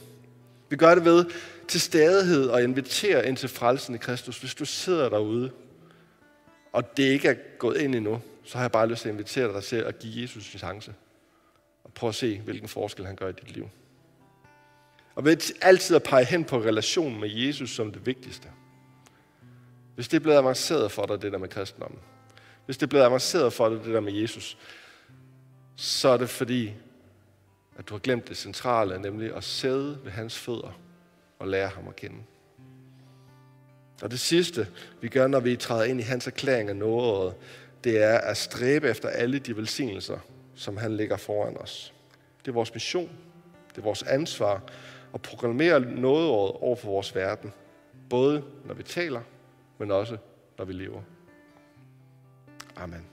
Vi 0.73 0.77
gør 0.77 0.95
det 0.95 1.05
ved 1.05 1.25
til 1.69 1.81
stadighed 1.81 2.49
og 2.49 2.63
invitere 2.63 3.29
ind 3.29 3.37
til 3.37 3.49
frelsen 3.49 3.95
i 3.95 3.99
Kristus. 3.99 4.39
Hvis 4.39 4.55
du 4.55 4.65
sidder 4.65 5.09
derude, 5.09 5.51
og 6.73 6.97
det 6.97 7.03
ikke 7.03 7.29
er 7.29 7.35
gået 7.59 7.77
ind 7.77 7.95
endnu, 7.95 8.21
så 8.45 8.59
har 8.59 8.65
jeg 8.65 8.73
bare 8.73 8.89
lyst 8.89 9.03
til 9.03 9.09
at 9.09 9.13
invitere 9.13 9.53
dig 9.53 9.63
til 9.63 9.77
at 9.77 9.99
give 9.99 10.23
Jesus 10.23 10.53
en 10.53 10.59
chance. 10.59 10.95
Og 11.85 11.93
prøve 11.93 12.09
at 12.09 12.15
se, 12.15 12.41
hvilken 12.41 12.69
forskel 12.69 13.07
han 13.07 13.17
gør 13.17 13.29
i 13.29 13.33
dit 13.33 13.51
liv. 13.51 13.69
Og 15.15 15.25
ved 15.25 15.55
altid 15.63 15.97
at 15.97 16.03
pege 16.03 16.25
hen 16.25 16.45
på 16.45 16.59
relationen 16.59 17.21
med 17.21 17.29
Jesus 17.29 17.71
som 17.71 17.93
det 17.93 18.07
vigtigste. 18.07 18.49
Hvis 19.95 20.09
det 20.09 20.17
er 20.17 20.21
blevet 20.21 20.39
avanceret 20.39 20.93
for 20.93 21.07
dig, 21.07 21.23
det 21.23 21.33
der 21.33 21.39
med 21.39 21.49
kristendommen. 21.49 22.01
Hvis 22.67 22.77
det 22.77 22.83
er 22.83 22.91
blevet 22.91 23.05
avanceret 23.05 23.53
for 23.53 23.69
dig, 23.69 23.85
det 23.85 23.95
der 23.95 24.01
med 24.01 24.13
Jesus. 24.13 24.59
Så 25.77 26.09
er 26.09 26.17
det 26.17 26.29
fordi, 26.29 26.73
at 27.83 27.89
du 27.89 27.95
har 27.95 27.99
glemt 27.99 28.29
det 28.29 28.37
centrale, 28.37 28.99
nemlig 28.99 29.37
at 29.37 29.45
sidde 29.45 29.99
ved 30.05 30.13
hans 30.13 30.39
fødder 30.39 30.79
og 31.39 31.49
lære 31.49 31.69
ham 31.69 31.89
at 31.89 31.97
kende. 31.97 32.17
Og 34.03 34.11
det 34.11 34.21
sidste, 34.21 34.69
vi 35.01 35.09
gør, 35.09 35.27
når 35.27 35.41
vi 35.41 35.57
træder 35.57 35.85
ind 35.85 36.01
i 36.01 36.03
hans 36.03 36.27
erklæring 36.27 36.69
af 36.69 36.77
nådet, 36.77 37.35
det 37.85 38.03
er 38.03 38.19
at 38.19 38.37
stræbe 38.37 38.89
efter 38.89 39.09
alle 39.09 39.39
de 39.39 39.57
velsignelser, 39.57 40.19
som 40.55 40.77
han 40.77 40.97
lægger 40.97 41.17
foran 41.17 41.57
os. 41.57 41.95
Det 42.41 42.49
er 42.49 42.53
vores 42.53 42.75
mission, 42.75 43.11
det 43.71 43.79
er 43.79 43.83
vores 43.83 44.03
ansvar 44.03 44.63
at 45.15 45.23
proklamere 45.23 45.81
nådeåret 45.81 46.53
over 46.53 46.77
for 46.77 46.89
vores 46.89 47.15
verden. 47.15 47.53
Både 48.11 48.45
når 48.65 48.75
vi 48.75 48.83
taler, 48.83 49.21
men 49.79 49.91
også 49.91 50.17
når 50.59 50.65
vi 50.65 50.73
lever. 50.73 51.03
Amen. 52.77 53.12